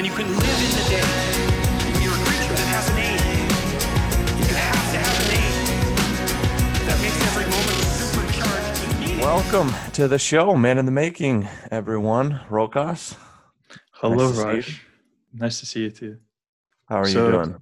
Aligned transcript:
and 0.00 0.06
you 0.06 0.14
can 0.14 0.26
live 0.28 0.40
in 0.40 0.72
the 0.80 0.86
day. 0.88 2.02
You're 2.02 2.14
a 2.14 2.24
creature 2.24 2.54
that 2.56 2.68
has 2.72 2.88
an 2.88 2.96
aim. 3.04 3.20
You 4.38 4.54
have 4.56 4.92
to 4.92 4.98
have 5.04 5.16
an 5.20 5.30
aim. 5.36 6.86
That 6.86 6.98
makes 7.02 7.20
every 7.28 7.44
moment 7.44 7.84
supercharged. 8.00 9.20
Welcome 9.20 9.92
to 9.92 10.08
the 10.08 10.18
show, 10.18 10.56
Man 10.56 10.78
in 10.78 10.86
the 10.86 10.90
Making, 10.90 11.46
everyone. 11.70 12.40
Rokas, 12.48 13.14
Hello, 13.92 14.30
Nice 14.30 14.30
to 14.30 14.36
see 14.36 14.40
you. 14.40 14.54
Raj. 14.54 14.82
Nice 15.34 15.60
to 15.60 15.66
see 15.66 15.80
you 15.82 15.90
too. 15.90 16.16
how 16.88 16.96
are 17.00 17.04
So- 17.06 17.26
you 17.26 17.32
doing? 17.32 17.56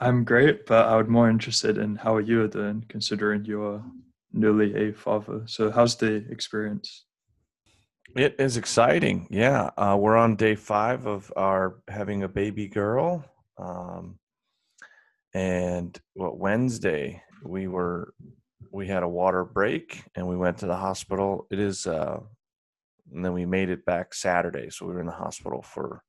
I'm 0.00 0.24
great, 0.24 0.66
but 0.66 0.86
I 0.88 0.96
would 0.96 1.08
more 1.08 1.30
interested 1.30 1.78
in 1.78 1.94
how 1.94 2.16
are 2.16 2.20
you 2.20 2.42
are 2.42 2.48
doing, 2.48 2.84
considering 2.88 3.44
you're 3.44 3.84
newly 4.32 4.74
a 4.74 4.92
father. 4.92 5.44
So, 5.46 5.70
how's 5.70 5.94
the 5.94 6.14
experience? 6.32 7.05
It 8.16 8.36
is 8.40 8.56
exciting. 8.56 9.28
Yeah, 9.30 9.70
uh, 9.76 9.96
we're 10.00 10.16
on 10.16 10.36
day 10.36 10.54
five 10.56 11.06
of 11.06 11.32
our 11.36 11.80
having 11.88 12.22
a 12.24 12.28
baby 12.28 12.68
girl, 12.68 13.24
um, 13.58 14.18
and 15.34 15.98
what 16.14 16.38
Wednesday 16.38 17.22
we 17.44 17.68
were 17.68 18.14
we 18.72 18.86
had 18.88 19.02
a 19.02 19.08
water 19.08 19.44
break 19.44 20.02
and 20.16 20.26
we 20.28 20.36
went 20.36 20.58
to 20.58 20.66
the 20.66 20.76
hospital. 20.76 21.46
It 21.50 21.58
is, 21.60 21.86
uh, 21.86 22.20
and 23.12 23.24
then 23.24 23.34
we 23.34 23.46
made 23.46 23.70
it 23.70 23.84
back 23.84 24.14
Saturday, 24.14 24.70
so 24.70 24.86
we 24.86 24.94
were 24.94 25.00
in 25.00 25.06
the 25.06 25.12
hospital 25.12 25.62
for 25.62 26.02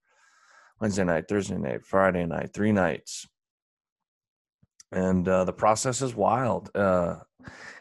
Wednesday 0.81 1.03
night, 1.05 1.27
Thursday 1.27 1.57
night, 1.57 1.85
Friday 1.85 2.25
night, 2.25 2.53
three 2.53 2.71
nights. 2.71 3.27
and 4.91 5.27
uh, 5.27 5.43
the 5.43 5.53
process 5.53 6.01
is 6.01 6.15
wild. 6.15 6.69
Uh, 6.75 7.17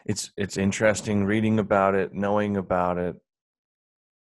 it's 0.05 0.31
it's 0.37 0.57
interesting 0.57 1.25
reading 1.25 1.59
about 1.59 1.95
it, 1.95 2.13
knowing 2.13 2.57
about 2.57 2.97
it, 2.97 3.15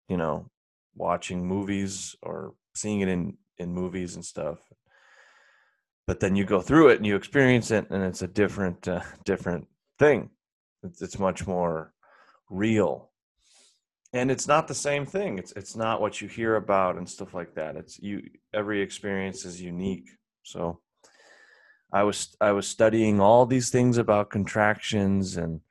you 0.08 0.18
know, 0.18 0.50
watching 0.96 1.46
movies 1.46 2.16
or 2.22 2.54
seeing 2.74 3.02
it 3.02 3.08
in 3.08 3.38
in 3.58 3.74
movies 3.74 4.16
and 4.16 4.26
stuff. 4.26 4.60
But 6.08 6.20
then 6.20 6.36
you 6.36 6.46
go 6.46 6.62
through 6.62 6.90
it 6.90 6.98
and 6.98 7.06
you 7.06 7.16
experience 7.16 7.72
it, 7.72 7.90
and 7.90 8.04
it's 8.04 8.22
a 8.22 8.28
different 8.28 8.88
uh, 8.88 9.02
different 9.26 9.68
thing. 10.00 10.30
It's, 10.84 11.02
it's 11.02 11.20
much 11.20 11.48
more 11.48 11.94
real, 12.50 13.10
and 14.14 14.30
it's 14.30 14.48
not 14.48 14.68
the 14.68 14.76
same 14.76 15.06
thing. 15.06 15.40
It's 15.40 15.52
it's 15.54 15.76
not 15.76 16.02
what 16.02 16.22
you 16.22 16.28
hear 16.28 16.56
about 16.56 16.98
and 16.98 17.10
stuff 17.10 17.34
like 17.34 17.56
that. 17.56 17.76
It's 17.76 18.00
you. 18.00 18.22
Every 18.54 18.82
experience 18.82 19.46
is 19.46 19.62
unique. 19.62 20.10
So. 20.44 20.80
I 21.94 22.04
was 22.04 22.36
I 22.42 22.52
was 22.52 22.68
studying 22.68 23.22
all 23.22 23.46
these 23.46 23.70
things 23.70 23.98
about 23.98 24.30
contractions 24.30 25.38
and 25.38 25.62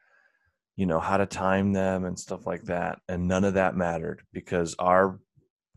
you 0.76 0.86
know 0.86 1.00
how 1.00 1.16
to 1.16 1.26
time 1.26 1.72
them 1.72 2.04
and 2.04 2.18
stuff 2.18 2.46
like 2.46 2.64
that, 2.64 2.98
and 3.08 3.28
none 3.28 3.44
of 3.44 3.54
that 3.54 3.76
mattered 3.76 4.22
because 4.32 4.74
our 4.78 5.20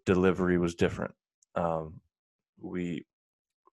delivery 0.06 0.58
was 0.58 0.76
different. 0.76 1.14
Um, 1.56 2.02
we 2.60 3.06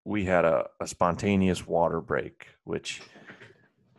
we 0.05 0.25
had 0.25 0.45
a, 0.45 0.67
a 0.81 0.87
spontaneous 0.87 1.67
water 1.67 2.01
break, 2.01 2.49
which 2.65 3.01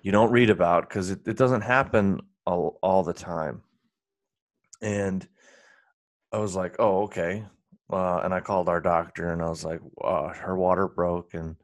you 0.01 0.11
don't 0.11 0.31
read 0.31 0.51
about 0.51 0.87
because 0.87 1.09
it, 1.09 1.27
it 1.27 1.37
doesn't 1.37 1.61
happen 1.61 2.21
all, 2.45 2.77
all 2.83 3.03
the 3.03 3.13
time. 3.13 3.63
And 4.81 5.27
I 6.31 6.37
was 6.37 6.55
like, 6.55 6.75
oh 6.77 7.03
okay, 7.03 7.43
uh, 7.91 8.17
and 8.17 8.33
I 8.33 8.39
called 8.39 8.69
our 8.69 8.81
doctor 8.81 9.31
and 9.31 9.41
I 9.41 9.49
was 9.49 9.63
like, 9.63 9.79
uh, 10.03 10.29
her 10.29 10.55
water 10.55 10.87
broke 10.87 11.33
and 11.33 11.55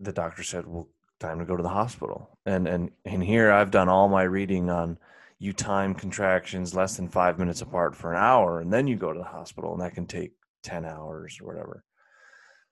the 0.00 0.12
doctor 0.12 0.42
said, 0.42 0.66
"Well, 0.66 0.88
time 1.20 1.38
to 1.38 1.44
go 1.44 1.56
to 1.56 1.62
the 1.62 1.68
hospital." 1.68 2.38
And 2.46 2.66
and 2.68 2.90
and 3.04 3.22
here 3.22 3.50
I've 3.50 3.70
done 3.70 3.88
all 3.88 4.08
my 4.08 4.22
reading 4.22 4.70
on 4.70 4.98
you 5.38 5.52
time 5.52 5.94
contractions 5.94 6.74
less 6.74 6.96
than 6.96 7.08
5 7.08 7.38
minutes 7.38 7.60
apart 7.60 7.94
for 7.94 8.12
an 8.12 8.18
hour 8.18 8.60
and 8.60 8.72
then 8.72 8.86
you 8.86 8.96
go 8.96 9.12
to 9.12 9.18
the 9.18 9.24
hospital 9.24 9.72
and 9.72 9.82
that 9.82 9.94
can 9.94 10.06
take 10.06 10.32
10 10.62 10.84
hours 10.84 11.38
or 11.40 11.46
whatever. 11.46 11.84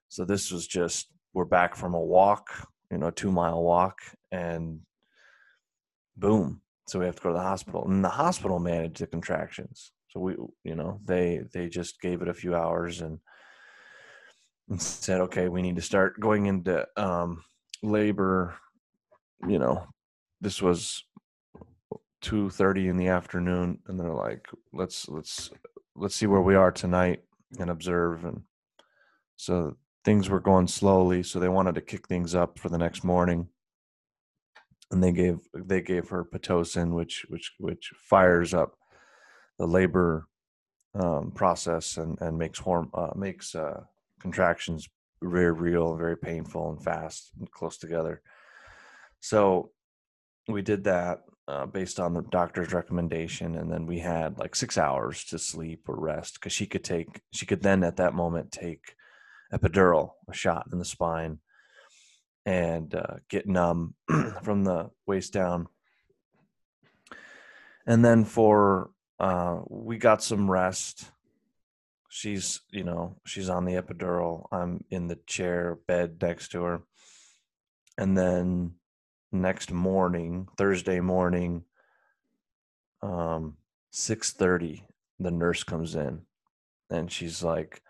So 0.09 0.25
this 0.25 0.51
was 0.51 0.67
just 0.67 1.09
we're 1.35 1.45
back 1.45 1.75
from 1.75 1.95
a 1.95 2.01
walk, 2.01 2.49
you 2.91 2.99
know, 2.99 3.09
a 3.09 3.13
2-mile 3.13 3.63
walk 3.63 4.01
and 4.31 4.81
boom. 6.17 6.61
So 6.87 6.99
we 6.99 7.07
have 7.07 7.17
to 7.17 7.23
go 7.23 7.29
to 7.31 7.35
the 7.35 7.43
hospital. 7.43 7.85
And 7.87 8.05
the 8.05 8.11
hospital 8.11 8.59
managed 8.59 9.01
the 9.01 9.07
contractions. 9.07 9.93
So 10.09 10.21
we 10.21 10.37
you 10.65 10.75
know, 10.77 11.01
they 11.05 11.43
they 11.53 11.69
just 11.69 12.01
gave 12.01 12.23
it 12.23 12.29
a 12.29 12.35
few 12.35 12.55
hours 12.55 13.01
and 13.01 13.19
and 14.69 14.81
said, 14.81 15.21
okay, 15.23 15.49
we 15.49 15.63
need 15.63 15.77
to 15.77 15.83
start 15.83 16.21
going 16.21 16.47
into 16.47 16.87
um, 16.97 17.43
labor. 17.83 18.55
You 19.47 19.59
know, 19.59 19.87
this 20.41 20.63
was 20.63 21.05
two 22.21 22.51
thirty 22.51 22.89
in 22.89 22.97
the 22.97 23.09
afternoon, 23.09 23.79
and 23.87 23.99
they're 23.99 24.15
like, 24.15 24.49
let's 24.73 25.09
let's 25.09 25.51
let's 25.97 26.15
see 26.15 26.27
where 26.27 26.41
we 26.41 26.55
are 26.55 26.73
tonight 26.73 27.23
and 27.59 27.71
observe. 27.71 28.25
And 28.25 28.43
so 29.37 29.77
things 30.05 30.29
were 30.29 30.41
going 30.41 30.69
slowly, 30.69 31.23
so 31.23 31.39
they 31.39 31.49
wanted 31.49 31.75
to 31.75 31.81
kick 31.81 32.09
things 32.09 32.35
up 32.35 32.59
for 32.59 32.69
the 32.69 32.79
next 32.79 33.05
morning. 33.05 33.49
And 34.91 35.03
they 35.03 35.13
gave 35.13 35.39
they 35.55 35.81
gave 35.81 36.09
her 36.11 36.25
pitocin, 36.25 36.93
which 36.93 37.25
which 37.29 37.53
which 37.59 37.93
fires 37.97 38.55
up 38.55 38.75
the 39.59 39.67
labor 39.67 40.29
um, 40.95 41.33
process 41.33 41.97
and 41.97 42.19
and 42.21 42.39
makes 42.39 42.61
horm 42.61 42.91
uh, 42.95 43.13
makes 43.17 43.55
uh, 43.55 43.81
contractions 44.21 44.89
very 45.23 45.53
real, 45.53 45.91
and 45.91 45.99
very 45.99 46.17
painful 46.17 46.71
and 46.71 46.83
fast 46.83 47.31
and 47.39 47.51
close 47.51 47.79
together. 47.79 48.23
So 49.21 49.71
we 50.49 50.63
did 50.63 50.85
that 50.85 51.21
uh, 51.49 51.67
based 51.67 52.01
on 52.01 52.15
the 52.15 52.23
doctor's 52.23 52.73
recommendation, 52.73 53.57
and 53.57 53.71
then 53.71 53.87
we 53.87 53.99
had 53.99 54.39
like 54.39 54.55
six 54.55 54.79
hours 54.79 55.25
to 55.25 55.39
sleep 55.39 55.89
or 55.89 55.99
rest 55.99 56.35
because 56.35 56.53
she 56.53 56.67
could 56.67 56.85
take 56.85 57.21
she 57.33 57.47
could 57.47 57.63
then 57.63 57.85
at 57.85 57.97
that 57.97 58.15
moment 58.15 58.53
take 58.53 58.95
epidural, 59.53 60.13
a 60.29 60.35
shot 60.35 60.67
in 60.73 60.79
the 60.79 60.85
spine, 60.85 61.39
and 62.47 62.95
uh, 62.95 63.17
get 63.29 63.47
numb 63.47 63.95
from 64.43 64.65
the 64.65 64.91
waist 65.07 65.33
down. 65.33 65.69
And 67.87 68.05
then 68.05 68.25
for 68.25 68.91
uh, 69.19 69.61
we 69.69 69.99
got 69.99 70.23
some 70.23 70.51
rest 70.51 71.11
she's 72.15 72.61
you 72.71 72.85
know 72.85 73.17
she's 73.25 73.49
on 73.49 73.65
the 73.65 73.73
epidural 73.73 74.47
i'm 74.53 74.85
in 74.91 75.09
the 75.09 75.19
chair 75.27 75.79
bed 75.89 76.21
next 76.21 76.49
to 76.49 76.63
her. 76.63 76.83
And 77.97 78.17
then 78.17 78.75
next 79.33 79.73
morning 79.73 80.47
thursday 80.59 81.01
morning 81.01 81.65
um 83.03 83.57
6:30 83.95 84.83
the 85.21 85.31
nurse 85.31 85.65
comes 85.65 85.95
in 85.95 86.21
and 86.91 87.11
she's 87.11 87.43
like 87.43 87.81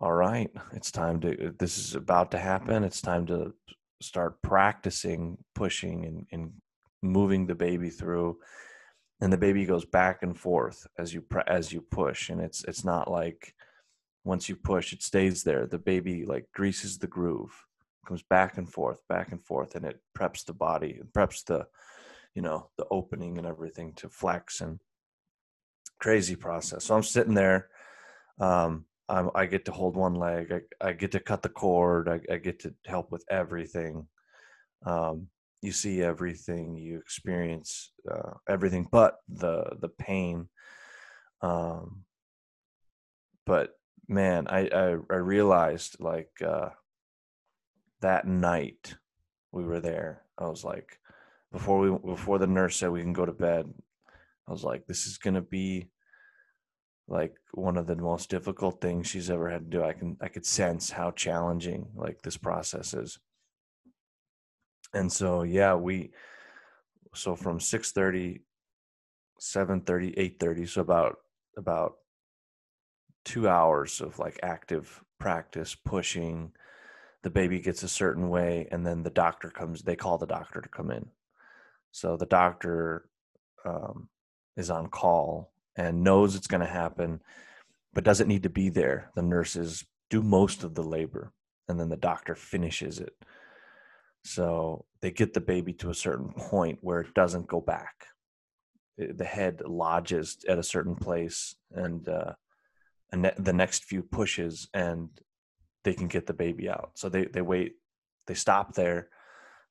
all 0.00 0.12
right 0.12 0.50
it's 0.72 0.92
time 0.92 1.20
to 1.22 1.52
this 1.58 1.76
is 1.76 1.96
about 1.96 2.30
to 2.30 2.38
happen. 2.38 2.84
It's 2.84 3.02
time 3.02 3.26
to 3.26 3.52
start 4.00 4.40
practicing 4.42 5.38
pushing 5.56 6.04
and, 6.04 6.26
and 6.30 6.52
moving 7.02 7.46
the 7.46 7.56
baby 7.56 7.90
through 7.90 8.38
and 9.20 9.32
the 9.32 9.38
baby 9.38 9.64
goes 9.66 9.84
back 9.84 10.22
and 10.22 10.38
forth 10.38 10.86
as 10.98 11.12
you 11.12 11.24
as 11.46 11.72
you 11.72 11.80
push 11.80 12.30
and 12.30 12.40
it's 12.40 12.64
it's 12.64 12.84
not 12.84 13.10
like 13.10 13.54
once 14.24 14.48
you 14.48 14.56
push 14.56 14.92
it 14.92 15.02
stays 15.02 15.42
there. 15.42 15.66
The 15.66 15.78
baby 15.78 16.24
like 16.24 16.46
greases 16.54 16.98
the 16.98 17.06
groove 17.06 17.52
comes 18.06 18.22
back 18.22 18.58
and 18.58 18.70
forth 18.70 18.98
back 19.08 19.32
and 19.32 19.44
forth 19.44 19.74
and 19.74 19.84
it 19.84 20.00
preps 20.16 20.44
the 20.44 20.52
body 20.52 20.98
it 21.00 21.12
preps 21.12 21.44
the 21.44 21.66
you 22.34 22.42
know 22.42 22.68
the 22.76 22.86
opening 22.90 23.38
and 23.38 23.46
everything 23.46 23.92
to 23.94 24.08
flex 24.08 24.60
and 24.60 24.80
crazy 26.00 26.36
process. 26.36 26.84
So 26.84 26.96
i'm 26.96 27.02
sitting 27.02 27.34
there 27.34 27.68
um 28.40 28.86
I'm, 29.08 29.30
i 29.34 29.44
get 29.46 29.64
to 29.66 29.72
hold 29.72 29.96
one 29.96 30.14
leg 30.14 30.52
I, 30.52 30.88
I 30.88 30.92
get 30.92 31.12
to 31.12 31.20
cut 31.20 31.42
the 31.42 31.48
cord 31.48 32.08
I, 32.08 32.20
I 32.32 32.38
get 32.38 32.60
to 32.60 32.74
help 32.86 33.12
with 33.12 33.24
everything 33.28 34.06
um 34.86 35.28
you 35.62 35.72
see 35.72 36.02
everything 36.02 36.76
you 36.76 36.98
experience 36.98 37.92
uh, 38.10 38.32
everything 38.48 38.86
but 38.90 39.16
the 39.28 39.64
the 39.80 39.88
pain 39.88 40.48
um 41.42 42.04
but 43.46 43.70
man 44.08 44.46
i 44.48 44.68
i, 44.74 44.96
I 45.10 45.16
realized 45.16 45.96
like 46.00 46.30
uh 46.44 46.70
that 48.00 48.26
night 48.26 48.94
we 49.52 49.64
were 49.64 49.80
there 49.80 50.22
i 50.38 50.46
was 50.46 50.64
like 50.64 50.98
before 51.52 51.78
we 51.78 51.90
before 51.90 52.38
the 52.38 52.46
nurse 52.46 52.76
said 52.76 52.90
we 52.90 53.02
can 53.02 53.12
go 53.12 53.26
to 53.26 53.32
bed 53.32 53.66
i 54.48 54.52
was 54.52 54.64
like 54.64 54.86
this 54.86 55.06
is 55.06 55.18
gonna 55.18 55.42
be 55.42 55.90
like 57.10 57.34
one 57.52 57.76
of 57.76 57.86
the 57.88 57.96
most 57.96 58.30
difficult 58.30 58.80
things 58.80 59.08
she's 59.08 59.30
ever 59.30 59.50
had 59.50 59.70
to 59.70 59.78
do. 59.78 59.82
I 59.82 59.92
can 59.92 60.16
i 60.20 60.28
could 60.28 60.46
sense 60.46 60.90
how 60.90 61.10
challenging 61.10 61.88
like 61.96 62.22
this 62.22 62.36
process 62.36 62.94
is 62.94 63.18
and 64.94 65.10
so 65.12 65.42
yeah 65.42 65.74
we 65.74 66.10
so 67.14 67.34
from 67.34 67.58
6.30 67.58 68.40
7.30 69.40 70.38
8.30 70.38 70.68
so 70.68 70.80
about 70.80 71.16
about 71.56 71.94
two 73.24 73.48
hours 73.48 74.00
of 74.00 74.18
like 74.18 74.38
active 74.42 75.02
practice 75.18 75.74
pushing 75.74 76.52
the 77.22 77.30
baby 77.30 77.60
gets 77.60 77.82
a 77.82 77.88
certain 77.88 78.28
way 78.30 78.66
and 78.70 78.86
then 78.86 79.02
the 79.02 79.10
doctor 79.10 79.50
comes 79.50 79.82
they 79.82 79.96
call 79.96 80.18
the 80.18 80.26
doctor 80.26 80.60
to 80.60 80.68
come 80.68 80.90
in 80.90 81.06
so 81.92 82.16
the 82.16 82.26
doctor 82.26 83.08
um, 83.64 84.08
is 84.56 84.70
on 84.70 84.88
call 84.88 85.52
and 85.76 86.02
knows 86.02 86.34
it's 86.34 86.46
going 86.46 86.60
to 86.60 86.66
happen 86.66 87.20
but 87.92 88.04
doesn't 88.04 88.28
need 88.28 88.42
to 88.44 88.50
be 88.50 88.68
there. 88.68 89.10
The 89.14 89.22
nurses 89.22 89.84
do 90.08 90.22
most 90.22 90.64
of 90.64 90.74
the 90.74 90.82
labor, 90.82 91.32
and 91.68 91.78
then 91.78 91.88
the 91.88 91.96
doctor 91.96 92.34
finishes 92.34 92.98
it. 92.98 93.14
So 94.24 94.84
they 95.00 95.10
get 95.10 95.32
the 95.34 95.40
baby 95.40 95.72
to 95.74 95.90
a 95.90 95.94
certain 95.94 96.32
point 96.32 96.78
where 96.82 97.00
it 97.00 97.14
doesn't 97.14 97.46
go 97.48 97.60
back. 97.60 98.06
The 98.98 99.24
head 99.24 99.62
lodges 99.64 100.38
at 100.48 100.58
a 100.58 100.62
certain 100.62 100.94
place, 100.94 101.54
and 101.72 102.06
uh, 102.06 102.34
the 103.12 103.52
next 103.52 103.84
few 103.84 104.02
pushes, 104.02 104.68
and 104.74 105.08
they 105.84 105.94
can 105.94 106.08
get 106.08 106.26
the 106.26 106.34
baby 106.34 106.68
out. 106.68 106.90
So 106.94 107.08
they 107.08 107.24
they 107.24 107.40
wait, 107.40 107.76
they 108.26 108.34
stop 108.34 108.74
there, 108.74 109.08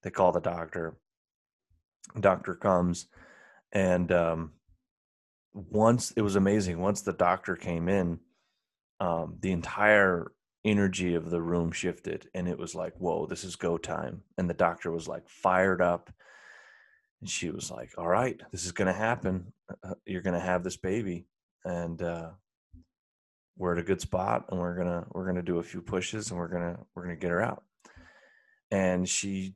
they 0.02 0.10
call 0.10 0.32
the 0.32 0.40
doctor. 0.42 0.98
Doctor 2.20 2.56
comes, 2.56 3.08
and 3.72 4.12
um, 4.12 4.54
once 5.54 6.12
it 6.12 6.22
was 6.22 6.36
amazing. 6.36 6.80
Once 6.80 7.02
the 7.02 7.14
doctor 7.14 7.56
came 7.56 7.88
in, 7.88 8.20
um, 9.00 9.38
the 9.40 9.52
entire 9.52 10.32
energy 10.70 11.16
of 11.16 11.30
the 11.30 11.42
room 11.42 11.72
shifted, 11.72 12.30
and 12.34 12.48
it 12.48 12.58
was 12.58 12.76
like, 12.76 12.94
"Whoa, 12.98 13.26
this 13.26 13.44
is 13.44 13.56
go 13.56 13.78
time!" 13.78 14.24
And 14.38 14.50
the 14.50 14.54
doctor 14.54 14.92
was 14.92 15.08
like 15.08 15.28
fired 15.30 15.82
up, 15.82 16.12
and 17.22 17.30
she 17.30 17.50
was 17.52 17.72
like, 17.72 17.92
"All 17.98 18.08
right, 18.08 18.40
this 18.52 18.66
is 18.66 18.72
gonna 18.72 18.94
happen. 18.94 19.54
Uh, 19.84 19.96
You're 20.06 20.22
gonna 20.22 20.40
have 20.40 20.64
this 20.64 20.78
baby, 20.78 21.28
and 21.66 22.02
uh, 22.02 22.32
we're 23.58 23.74
at 23.74 23.80
a 23.80 23.84
good 23.84 24.02
spot, 24.02 24.46
and 24.50 24.60
we're 24.60 24.76
gonna 24.76 25.06
we're 25.14 25.26
gonna 25.26 25.42
do 25.42 25.60
a 25.60 25.64
few 25.64 25.82
pushes, 25.82 26.32
and 26.32 26.40
we're 26.40 26.48
gonna 26.48 26.80
we're 26.96 27.04
gonna 27.04 27.16
get 27.16 27.32
her 27.32 27.42
out." 27.42 27.64
And 28.72 29.08
she 29.08 29.56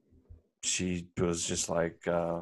she 0.63 1.07
was 1.17 1.45
just 1.45 1.69
like. 1.69 2.07
Uh, 2.07 2.41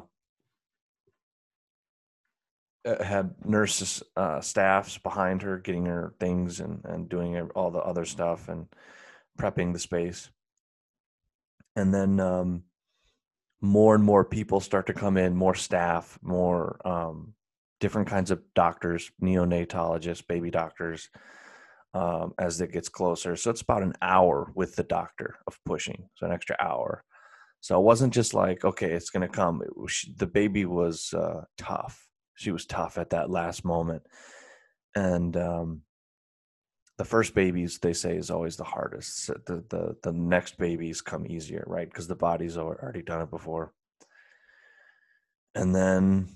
had 2.84 3.34
nurses 3.44 4.02
uh, 4.16 4.40
staffs 4.40 4.98
behind 4.98 5.42
her 5.42 5.58
getting 5.58 5.86
her 5.86 6.14
things 6.18 6.60
and, 6.60 6.84
and 6.84 7.08
doing 7.08 7.38
all 7.54 7.70
the 7.70 7.78
other 7.78 8.04
stuff 8.04 8.48
and 8.48 8.66
prepping 9.38 9.72
the 9.72 9.78
space. 9.78 10.30
And 11.76 11.94
then 11.94 12.20
um, 12.20 12.64
more 13.60 13.94
and 13.94 14.04
more 14.04 14.24
people 14.24 14.60
start 14.60 14.86
to 14.88 14.92
come 14.92 15.16
in 15.16 15.34
more 15.36 15.54
staff 15.54 16.18
more 16.22 16.80
um, 16.84 17.34
different 17.80 18.08
kinds 18.08 18.30
of 18.30 18.42
doctors 18.54 19.10
neonatologists 19.22 20.26
baby 20.26 20.50
doctors 20.50 21.08
um, 21.94 22.32
as 22.38 22.60
it 22.60 22.72
gets 22.72 22.88
closer. 22.88 23.36
So 23.36 23.50
it's 23.50 23.60
about 23.60 23.82
an 23.82 23.94
hour 24.02 24.50
with 24.54 24.74
the 24.76 24.82
doctor 24.82 25.36
of 25.46 25.58
pushing 25.64 26.08
so 26.16 26.26
an 26.26 26.32
extra 26.32 26.56
hour. 26.58 27.04
So 27.60 27.78
it 27.78 27.84
wasn't 27.84 28.12
just 28.12 28.34
like 28.34 28.64
okay 28.64 28.90
it's 28.90 29.10
going 29.10 29.26
to 29.26 29.34
come 29.34 29.62
was, 29.76 30.04
the 30.16 30.26
baby 30.26 30.64
was 30.64 31.14
uh, 31.14 31.44
tough 31.56 32.08
she 32.34 32.50
was 32.50 32.66
tough 32.66 32.98
at 32.98 33.10
that 33.10 33.30
last 33.30 33.64
moment 33.64 34.02
and 34.94 35.36
um, 35.36 35.82
the 36.98 37.04
first 37.04 37.34
babies 37.34 37.78
they 37.78 37.92
say 37.92 38.16
is 38.16 38.30
always 38.30 38.56
the 38.56 38.64
hardest 38.64 39.26
the 39.46 39.64
the, 39.68 39.96
the 40.02 40.12
next 40.12 40.58
babies 40.58 41.00
come 41.00 41.26
easier 41.26 41.64
right 41.66 41.88
because 41.88 42.06
the 42.06 42.14
body's 42.14 42.56
already 42.56 43.02
done 43.02 43.22
it 43.22 43.30
before. 43.30 43.72
And 45.54 45.74
then 45.74 46.28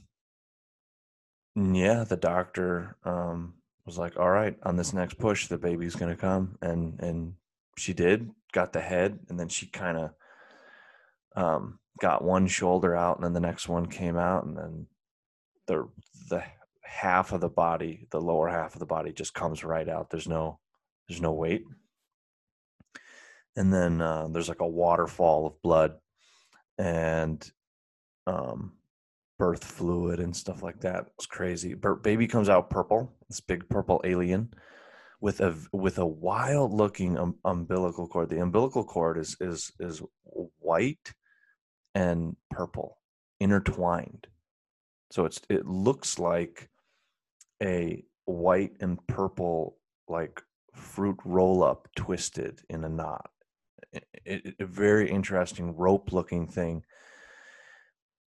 yeah 1.54 2.04
the 2.04 2.16
doctor 2.16 2.96
um, 3.04 3.54
was 3.84 3.98
like 3.98 4.18
all 4.18 4.30
right 4.30 4.56
on 4.62 4.76
this 4.76 4.92
next 4.92 5.18
push 5.18 5.46
the 5.46 5.58
baby's 5.58 5.94
going 5.94 6.14
to 6.14 6.20
come 6.20 6.58
and 6.60 7.00
and 7.00 7.34
she 7.78 7.92
did 7.92 8.30
got 8.52 8.72
the 8.72 8.80
head 8.80 9.18
and 9.28 9.38
then 9.38 9.48
she 9.48 9.66
kind 9.66 9.98
of 9.98 10.10
um, 11.36 11.78
got 12.00 12.24
one 12.24 12.46
shoulder 12.46 12.96
out 12.96 13.16
and 13.16 13.24
then 13.24 13.34
the 13.34 13.40
next 13.40 13.68
one 13.68 13.86
came 13.86 14.16
out 14.16 14.44
and 14.44 14.56
then 14.56 14.86
the 15.66 15.88
the 16.30 16.42
half 16.82 17.32
of 17.32 17.40
the 17.40 17.48
body 17.48 18.06
the 18.10 18.20
lower 18.20 18.48
half 18.48 18.74
of 18.74 18.78
the 18.80 18.86
body 18.86 19.12
just 19.12 19.34
comes 19.34 19.64
right 19.64 19.88
out. 19.88 20.10
There's 20.10 20.28
no 20.28 20.58
there's 21.08 21.20
no 21.20 21.32
weight. 21.32 21.64
And 23.56 23.72
then 23.72 24.02
uh, 24.02 24.28
there's 24.28 24.48
like 24.48 24.60
a 24.60 24.68
waterfall 24.68 25.46
of 25.46 25.62
blood 25.62 25.94
and 26.78 27.50
um 28.26 28.72
birth 29.38 29.64
fluid 29.64 30.20
and 30.20 30.34
stuff 30.34 30.62
like 30.62 30.80
that. 30.80 31.06
It's 31.16 31.26
crazy. 31.26 31.74
Bir- 31.74 31.96
baby 31.96 32.26
comes 32.26 32.48
out 32.48 32.70
purple 32.70 33.12
this 33.28 33.40
big 33.40 33.68
purple 33.68 34.00
alien 34.04 34.52
with 35.20 35.40
a 35.40 35.54
with 35.72 35.98
a 35.98 36.06
wild 36.06 36.72
looking 36.72 37.18
um, 37.18 37.36
umbilical 37.44 38.06
cord. 38.06 38.30
The 38.30 38.40
umbilical 38.40 38.84
cord 38.84 39.18
is 39.18 39.36
is 39.40 39.72
is 39.80 40.02
white 40.58 41.12
and 41.94 42.36
purple 42.50 42.98
intertwined 43.40 44.26
so 45.10 45.24
it's 45.24 45.40
it 45.48 45.66
looks 45.66 46.18
like 46.18 46.68
a 47.62 48.04
white 48.24 48.72
and 48.80 49.04
purple 49.06 49.78
like 50.08 50.42
fruit 50.74 51.18
roll 51.24 51.62
up 51.62 51.88
twisted 51.96 52.60
in 52.68 52.84
a 52.84 52.88
knot. 52.88 53.30
a 54.26 54.42
very 54.60 55.10
interesting 55.10 55.74
rope 55.76 56.12
looking 56.12 56.46
thing. 56.46 56.82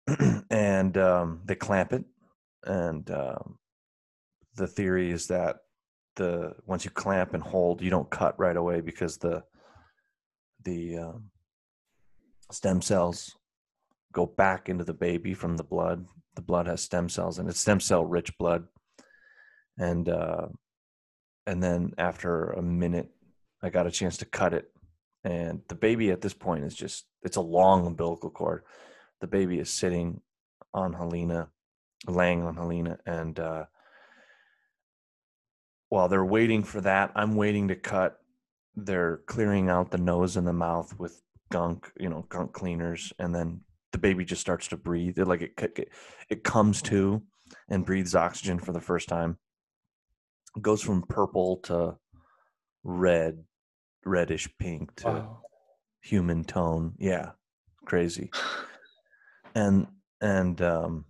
and 0.52 0.98
um, 0.98 1.42
they 1.46 1.56
clamp 1.56 1.92
it, 1.92 2.06
and 2.64 3.10
um, 3.10 3.58
the 4.56 4.68
theory 4.68 5.10
is 5.10 5.28
that 5.28 5.58
the 6.16 6.54
once 6.66 6.86
you 6.86 6.92
clamp 6.92 7.34
and 7.34 7.44
hold, 7.44 7.82
you 7.82 7.90
don't 7.90 8.10
cut 8.10 8.38
right 8.40 8.56
away 8.56 8.82
because 8.82 9.18
the 9.18 9.44
the 10.64 10.98
um, 10.98 11.32
stem 12.52 12.82
cells 12.82 13.36
go 14.14 14.26
back 14.26 14.70
into 14.70 14.84
the 14.84 14.94
baby 14.94 15.34
from 15.34 15.58
the 15.58 15.64
blood. 15.64 16.06
The 16.36 16.42
blood 16.42 16.68
has 16.68 16.82
stem 16.82 17.10
cells 17.10 17.40
and 17.40 17.50
it's 17.50 17.60
stem 17.60 17.80
cell 17.80 18.06
rich 18.06 18.38
blood. 18.38 18.68
And 19.78 20.08
uh, 20.08 20.48
and 21.48 21.62
then 21.62 21.94
after 21.98 22.52
a 22.52 22.62
minute, 22.62 23.10
I 23.62 23.70
got 23.70 23.88
a 23.88 23.92
chance 23.92 24.18
to 24.18 24.26
cut 24.26 24.54
it. 24.54 24.72
And 25.24 25.62
the 25.70 25.76
baby 25.76 26.12
at 26.12 26.22
this 26.22 26.34
point 26.34 26.64
is 26.64 26.76
just 26.76 27.06
it's 27.24 27.38
a 27.38 27.42
long 27.42 27.86
umbilical 27.88 28.30
cord. 28.30 28.64
The 29.22 29.28
baby 29.28 29.60
is 29.60 29.70
sitting 29.70 30.22
on 30.74 30.94
Helena, 30.94 31.50
laying 32.08 32.44
on 32.44 32.56
Helena, 32.56 33.00
and 33.06 33.40
uh, 33.40 33.66
while 35.90 36.08
they're 36.10 36.26
waiting 36.26 36.64
for 36.64 36.82
that, 36.82 37.12
I'm 37.16 37.36
waiting 37.36 37.70
to 37.70 37.76
cut. 37.76 38.20
They're 38.76 39.22
clearing 39.26 39.70
out 39.70 39.92
the 39.92 39.98
nose 39.98 40.36
and 40.36 40.46
the 40.46 40.54
mouth 40.54 40.94
with 41.00 41.22
gunk, 41.52 41.92
you 42.00 42.10
know, 42.10 42.26
gunk 42.30 42.54
cleaners, 42.54 43.14
and 43.18 43.34
then 43.34 43.62
the 43.96 44.00
baby 44.00 44.26
just 44.26 44.42
starts 44.42 44.68
to 44.68 44.76
breathe. 44.76 45.18
It 45.18 45.26
like 45.26 45.42
it 45.42 45.90
it, 46.30 46.44
comes 46.44 46.82
to 46.82 47.22
and 47.70 47.86
breathes 47.86 48.14
oxygen 48.14 48.60
for 48.60 48.74
the 48.74 48.82
first 48.82 49.08
time. 49.08 49.38
It 50.58 50.62
goes 50.62 50.82
from 50.82 51.04
purple 51.04 51.58
to 51.64 51.96
red, 52.84 53.46
reddish 54.04 54.50
pink 54.60 54.94
to 54.98 55.08
Wow. 55.08 55.38
human 56.02 56.44
tone. 56.44 56.96
Yeah, 56.98 57.32
crazy. 57.86 58.32
And 59.56 59.88
and 60.20 60.62
um, 60.62 61.06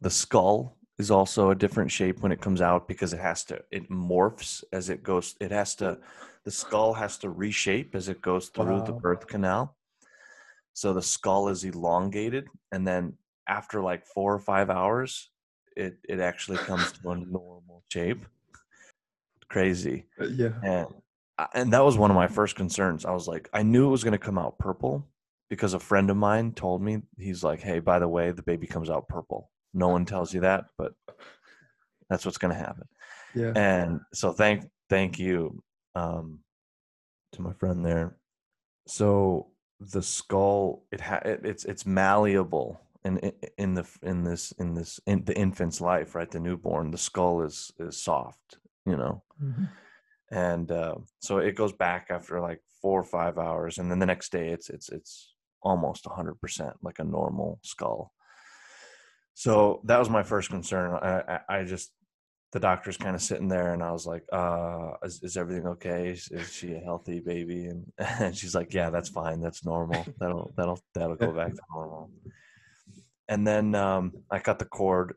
the 0.00 0.10
skull 0.10 0.76
is 0.98 1.10
also 1.10 1.50
a 1.50 1.56
different 1.56 1.90
shape 1.90 2.20
when 2.20 2.30
it 2.30 2.40
comes 2.40 2.60
out 2.60 2.86
because 2.86 3.12
it 3.12 3.18
has 3.18 3.42
to 3.46 3.60
it 3.72 3.90
morphs 3.90 4.62
as 4.72 4.88
it 4.88 5.02
goes. 5.02 5.34
It 5.40 5.50
has 5.50 5.74
to 5.76 5.98
the 6.44 6.52
skull 6.52 6.94
has 6.94 7.18
to 7.18 7.28
reshape 7.28 7.96
as 7.96 8.08
it 8.08 8.22
goes 8.22 8.50
through 8.50 8.82
the 8.82 8.92
birth 8.92 9.26
canal. 9.26 9.76
So 10.74 10.92
the 10.92 11.02
skull 11.02 11.48
is 11.48 11.64
elongated, 11.64 12.48
and 12.72 12.86
then 12.86 13.16
after 13.48 13.80
like 13.80 14.06
four 14.06 14.34
or 14.34 14.40
five 14.40 14.70
hours, 14.70 15.30
it 15.76 15.96
it 16.08 16.20
actually 16.20 16.58
comes 16.58 16.92
to 16.92 17.10
a 17.10 17.16
normal 17.16 17.84
shape. 17.90 18.26
Crazy 19.48 20.06
Uh, 20.20 20.26
yeah. 20.26 20.52
and 20.64 20.88
and 21.52 21.72
that 21.72 21.84
was 21.84 21.98
one 21.98 22.10
of 22.10 22.16
my 22.16 22.28
first 22.28 22.56
concerns. 22.56 23.04
I 23.04 23.12
was 23.12 23.26
like, 23.26 23.48
I 23.52 23.62
knew 23.62 23.86
it 23.86 23.90
was 23.90 24.04
going 24.04 24.12
to 24.12 24.18
come 24.18 24.38
out 24.38 24.58
purple 24.58 25.08
because 25.50 25.74
a 25.74 25.80
friend 25.80 26.10
of 26.10 26.16
mine 26.16 26.52
told 26.52 26.80
me 26.80 27.02
he's 27.18 27.42
like, 27.42 27.60
hey, 27.60 27.80
by 27.80 27.98
the 27.98 28.08
way, 28.08 28.30
the 28.30 28.42
baby 28.42 28.66
comes 28.66 28.88
out 28.88 29.08
purple. 29.08 29.50
No 29.72 29.88
one 29.88 30.04
tells 30.06 30.32
you 30.32 30.40
that, 30.40 30.66
but 30.78 30.92
that's 32.08 32.24
what's 32.24 32.38
going 32.38 32.54
to 32.54 32.58
happen. 32.58 32.86
Yeah. 33.34 33.52
And 33.56 34.00
so 34.12 34.32
thank 34.32 34.64
thank 34.88 35.18
you 35.18 35.62
um, 35.94 36.40
to 37.32 37.42
my 37.42 37.52
friend 37.52 37.84
there. 37.84 38.16
So 38.86 39.48
the 39.80 40.02
skull 40.02 40.84
it 40.92 41.00
ha- 41.00 41.22
it, 41.24 41.40
it's 41.44 41.64
it's 41.64 41.84
malleable 41.86 42.80
in 43.04 43.18
in- 43.18 43.32
in 43.58 43.74
the 43.74 43.86
in 44.02 44.24
this 44.24 44.52
in 44.52 44.74
this 44.74 45.00
in 45.06 45.24
the 45.24 45.36
infant's 45.36 45.80
life, 45.80 46.14
right? 46.14 46.30
The 46.30 46.40
newborn, 46.40 46.90
the 46.90 46.98
skull 46.98 47.42
is 47.42 47.72
is 47.78 47.96
soft, 48.02 48.58
you 48.86 48.96
know 48.96 49.22
Mhm. 49.42 49.68
and 50.30 50.70
uh, 50.70 50.94
so 51.20 51.38
it 51.38 51.54
goes 51.56 51.72
back 51.72 52.06
after 52.10 52.40
like 52.40 52.60
four 52.80 53.00
or 53.00 53.04
five 53.04 53.36
hours 53.38 53.78
and 53.78 53.90
then 53.90 53.98
the 53.98 54.06
next 54.06 54.32
day 54.32 54.48
it's 54.48 54.70
it's 54.70 54.88
it's 54.88 55.34
almost 55.62 56.04
100% 56.04 56.72
like 56.82 56.98
a 56.98 57.04
normal 57.04 57.58
skull 57.62 58.12
so 59.34 59.80
that 59.84 59.98
was 59.98 60.08
my 60.10 60.22
first 60.22 60.48
concern 60.50 60.92
i 61.02 61.40
i, 61.48 61.58
I 61.58 61.64
just 61.64 61.90
the 62.54 62.60
doctor's 62.60 62.96
kind 62.96 63.14
of 63.16 63.20
sitting 63.20 63.48
there 63.48 63.74
and 63.74 63.82
i 63.82 63.90
was 63.90 64.06
like 64.06 64.22
uh 64.32 64.92
is, 65.02 65.20
is 65.22 65.36
everything 65.36 65.66
okay 65.66 66.10
is, 66.10 66.28
is 66.30 66.50
she 66.52 66.72
a 66.74 66.78
healthy 66.78 67.18
baby 67.20 67.66
and, 67.66 67.92
and 67.98 68.34
she's 68.36 68.54
like 68.54 68.72
yeah 68.72 68.90
that's 68.90 69.08
fine 69.08 69.40
that's 69.40 69.64
normal 69.64 70.06
that'll 70.20 70.52
that'll 70.56 70.78
that'll 70.94 71.16
go 71.16 71.32
back 71.32 71.52
to 71.52 71.60
normal 71.74 72.10
and 73.28 73.46
then 73.46 73.74
um 73.74 74.12
i 74.30 74.38
cut 74.38 74.58
the 74.58 74.64
cord 74.64 75.14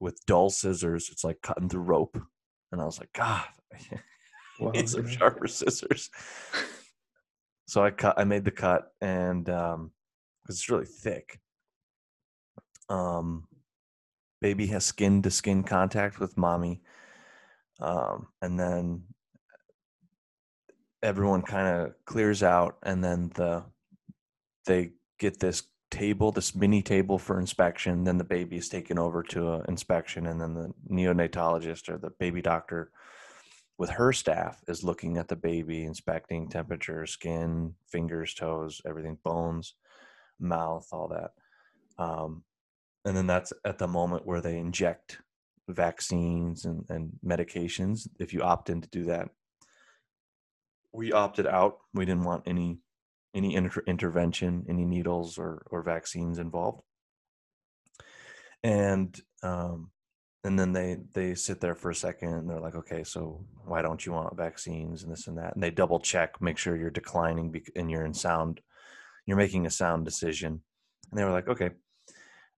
with 0.00 0.18
dull 0.26 0.48
scissors 0.48 1.08
it's 1.12 1.24
like 1.24 1.40
cutting 1.42 1.68
through 1.68 1.82
rope 1.82 2.18
and 2.70 2.82
I 2.82 2.84
was 2.84 2.98
like, 3.00 3.12
God, 3.14 3.46
Wow, 4.60 4.72
need 4.72 4.90
some 4.90 5.08
sharper 5.08 5.46
scissors. 5.46 6.10
so 7.66 7.82
I 7.82 7.90
cut. 7.90 8.18
I 8.20 8.24
made 8.24 8.44
the 8.44 8.50
cut, 8.50 8.92
and 9.00 9.48
um, 9.48 9.92
'cause 10.46 10.56
it's 10.56 10.68
really 10.68 10.84
thick. 10.84 11.40
Um, 12.90 13.47
baby 14.40 14.66
has 14.68 14.84
skin 14.84 15.22
to 15.22 15.30
skin 15.30 15.62
contact 15.62 16.20
with 16.20 16.36
mommy, 16.36 16.80
um, 17.80 18.28
and 18.42 18.58
then 18.58 19.02
everyone 21.02 21.42
kind 21.42 21.68
of 21.68 21.94
clears 22.04 22.42
out, 22.42 22.76
and 22.82 23.02
then 23.02 23.30
the 23.34 23.64
they 24.66 24.92
get 25.18 25.40
this 25.40 25.62
table, 25.90 26.30
this 26.30 26.54
mini 26.54 26.82
table 26.82 27.18
for 27.18 27.40
inspection. 27.40 28.04
Then 28.04 28.18
the 28.18 28.24
baby 28.24 28.56
is 28.56 28.68
taken 28.68 28.98
over 28.98 29.22
to 29.24 29.48
a 29.48 29.64
inspection, 29.64 30.26
and 30.26 30.40
then 30.40 30.54
the 30.54 30.72
neonatologist 30.90 31.88
or 31.88 31.98
the 31.98 32.10
baby 32.18 32.42
doctor 32.42 32.90
with 33.78 33.90
her 33.90 34.12
staff 34.12 34.60
is 34.66 34.82
looking 34.82 35.16
at 35.16 35.28
the 35.28 35.36
baby, 35.36 35.84
inspecting 35.84 36.48
temperature, 36.48 37.06
skin, 37.06 37.74
fingers, 37.90 38.34
toes, 38.34 38.82
everything, 38.84 39.16
bones, 39.22 39.74
mouth, 40.40 40.86
all 40.92 41.08
that. 41.08 41.30
Um, 42.02 42.42
and 43.04 43.16
then 43.16 43.26
that's 43.26 43.52
at 43.64 43.78
the 43.78 43.88
moment 43.88 44.26
where 44.26 44.40
they 44.40 44.58
inject 44.58 45.18
vaccines 45.68 46.64
and, 46.64 46.84
and 46.88 47.10
medications. 47.24 48.08
If 48.18 48.32
you 48.32 48.42
opt 48.42 48.70
in 48.70 48.80
to 48.80 48.88
do 48.88 49.04
that, 49.04 49.28
we 50.92 51.12
opted 51.12 51.46
out. 51.46 51.78
We 51.94 52.04
didn't 52.04 52.24
want 52.24 52.44
any 52.46 52.78
any 53.34 53.54
inter- 53.54 53.84
intervention, 53.86 54.66
any 54.68 54.84
needles 54.84 55.38
or 55.38 55.62
or 55.70 55.82
vaccines 55.82 56.38
involved. 56.38 56.82
And 58.62 59.18
um, 59.42 59.90
and 60.44 60.58
then 60.58 60.72
they 60.72 60.96
they 61.14 61.34
sit 61.34 61.60
there 61.60 61.74
for 61.74 61.90
a 61.90 61.94
second 61.94 62.32
and 62.32 62.48
they're 62.48 62.60
like 62.60 62.74
okay 62.76 63.02
so 63.02 63.44
why 63.64 63.82
don't 63.82 64.06
you 64.06 64.12
want 64.12 64.36
vaccines 64.36 65.02
and 65.02 65.12
this 65.12 65.26
and 65.26 65.36
that 65.36 65.54
and 65.54 65.62
they 65.62 65.70
double 65.70 65.98
check 65.98 66.40
make 66.40 66.56
sure 66.56 66.76
you're 66.76 66.90
declining 66.90 67.54
and 67.74 67.90
you're 67.90 68.04
in 68.04 68.14
sound 68.14 68.60
you're 69.26 69.36
making 69.36 69.66
a 69.66 69.70
sound 69.70 70.04
decision 70.04 70.62
and 71.10 71.18
they 71.18 71.24
were 71.24 71.32
like 71.32 71.48
okay 71.48 71.70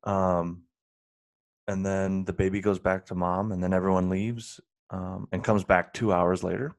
um 0.05 0.63
and 1.69 1.87
then 1.87 2.25
the 2.25 2.33
baby 2.33 2.61
goes 2.61 2.79
back 2.79 3.07
to 3.07 3.15
mom 3.15 3.53
and 3.53 3.63
then 3.63 3.73
everyone 3.73 4.09
leaves 4.09 4.61
um, 4.91 5.29
and 5.31 5.45
comes 5.45 5.65
back 5.65 5.93
two 5.93 6.13
hours 6.13 6.43
later 6.43 6.75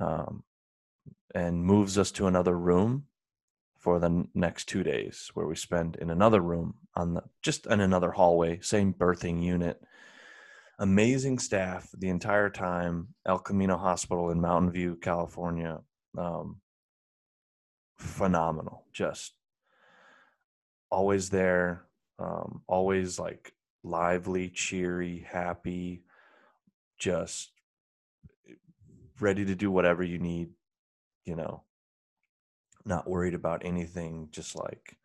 um, 0.00 0.42
and 1.34 1.62
moves 1.62 1.98
us 1.98 2.10
to 2.12 2.26
another 2.26 2.56
room 2.56 3.04
for 3.78 3.98
the 3.98 4.26
next 4.34 4.66
two 4.66 4.82
days 4.82 5.30
where 5.34 5.46
we 5.46 5.54
spend 5.54 5.96
in 5.96 6.10
another 6.10 6.40
room 6.40 6.74
on 6.94 7.14
the 7.14 7.22
just 7.42 7.66
in 7.66 7.80
another 7.80 8.10
hallway 8.10 8.58
same 8.60 8.92
birthing 8.92 9.42
unit. 9.42 9.80
Amazing 10.78 11.38
staff 11.38 11.88
the 11.96 12.08
entire 12.08 12.50
time 12.50 13.08
el 13.24 13.38
camino 13.38 13.76
hospital 13.76 14.30
in 14.30 14.40
mountain 14.40 14.70
view 14.70 14.98
california 15.00 15.78
um, 16.18 16.60
phenomenal 17.96 18.84
just 18.92 19.32
always 20.90 21.30
there 21.30 21.85
um, 22.18 22.62
always 22.66 23.18
like 23.18 23.52
lively 23.82 24.48
cheery 24.48 25.26
happy 25.30 26.02
just 26.98 27.52
ready 29.20 29.44
to 29.44 29.54
do 29.54 29.70
whatever 29.70 30.02
you 30.02 30.18
need 30.18 30.48
you 31.26 31.34
know? 31.34 31.62
Not 32.86 33.10
worried 33.10 33.34
about 33.34 33.64
anything 33.64 34.28
just 34.30 34.54
like 34.54 34.96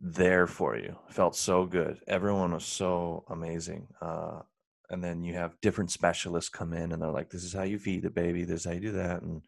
there 0.00 0.46
for 0.46 0.76
you. 0.76 0.96
Felt 1.08 1.34
so 1.34 1.64
good. 1.64 1.98
Everyone 2.06 2.52
was 2.52 2.66
so 2.66 3.24
amazing 3.28 3.88
uh 4.00 4.42
and 4.88 5.02
then 5.02 5.24
you 5.24 5.34
have 5.34 5.60
different 5.60 5.90
specialists 5.90 6.48
come 6.48 6.72
in 6.72 6.92
and 6.92 7.02
they're 7.02 7.10
like 7.10 7.30
this 7.30 7.42
is 7.42 7.52
how 7.52 7.64
you 7.64 7.78
feed 7.78 8.02
the 8.02 8.10
baby. 8.10 8.44
This 8.44 8.60
is 8.60 8.66
how 8.66 8.72
you 8.72 8.80
do 8.80 8.92
that. 8.92 9.22
And 9.22 9.42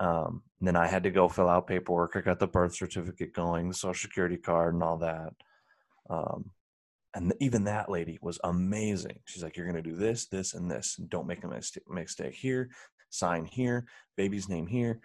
um 0.00 0.42
then 0.60 0.76
i 0.76 0.86
had 0.86 1.02
to 1.02 1.10
go 1.10 1.28
fill 1.28 1.48
out 1.48 1.66
paperwork 1.66 2.12
i 2.16 2.20
got 2.20 2.38
the 2.38 2.46
birth 2.46 2.74
certificate 2.74 3.32
going 3.32 3.68
the 3.68 3.74
social 3.74 4.08
security 4.08 4.36
card 4.36 4.74
and 4.74 4.82
all 4.82 4.98
that 4.98 5.32
um 6.10 6.50
and 7.16 7.32
even 7.40 7.64
that 7.64 7.90
lady 7.90 8.18
was 8.20 8.38
amazing. 8.44 9.18
She's 9.24 9.42
like 9.42 9.56
you're 9.56 9.66
going 9.66 9.82
to 9.82 9.90
do 9.90 9.96
this 9.96 10.26
this 10.26 10.52
and 10.52 10.70
this 10.70 10.96
and 10.98 11.08
don't 11.08 11.26
make 11.26 11.42
a 11.44 11.48
mistake 11.48 11.82
mistake 11.88 12.34
here 12.34 12.68
sign 13.08 13.46
here 13.46 13.86
baby's 14.16 14.48
name 14.48 14.66
here 14.66 15.00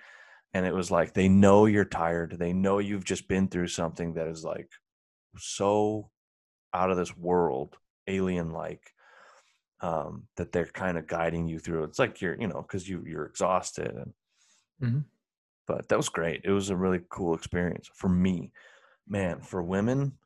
and 0.54 0.66
it 0.66 0.74
was 0.74 0.92
like 0.92 1.14
they 1.14 1.30
know 1.30 1.66
you're 1.66 1.86
tired 1.86 2.36
they 2.38 2.52
know 2.52 2.80
you've 2.80 3.06
just 3.06 3.28
been 3.28 3.48
through 3.48 3.68
something 3.68 4.16
that 4.16 4.28
is 4.28 4.44
like 4.44 4.70
so 5.38 6.10
out 6.74 6.92
of 6.92 6.98
this 6.98 7.16
world 7.16 7.78
alien 8.08 8.52
like 8.52 8.92
um 9.80 10.24
that 10.36 10.52
they're 10.52 10.66
kind 10.66 10.98
of 10.98 11.08
guiding 11.08 11.48
you 11.48 11.60
through. 11.60 11.84
It's 11.84 12.00
like 12.00 12.22
you're 12.22 12.40
you 12.40 12.48
know 12.48 12.62
because 12.62 12.88
you 12.88 13.04
you're 13.08 13.26
exhausted 13.26 13.92
and 13.92 14.14
Mhm. 14.82 15.06
but 15.68 15.90
that 15.90 15.98
was 15.98 16.10
great. 16.10 16.42
It 16.46 16.52
was 16.52 16.70
a 16.70 16.78
really 16.78 17.02
cool 17.10 17.36
experience 17.36 17.90
for 17.94 18.10
me. 18.10 18.52
Man 19.08 19.42
for 19.42 19.64
women 19.64 20.18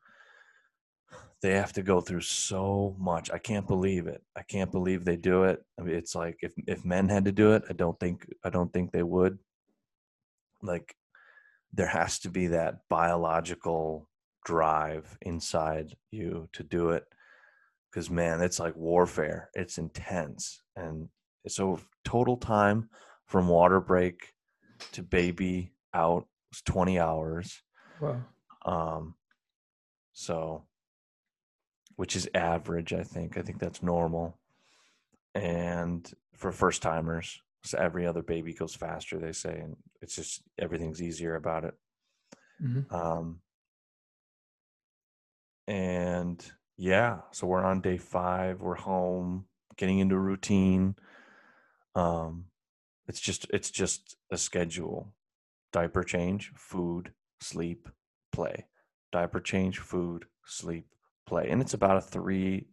they 1.42 1.52
have 1.52 1.72
to 1.74 1.82
go 1.82 2.00
through 2.00 2.22
so 2.22 2.96
much. 2.98 3.30
I 3.30 3.38
can't 3.38 3.66
believe 3.66 4.06
it. 4.06 4.22
I 4.34 4.42
can't 4.42 4.72
believe 4.72 5.04
they 5.04 5.16
do 5.16 5.44
it. 5.44 5.64
I 5.78 5.82
mean 5.82 5.94
it's 5.94 6.14
like 6.14 6.38
if 6.42 6.54
if 6.66 6.84
men 6.84 7.08
had 7.08 7.24
to 7.26 7.32
do 7.32 7.52
it 7.52 7.64
i 7.68 7.72
don't 7.74 7.98
think 8.00 8.26
i 8.44 8.50
don't 8.50 8.72
think 8.72 8.92
they 8.92 9.02
would. 9.02 9.38
Like 10.62 10.96
there 11.72 11.88
has 11.88 12.20
to 12.20 12.30
be 12.30 12.48
that 12.48 12.88
biological 12.90 14.08
drive 14.44 15.18
inside 15.22 15.96
you 16.12 16.48
to 16.54 16.64
do 16.64 16.90
it. 16.90 17.04
Because 17.90 18.10
man 18.10 18.42
it's 18.42 18.60
like 18.60 18.76
warfare. 18.76 19.50
It's 19.54 19.78
intense. 19.78 20.62
And 20.76 21.10
so 21.48 21.80
total 22.04 22.38
time 22.38 22.90
from 23.26 23.48
water 23.48 23.80
break 23.80 24.34
to 24.92 25.02
baby 25.02 25.72
out 25.94 26.26
was 26.50 26.62
20 26.62 26.98
hours. 26.98 27.62
Wow. 28.00 28.20
um 28.64 29.14
so 30.12 30.64
which 31.96 32.14
is 32.16 32.28
average 32.34 32.92
i 32.92 33.02
think. 33.02 33.38
I 33.38 33.42
think 33.42 33.58
that's 33.58 33.82
normal. 33.82 34.38
And 35.34 36.10
for 36.34 36.52
first 36.52 36.82
timers 36.82 37.40
so 37.64 37.78
every 37.78 38.06
other 38.06 38.22
baby 38.22 38.52
goes 38.52 38.74
faster 38.74 39.18
they 39.18 39.32
say 39.32 39.58
and 39.58 39.76
it's 40.02 40.14
just 40.16 40.42
everything's 40.58 41.02
easier 41.02 41.34
about 41.34 41.64
it. 41.64 41.74
Mhm. 42.62 42.92
um 42.92 43.40
and 45.66 46.44
yeah 46.76 47.18
so 47.32 47.46
we're 47.46 47.64
on 47.64 47.80
day 47.80 47.96
five 47.98 48.60
we're 48.60 48.74
home 48.76 49.46
getting 49.76 49.98
into 49.98 50.18
routine. 50.18 50.94
Um 51.94 52.46
it's 53.08 53.20
just 53.20 53.46
it's 53.50 53.70
just 53.70 54.16
a 54.30 54.36
schedule. 54.36 55.12
Diaper 55.72 56.02
change 56.02 56.52
food 56.56 57.12
sleep 57.40 57.88
play. 58.32 58.66
Diaper 59.12 59.40
change 59.40 59.78
food 59.78 60.26
sleep 60.44 60.86
play. 61.26 61.48
And 61.48 61.60
it's 61.60 61.74
about 61.74 61.98
a 61.98 62.00
three 62.00 62.66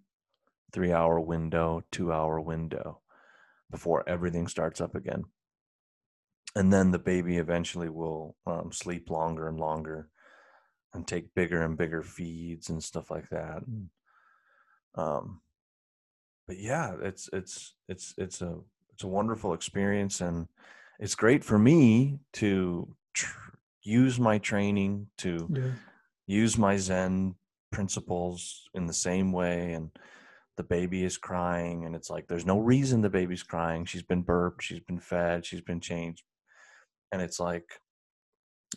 three 0.72 0.92
hour 0.92 1.20
window 1.20 1.84
two 1.92 2.12
hour 2.12 2.40
window 2.40 3.02
before 3.70 4.08
everything 4.08 4.48
starts 4.48 4.82
up 4.82 4.96
again. 4.96 5.26
And 6.56 6.72
then 6.72 6.92
the 6.92 7.00
baby 7.00 7.38
eventually 7.38 7.90
will 7.90 8.36
um, 8.46 8.72
sleep 8.72 9.10
longer 9.10 9.48
and 9.48 9.60
longer 9.60 10.10
and 10.94 11.08
take 11.08 11.34
bigger 11.34 11.64
and 11.64 11.78
bigger 11.78 12.04
feeds 12.04 12.70
and 12.70 12.84
stuff 12.84 13.10
like 13.10 13.30
that. 13.30 13.64
And, 13.66 13.90
um 14.96 15.42
but 16.48 16.58
yeah 16.60 16.96
it's 17.02 17.30
it's 17.34 17.74
it's 17.88 18.14
it's 18.18 18.42
a 18.42 18.60
it's 19.04 19.12
a 19.12 19.16
wonderful 19.16 19.54
experience 19.54 20.22
and 20.22 20.48
it's 20.98 21.14
great 21.16 21.44
for 21.44 21.60
me 21.60 22.20
to 22.32 22.96
tr- 23.14 23.58
use 23.82 24.18
my 24.18 24.38
training 24.38 25.08
to 25.18 25.50
Yeah. 25.52 25.72
use 26.26 26.58
my 26.58 26.78
zen 26.78 27.36
principles 27.70 28.70
in 28.74 28.86
the 28.88 28.94
same 28.94 29.34
way 29.34 29.74
and 29.74 29.92
the 30.56 30.64
baby 30.64 31.04
is 31.04 31.18
crying 31.18 31.86
and 31.86 31.96
it's 31.98 32.10
like 32.10 32.28
there's 32.28 32.46
no 32.46 32.60
reason 32.60 33.02
the 33.02 33.10
baby's 33.10 33.44
crying 33.44 33.84
she's 33.84 34.04
been 34.04 34.22
burped 34.22 34.64
she's 34.64 34.80
been 34.80 35.00
fed 35.02 35.46
she's 35.46 35.66
been 35.70 35.82
changed 35.82 36.24
and 37.12 37.22
it's 37.22 37.42
like 37.42 37.82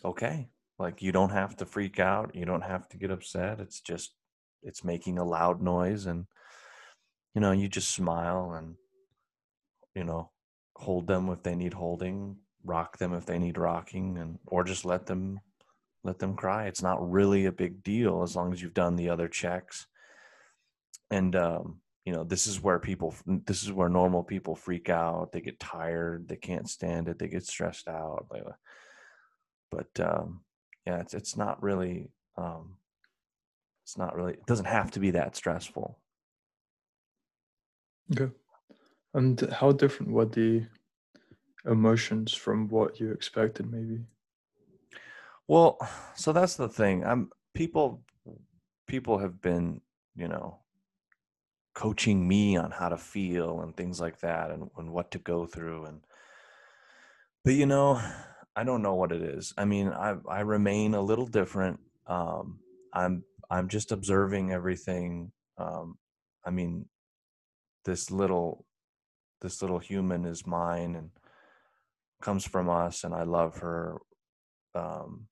okay 0.03 0.49
like 0.77 1.01
you 1.01 1.13
don't 1.13 1.31
have 1.41 1.55
to 1.55 1.65
freak 1.65 1.99
out 2.01 2.35
you 2.35 2.43
don't 2.43 2.67
have 2.73 2.89
to 2.89 2.97
get 2.97 3.11
upset 3.11 3.61
it's 3.61 3.79
just 3.79 4.11
it's 4.61 4.83
making 4.83 5.17
a 5.19 5.23
loud 5.23 5.61
noise 5.61 6.05
and 6.05 6.25
you 7.33 7.39
know 7.39 7.53
you 7.53 7.69
just 7.69 7.91
smile 7.93 8.51
and 8.51 8.75
you 9.97 10.03
know 10.03 10.29
hold 10.75 11.07
them 11.07 11.29
if 11.29 11.41
they 11.41 11.55
need 11.55 11.73
holding 11.73 12.37
rock 12.63 12.97
them 12.97 13.13
if 13.13 13.25
they 13.25 13.39
need 13.39 13.57
rocking 13.57 14.17
and 14.17 14.37
or 14.45 14.63
just 14.63 14.85
let 14.85 15.05
them 15.07 15.39
let 16.03 16.19
them 16.19 16.35
cry. 16.35 16.67
It's 16.67 16.83
not 16.83 17.11
really 17.11 17.45
a 17.45 17.51
big 17.51 17.83
deal 17.83 18.23
as 18.23 18.35
long 18.35 18.53
as 18.53 18.61
you've 18.61 18.73
done 18.73 18.95
the 18.95 19.09
other 19.09 19.27
checks. 19.27 19.87
And 21.09 21.35
um 21.35 21.81
you 22.05 22.13
know 22.13 22.23
this 22.23 22.47
is 22.47 22.61
where 22.61 22.79
people 22.79 23.15
this 23.25 23.63
is 23.63 23.71
where 23.71 23.89
normal 23.89 24.23
people 24.23 24.55
freak 24.55 24.89
out. 24.89 25.31
They 25.31 25.41
get 25.41 25.59
tired. 25.59 26.27
They 26.27 26.37
can't 26.37 26.69
stand 26.69 27.07
it. 27.07 27.17
They 27.19 27.27
get 27.27 27.45
stressed 27.45 27.87
out. 27.87 28.27
But 29.71 29.99
um 29.99 30.41
yeah 30.85 30.99
it's 30.99 31.13
it's 31.13 31.35
not 31.35 31.61
really 31.63 32.09
um 32.37 32.75
it's 33.83 33.97
not 33.97 34.15
really 34.15 34.33
it 34.33 34.45
doesn't 34.45 34.65
have 34.65 34.91
to 34.91 34.99
be 34.99 35.11
that 35.11 35.35
stressful. 35.35 35.99
Okay. 38.11 38.31
And 39.17 39.41
how 39.51 39.71
different 39.71 40.11
were 40.11 40.27
the 40.27 40.67
emotions 41.65 42.35
from 42.35 42.67
what 42.67 42.99
you 42.99 43.11
expected, 43.11 43.65
maybe? 43.71 44.05
Well, 45.47 45.79
so 46.15 46.31
that's 46.33 46.55
the 46.55 46.69
thing. 46.69 47.03
I'm 47.03 47.31
people 47.55 48.03
people 48.85 49.17
have 49.17 49.41
been, 49.41 49.81
you 50.15 50.27
know, 50.27 50.59
coaching 51.73 52.27
me 52.27 52.57
on 52.57 52.69
how 52.69 52.89
to 52.89 52.97
feel 52.97 53.61
and 53.61 53.75
things 53.75 53.99
like 53.99 54.19
that 54.19 54.51
and, 54.51 54.69
and 54.77 54.91
what 54.91 55.09
to 55.11 55.17
go 55.17 55.47
through 55.47 55.85
and 55.85 56.01
but 57.43 57.55
you 57.55 57.65
know, 57.65 57.99
I 58.55 58.63
don't 58.63 58.83
know 58.83 58.93
what 58.93 59.11
it 59.11 59.23
is. 59.23 59.51
I 59.57 59.65
mean, 59.65 59.87
I 59.87 60.17
I 60.29 60.41
remain 60.41 60.93
a 60.93 61.01
little 61.01 61.25
different. 61.25 61.79
Um 62.05 62.59
I'm 62.93 63.23
I'm 63.49 63.67
just 63.67 63.91
observing 63.91 64.51
everything. 64.51 65.31
Um 65.57 65.97
I 66.45 66.51
mean, 66.51 66.87
this 67.83 68.11
little 68.11 68.66
this 69.41 69.61
little 69.61 69.79
human 69.79 70.25
is 70.25 70.47
mine 70.47 70.95
and 70.95 71.11
comes 72.21 72.45
from 72.45 72.69
us 72.69 73.03
and 73.03 73.13
I 73.13 73.23
love 73.23 73.57
her. 73.57 73.97
Um 74.73 75.27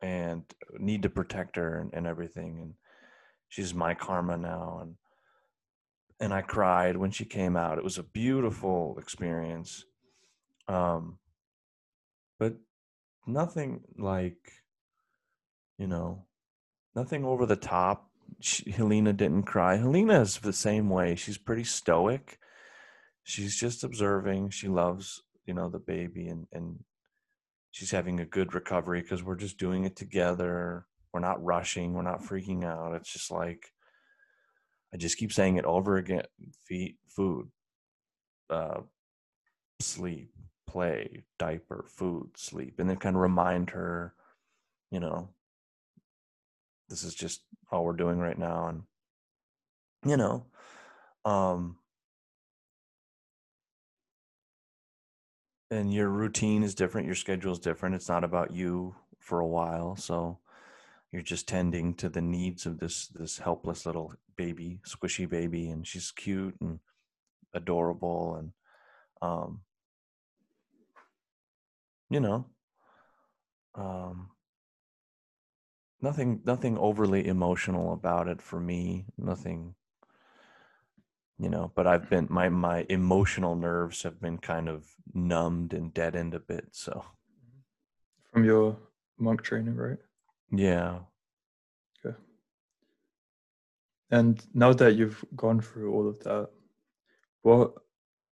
and 0.00 0.42
need 0.78 1.02
to 1.02 1.08
protect 1.08 1.54
her 1.56 1.78
and, 1.78 1.94
and 1.94 2.06
everything 2.08 2.58
and 2.60 2.74
she's 3.48 3.72
my 3.72 3.94
karma 3.94 4.36
now 4.36 4.80
and 4.82 4.96
and 6.18 6.32
I 6.32 6.42
cried 6.42 6.96
when 6.96 7.10
she 7.10 7.24
came 7.24 7.56
out. 7.56 7.78
It 7.78 7.84
was 7.84 7.98
a 7.98 8.02
beautiful 8.02 8.96
experience. 8.98 9.84
Um 10.68 11.18
but 12.38 12.54
nothing 13.26 13.82
like 13.96 14.62
you 15.78 15.86
know, 15.86 16.24
nothing 16.94 17.24
over 17.24 17.46
the 17.46 17.56
top. 17.56 18.08
She, 18.40 18.70
Helena 18.70 19.12
didn't 19.12 19.44
cry. 19.44 19.76
Helena 19.76 20.20
is 20.20 20.38
the 20.38 20.52
same 20.52 20.88
way. 20.88 21.16
She's 21.16 21.38
pretty 21.38 21.64
stoic. 21.64 22.38
She's 23.24 23.58
just 23.58 23.84
observing. 23.84 24.50
She 24.50 24.68
loves, 24.68 25.22
you 25.46 25.54
know, 25.54 25.68
the 25.68 25.78
baby 25.78 26.28
and 26.28 26.46
and 26.52 26.84
she's 27.70 27.90
having 27.90 28.20
a 28.20 28.26
good 28.26 28.54
recovery 28.54 29.02
because 29.02 29.22
we're 29.22 29.36
just 29.36 29.58
doing 29.58 29.84
it 29.84 29.96
together. 29.96 30.86
We're 31.12 31.20
not 31.20 31.42
rushing. 31.42 31.92
We're 31.92 32.02
not 32.02 32.22
freaking 32.22 32.64
out. 32.64 32.94
It's 32.94 33.12
just 33.12 33.30
like 33.30 33.72
I 34.94 34.96
just 34.96 35.16
keep 35.16 35.32
saying 35.32 35.56
it 35.56 35.64
over 35.64 35.96
again: 35.96 36.24
feed, 36.66 36.96
food, 37.08 37.48
uh, 38.50 38.80
sleep, 39.80 40.30
play, 40.66 41.24
diaper, 41.38 41.84
food, 41.88 42.30
sleep, 42.36 42.74
and 42.78 42.88
then 42.88 42.96
kind 42.96 43.16
of 43.16 43.22
remind 43.22 43.70
her, 43.70 44.14
you 44.90 45.00
know, 45.00 45.28
this 46.88 47.04
is 47.04 47.14
just 47.14 47.42
all 47.70 47.84
we're 47.84 47.94
doing 47.94 48.18
right 48.18 48.38
now, 48.38 48.68
and 48.68 48.82
you 50.04 50.16
know, 50.16 50.44
um, 51.24 51.76
and 55.72 55.92
your 55.92 56.08
routine 56.08 56.62
is 56.62 56.74
different 56.74 57.06
your 57.06 57.16
schedule 57.16 57.52
is 57.52 57.58
different 57.58 57.94
it's 57.94 58.08
not 58.08 58.24
about 58.24 58.52
you 58.52 58.94
for 59.18 59.40
a 59.40 59.46
while 59.46 59.96
so 59.96 60.38
you're 61.10 61.22
just 61.22 61.48
tending 61.48 61.94
to 61.94 62.08
the 62.08 62.20
needs 62.20 62.66
of 62.66 62.78
this 62.78 63.08
this 63.08 63.38
helpless 63.38 63.86
little 63.86 64.12
baby 64.36 64.80
squishy 64.86 65.28
baby 65.28 65.70
and 65.70 65.86
she's 65.86 66.10
cute 66.10 66.54
and 66.60 66.78
adorable 67.54 68.36
and 68.36 68.52
um 69.22 69.62
you 72.10 72.20
know 72.20 72.44
um 73.74 74.28
nothing 76.02 76.40
nothing 76.44 76.76
overly 76.76 77.26
emotional 77.26 77.94
about 77.94 78.28
it 78.28 78.42
for 78.42 78.60
me 78.60 79.06
nothing 79.16 79.74
you 81.42 81.48
know 81.50 81.72
but 81.74 81.86
i've 81.86 82.08
been 82.08 82.26
my 82.30 82.48
my 82.48 82.86
emotional 82.88 83.54
nerves 83.56 84.02
have 84.04 84.20
been 84.20 84.38
kind 84.38 84.68
of 84.68 84.86
numbed 85.12 85.74
and 85.74 85.92
deadened 85.92 86.34
a 86.34 86.40
bit 86.40 86.66
so 86.70 87.04
From 88.32 88.44
your 88.44 88.76
monk 89.18 89.42
training, 89.42 89.76
right? 89.76 89.98
yeah 90.50 91.00
Okay. 92.04 92.16
And 94.10 94.42
now 94.54 94.72
that 94.72 94.94
you've 94.94 95.24
gone 95.36 95.60
through 95.60 95.92
all 95.94 96.06
of 96.08 96.18
that, 96.20 96.48
what 97.42 97.72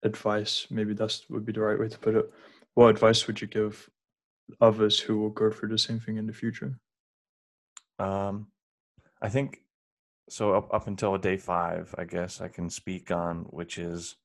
advice, 0.02 0.66
maybe 0.70 0.94
that 0.94 1.12
would 1.30 1.44
be 1.46 1.52
the 1.52 1.60
right 1.60 1.78
way 1.78 1.88
to 1.88 1.98
put 1.98 2.14
it, 2.16 2.26
what 2.74 2.88
advice 2.88 3.26
would 3.26 3.40
you 3.40 3.46
give 3.46 3.88
others 4.60 4.98
who 5.00 5.18
will 5.18 5.30
go 5.30 5.50
through 5.50 5.68
the 5.70 5.78
same 5.78 6.00
thing 6.00 6.16
in 6.18 6.26
the 6.26 6.32
future? 6.42 6.72
um 7.98 8.46
i 9.22 9.28
think 9.28 9.62
so 10.28 10.54
up, 10.54 10.72
up 10.72 10.86
until 10.86 11.16
day 11.18 11.36
five 11.36 11.94
i 11.98 12.04
guess 12.04 12.40
i 12.40 12.48
can 12.48 12.68
speak 12.68 13.10
on 13.10 13.46
which 13.50 13.78
is 13.78 14.16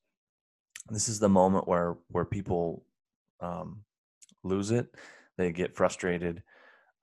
this 0.90 1.08
is 1.08 1.18
the 1.18 1.28
moment 1.28 1.68
where 1.68 1.96
where 2.08 2.24
people 2.24 2.84
um 3.40 3.82
lose 4.42 4.70
it 4.70 4.94
they 5.36 5.52
get 5.52 5.76
frustrated 5.76 6.42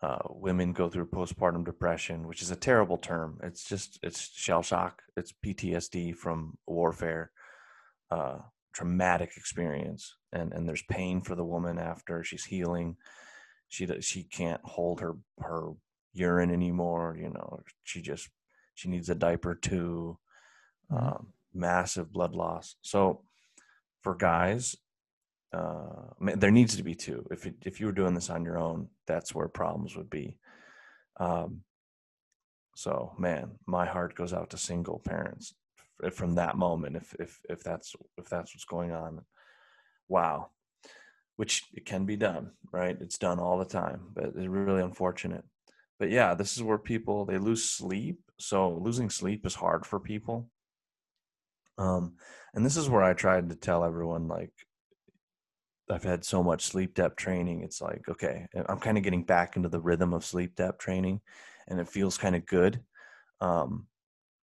uh, 0.02 0.20
women 0.30 0.72
go 0.72 0.90
through 0.90 1.06
postpartum 1.06 1.66
depression, 1.66 2.26
which 2.28 2.42
is 2.42 2.52
a 2.52 2.56
terrible 2.56 2.98
term. 2.98 3.38
It's 3.44 3.66
just 3.66 4.00
it's 4.02 4.32
shell 4.34 4.62
shock. 4.62 5.02
It's 5.18 5.34
PTSD 5.46 6.16
from 6.16 6.58
warfare, 6.66 7.32
uh, 8.10 8.38
traumatic 8.74 9.32
experience, 9.36 10.16
and 10.32 10.54
and 10.54 10.68
there's 10.68 10.84
pain 10.84 11.22
for 11.22 11.36
the 11.36 11.44
woman 11.44 11.78
after 11.78 12.24
she's 12.24 12.46
healing. 12.46 12.96
She 13.68 13.88
she 14.00 14.24
can't 14.24 14.62
hold 14.64 15.02
her 15.02 15.18
her 15.42 15.72
urine 16.14 16.52
anymore. 16.52 17.18
You 17.20 17.32
know, 17.32 17.60
she 17.84 18.02
just 18.02 18.30
she 18.80 18.90
needs 18.90 19.10
a 19.10 19.16
diaper 19.16 19.56
too. 19.56 20.18
Mhm. 20.90 20.98
Um, 20.98 21.34
massive 21.54 22.14
blood 22.14 22.34
loss. 22.34 22.76
So 22.82 23.26
for 24.02 24.16
guys, 24.16 24.78
uh, 25.52 26.14
there 26.38 26.52
needs 26.52 26.78
to 26.78 26.84
be 26.84 26.96
two. 26.96 27.28
If 27.30 27.46
it, 27.46 27.56
if 27.66 27.80
you 27.80 27.88
were 27.88 28.00
doing 28.00 28.14
this 28.14 28.30
on 28.30 28.46
your 28.46 28.58
own, 28.58 28.90
that's 29.06 29.36
where 29.36 29.50
problems 29.50 29.98
would 29.98 30.10
be. 30.10 30.38
Um, 31.18 31.64
so, 32.76 33.14
man, 33.18 33.60
my 33.66 33.86
heart 33.86 34.16
goes 34.16 34.32
out 34.32 34.52
to 34.52 34.58
single 34.58 35.00
parents 35.00 35.54
from 36.14 36.36
that 36.36 36.56
moment. 36.56 36.96
If 36.96 37.14
if 37.20 37.42
if 37.50 37.62
that's 37.62 37.94
if 38.18 38.30
that's 38.30 38.54
what's 38.54 38.64
going 38.64 38.94
on, 38.94 39.26
wow. 40.08 40.52
Which 41.36 41.64
it 41.74 41.86
can 41.86 42.06
be 42.06 42.16
done, 42.16 42.52
right? 42.72 42.98
It's 43.02 43.18
done 43.18 43.40
all 43.40 43.58
the 43.58 43.66
time, 43.66 44.12
but 44.14 44.26
it's 44.26 44.48
really 44.48 44.82
unfortunate. 44.82 45.44
But 46.00 46.10
yeah, 46.10 46.34
this 46.34 46.56
is 46.56 46.64
where 46.64 46.78
people 46.78 47.26
they 47.26 47.38
lose 47.38 47.64
sleep. 47.64 48.22
So 48.38 48.72
losing 48.72 49.10
sleep 49.10 49.46
is 49.46 49.56
hard 49.56 49.86
for 49.86 50.00
people. 50.00 50.50
Um, 51.78 52.14
and 52.54 52.66
this 52.66 52.78
is 52.78 52.90
where 52.90 53.04
I 53.04 53.14
tried 53.14 53.50
to 53.50 53.56
tell 53.56 53.84
everyone 53.84 54.28
like 54.28 54.52
I've 55.90 56.04
had 56.04 56.24
so 56.24 56.44
much 56.44 56.64
sleep 56.64 56.94
depth 56.94 57.16
training. 57.16 57.64
It's 57.64 57.82
like, 57.82 58.08
okay, 58.08 58.48
I'm 58.68 58.80
kind 58.80 58.98
of 58.98 59.04
getting 59.04 59.24
back 59.24 59.56
into 59.56 59.70
the 59.70 59.80
rhythm 59.80 60.14
of 60.14 60.24
sleep 60.24 60.56
depth 60.56 60.80
training 60.80 61.22
and 61.68 61.80
it 61.80 61.90
feels 61.90 62.18
kind 62.18 62.36
of 62.36 62.46
good. 62.46 62.82
Um, 63.42 63.88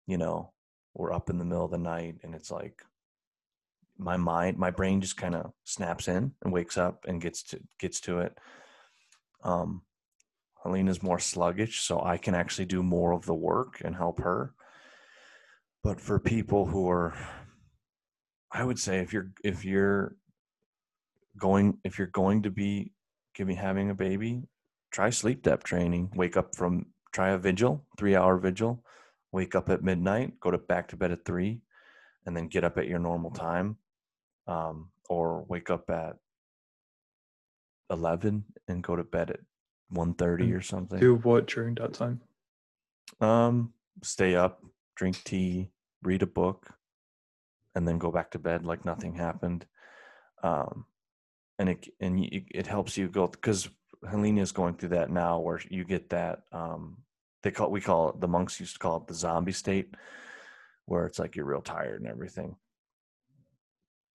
you 0.07 0.19
know, 0.19 0.53
we're 0.95 1.13
up 1.13 1.31
in 1.31 1.39
the 1.39 1.45
middle 1.45 1.65
of 1.65 1.71
the 1.71 1.79
night 1.79 2.17
and 2.23 2.35
it's 2.35 2.51
like 2.51 2.83
my 3.99 4.17
mind, 4.17 4.59
my 4.59 4.71
brain 4.71 5.01
just 5.01 5.17
kind 5.17 5.35
of 5.35 5.53
snaps 5.65 6.09
in 6.09 6.33
and 6.43 6.53
wakes 6.53 6.77
up 6.77 7.05
and 7.07 7.21
gets 7.21 7.43
to 7.45 7.61
gets 7.79 8.01
to 8.01 8.21
it. 8.21 8.37
Um, 9.43 9.83
Helena's 10.67 11.03
more 11.03 11.19
sluggish, 11.21 11.81
so 11.81 12.03
I 12.03 12.17
can 12.17 12.35
actually 12.35 12.67
do 12.67 12.83
more 12.83 13.13
of 13.13 13.25
the 13.25 13.35
work 13.35 13.81
and 13.85 13.95
help 13.95 14.21
her. 14.21 14.53
But 15.83 16.01
for 16.01 16.19
people 16.19 16.67
who 16.67 16.91
are 16.91 17.15
I 18.51 18.65
would 18.65 18.79
say 18.79 18.99
if 18.99 19.13
you're 19.13 19.31
if 19.45 19.65
you're 19.65 20.17
going 21.39 21.79
if 21.85 21.99
you're 21.99 22.09
going 22.09 22.43
to 22.43 22.51
be 22.51 22.93
giving 23.35 23.57
having 23.57 23.91
a 23.91 23.95
baby, 23.95 24.43
try 24.91 25.11
sleep 25.11 25.43
depth 25.43 25.65
training. 25.65 26.11
Wake 26.15 26.37
up 26.37 26.57
from 26.57 26.87
try 27.13 27.31
a 27.31 27.39
vigil, 27.39 27.85
three 27.99 28.17
hour 28.17 28.39
vigil. 28.39 28.83
Wake 29.33 29.55
up 29.55 29.69
at 29.69 29.83
midnight, 29.83 30.41
go 30.41 30.51
to 30.51 30.59
back 30.59 30.89
to 30.89 30.97
bed 30.97 31.13
at 31.13 31.25
three, 31.25 31.61
and 32.25 32.37
then 32.37 32.49
get 32.49 32.65
up 32.65 32.79
at 32.79 32.89
your 32.89 32.99
normal 32.99 33.31
time. 33.31 33.77
Um, 34.47 34.91
or 35.09 35.45
wake 35.49 35.71
up 35.71 35.91
at 35.91 36.17
eleven 37.91 38.45
and 38.69 38.83
go 38.83 38.97
to 38.97 39.05
bed 39.05 39.31
at 39.31 39.41
1.30 39.93 40.57
or 40.57 40.63
something. 40.63 40.99
Do 40.99 41.17
what 41.17 41.47
during 41.47 41.75
that 41.77 41.95
time? 41.95 42.21
Um, 43.21 43.73
stay 44.03 44.35
up, 44.35 44.63
drink 44.97 45.23
tea, 45.25 45.71
read 46.03 46.23
a 46.23 46.27
book, 46.27 46.75
and 47.75 47.87
then 47.87 47.99
go 47.99 48.11
back 48.11 48.31
to 48.33 48.39
bed 48.39 48.65
like 48.65 48.85
nothing 48.85 49.15
happened. 49.15 49.67
Um, 50.43 50.87
and 51.59 51.69
it 51.71 51.89
and 52.01 52.19
it 52.23 52.67
helps 52.67 52.97
you 52.97 53.09
go 53.09 53.27
because 53.27 53.69
Helena 54.09 54.43
is 54.43 54.53
going 54.53 54.75
through 54.75 54.91
that 54.91 55.11
now, 55.11 55.39
where 55.41 55.61
you 55.71 55.85
get 55.85 56.11
that. 56.11 56.43
Um, 56.53 56.99
they 57.43 57.51
call 57.51 57.71
we 57.71 57.81
call 57.81 58.11
it 58.11 58.21
the 58.21 58.29
monks 58.29 58.61
used 58.61 58.75
to 58.75 58.79
call 58.79 58.99
it 58.99 59.07
the 59.07 59.15
zombie 59.15 59.53
state, 59.53 59.95
where 60.85 61.07
it's 61.07 61.19
like 61.19 61.37
you're 61.37 61.47
real 61.47 61.63
tired 61.63 62.01
and 62.01 62.11
everything. 62.11 62.57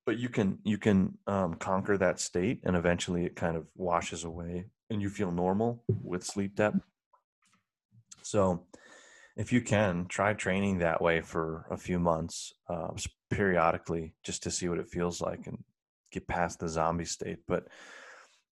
But 0.06 0.18
you 0.18 0.30
can 0.30 0.60
you 0.64 0.78
can 0.78 1.18
um, 1.28 1.56
conquer 1.56 1.98
that 1.98 2.20
state, 2.20 2.62
and 2.64 2.76
eventually 2.76 3.26
it 3.26 3.36
kind 3.36 3.58
of 3.58 3.66
washes 3.76 4.24
away, 4.24 4.66
and 4.92 5.02
you 5.02 5.10
feel 5.10 5.32
normal 5.32 5.82
with 6.04 6.24
sleep 6.24 6.56
depth. 6.56 6.80
So 8.22 8.66
if 9.38 9.52
you 9.54 9.62
can 9.62 10.06
try 10.08 10.34
training 10.34 10.80
that 10.80 11.02
way 11.02 11.22
for 11.22 11.66
a 11.72 11.78
few 11.78 11.98
months 11.98 12.54
uh, 12.70 12.90
periodically 13.30 14.14
just 14.24 14.44
to 14.44 14.52
see 14.52 14.68
what 14.68 14.80
it 14.80 14.90
feels 14.90 15.22
like 15.22 15.48
and 15.48 15.64
get 16.12 16.28
past 16.28 16.60
the 16.60 16.68
zombie 16.68 17.06
state. 17.06 17.40
But 17.48 17.68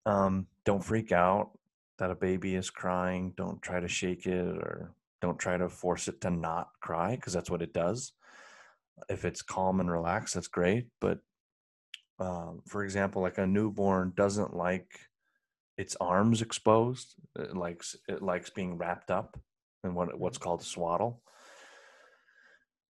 um, 0.05 0.47
don't 0.63 0.83
freak 0.83 1.11
out 1.11 1.51
that 1.97 2.09
a 2.09 2.15
baby 2.15 2.55
is 2.55 2.69
crying. 2.69 3.33
Don't 3.35 3.61
try 3.61 3.81
to 3.81 3.89
shake 3.89 4.25
it 4.25 4.57
or 4.57 4.93
don't 5.21 5.37
try 5.37 5.57
to 5.57 5.67
force 5.67 6.07
it 6.07 6.21
to 6.21 6.29
not 6.29 6.69
cry 6.79 7.15
because 7.15 7.33
that's 7.33 7.49
what 7.49 7.61
it 7.61 7.73
does. 7.73 8.13
If 9.09 9.25
it's 9.25 9.41
calm 9.41 9.81
and 9.81 9.91
relaxed 9.91 10.35
that's 10.35 10.47
great. 10.47 10.87
But 11.01 11.19
um, 12.17 12.61
for 12.65 12.85
example 12.85 13.21
like 13.21 13.37
a 13.37 13.45
newborn 13.45 14.13
doesn't 14.15 14.55
like 14.55 15.08
its 15.79 15.95
arms 16.01 16.41
exposed 16.41 17.15
it 17.37 17.55
likes 17.55 17.95
it 18.09 18.21
likes 18.21 18.49
being 18.49 18.77
wrapped 18.77 19.09
up 19.09 19.39
in 19.85 19.93
what 19.95 20.19
what's 20.19 20.37
called 20.37 20.59
a 20.59 20.65
swaddle. 20.65 21.21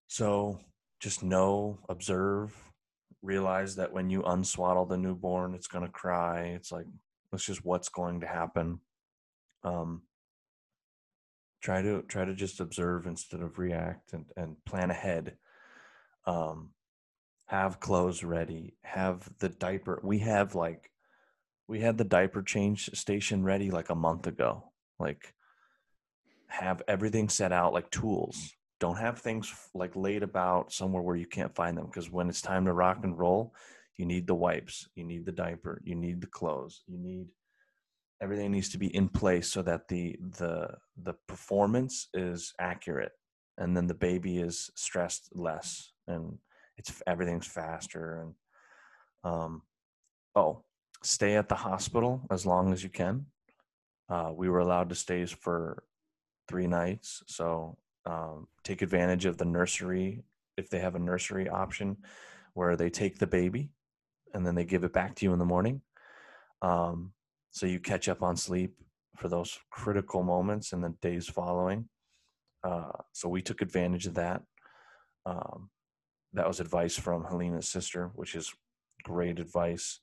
So 0.08 0.60
just 1.00 1.22
know 1.22 1.78
observe 1.88 2.52
realize 3.22 3.76
that 3.76 3.94
when 3.94 4.10
you 4.10 4.24
unswaddle 4.24 4.90
the 4.90 4.98
newborn 4.98 5.54
it's 5.54 5.68
going 5.68 5.86
to 5.86 5.92
cry. 5.92 6.46
It's 6.56 6.72
like 6.72 6.88
that's 7.32 7.46
just 7.46 7.64
what's 7.64 7.90
going 7.90 8.22
to 8.22 8.28
happen. 8.28 8.80
Um 9.64 10.02
try 11.62 11.84
to 11.84 12.02
try 12.08 12.26
to 12.26 12.34
just 12.34 12.60
observe 12.60 13.06
instead 13.06 13.42
of 13.42 13.60
react 13.60 14.14
and 14.14 14.26
and 14.36 14.56
plan 14.66 14.90
ahead. 14.90 15.38
Um 16.26 16.72
have 17.46 17.80
clothes 17.80 18.24
ready. 18.24 18.74
Have 18.84 19.30
the 19.38 19.50
diaper 19.50 20.00
we 20.04 20.18
have 20.20 20.56
like 20.56 20.90
we 21.70 21.80
had 21.80 21.98
the 22.00 22.04
diaper 22.04 22.42
change 22.42 22.90
station 22.96 23.44
ready 23.44 23.70
like 23.70 23.92
a 23.92 23.96
month 23.96 24.26
ago 24.26 24.72
like 25.00 25.34
have 26.48 26.82
everything 26.88 27.30
set 27.30 27.52
out 27.52 27.74
like 27.74 27.90
tools. 27.92 28.52
Don't 28.80 28.98
have 28.98 29.20
things 29.20 29.54
like 29.76 29.96
laid 29.96 30.24
about 30.24 30.74
somewhere 30.74 31.04
where 31.04 31.16
you 31.16 31.28
can't 31.28 31.56
find 31.56 31.78
them 31.78 31.86
because 31.86 32.10
when 32.10 32.28
it's 32.28 32.42
time 32.42 32.66
to 32.66 32.74
rock 32.74 33.00
and 33.04 33.18
roll 33.18 33.54
you 33.98 34.06
need 34.06 34.26
the 34.26 34.36
wipes 34.36 34.88
you 34.96 35.04
need 35.04 35.26
the 35.26 35.32
diaper 35.32 35.82
you 35.84 35.94
need 35.94 36.22
the 36.22 36.28
clothes 36.28 36.84
you 36.88 36.98
need 36.98 37.28
everything 38.22 38.52
needs 38.52 38.70
to 38.70 38.78
be 38.78 38.88
in 38.96 39.10
place 39.10 39.52
so 39.52 39.62
that 39.62 39.90
the 39.90 40.16
the 40.38 40.70
the 41.04 41.14
performance 41.28 42.08
is 42.14 42.54
accurate 42.60 43.12
and 43.58 43.76
then 43.76 43.88
the 43.88 43.94
baby 43.94 44.38
is 44.38 44.72
stressed 44.76 45.28
less 45.34 45.92
and 46.08 46.38
it's 46.78 47.02
everything's 47.06 47.48
faster 47.48 48.22
and 48.22 48.34
um 49.26 49.62
oh 50.38 50.64
stay 51.04 51.36
at 51.36 51.50
the 51.50 51.56
hospital 51.56 52.22
as 52.30 52.46
long 52.46 52.74
as 52.74 52.84
you 52.84 52.90
can. 52.90 53.26
Uh, 54.10 54.32
we 54.36 54.50
were 54.50 54.60
allowed 54.60 54.90
to 54.90 54.96
stay 54.96 55.26
for 55.26 55.84
three 56.48 56.68
nights 56.68 57.22
so 57.28 57.78
um, 58.06 58.48
take 58.64 58.82
advantage 58.82 59.26
of 59.26 59.38
the 59.38 59.46
nursery 59.46 60.24
if 60.58 60.70
they 60.70 60.80
have 60.80 60.96
a 60.96 61.00
nursery 61.00 61.48
option 61.48 61.96
where 62.54 62.76
they 62.76 62.90
take 62.90 63.20
the 63.20 63.28
baby 63.28 63.70
and 64.34 64.46
then 64.46 64.56
they 64.56 64.66
give 64.66 64.84
it 64.84 64.94
back 64.94 65.16
to 65.16 65.26
you 65.26 65.34
in 65.34 65.40
the 65.40 65.46
morning. 65.46 65.82
Um, 66.62 67.14
so 67.52 67.66
you 67.66 67.80
catch 67.80 68.10
up 68.10 68.24
on 68.24 68.36
sleep 68.36 68.76
for 69.16 69.28
those 69.28 69.58
critical 69.70 70.24
moments 70.24 70.74
in 70.74 70.82
the 70.82 70.94
days 71.02 71.28
following. 71.28 71.88
Uh, 72.64 72.92
so 73.14 73.30
we 73.30 73.42
took 73.42 73.62
advantage 73.62 74.08
of 74.08 74.16
that. 74.16 74.42
Um, 75.26 75.70
that 76.34 76.48
was 76.48 76.60
advice 76.60 76.98
from 76.98 77.24
helena's 77.24 77.68
sister 77.68 78.12
which 78.16 78.36
is 78.36 78.54
great 79.04 79.40
advice 79.40 80.00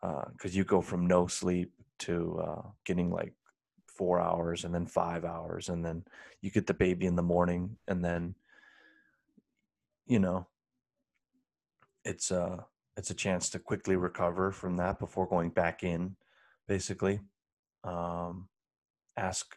because 0.00 0.56
you 0.56 0.64
go 0.64 0.80
from 0.80 1.06
no 1.06 1.26
sleep 1.26 1.72
to 1.98 2.40
uh, 2.40 2.62
getting 2.84 3.10
like 3.10 3.34
four 3.86 4.20
hours 4.20 4.64
and 4.64 4.72
then 4.72 4.86
five 4.86 5.24
hours 5.24 5.68
and 5.68 5.84
then 5.84 6.04
you 6.40 6.50
get 6.50 6.66
the 6.66 6.74
baby 6.74 7.06
in 7.06 7.16
the 7.16 7.22
morning 7.22 7.76
and 7.88 8.04
then 8.04 8.34
you 10.06 10.20
know 10.20 10.46
it's 12.04 12.30
a 12.30 12.64
it's 12.96 13.10
a 13.10 13.14
chance 13.14 13.50
to 13.50 13.58
quickly 13.58 13.96
recover 13.96 14.52
from 14.52 14.76
that 14.76 14.98
before 14.98 15.26
going 15.26 15.50
back 15.50 15.82
in 15.82 16.16
basically. 16.68 17.20
Um 17.82 18.48
ask 19.16 19.56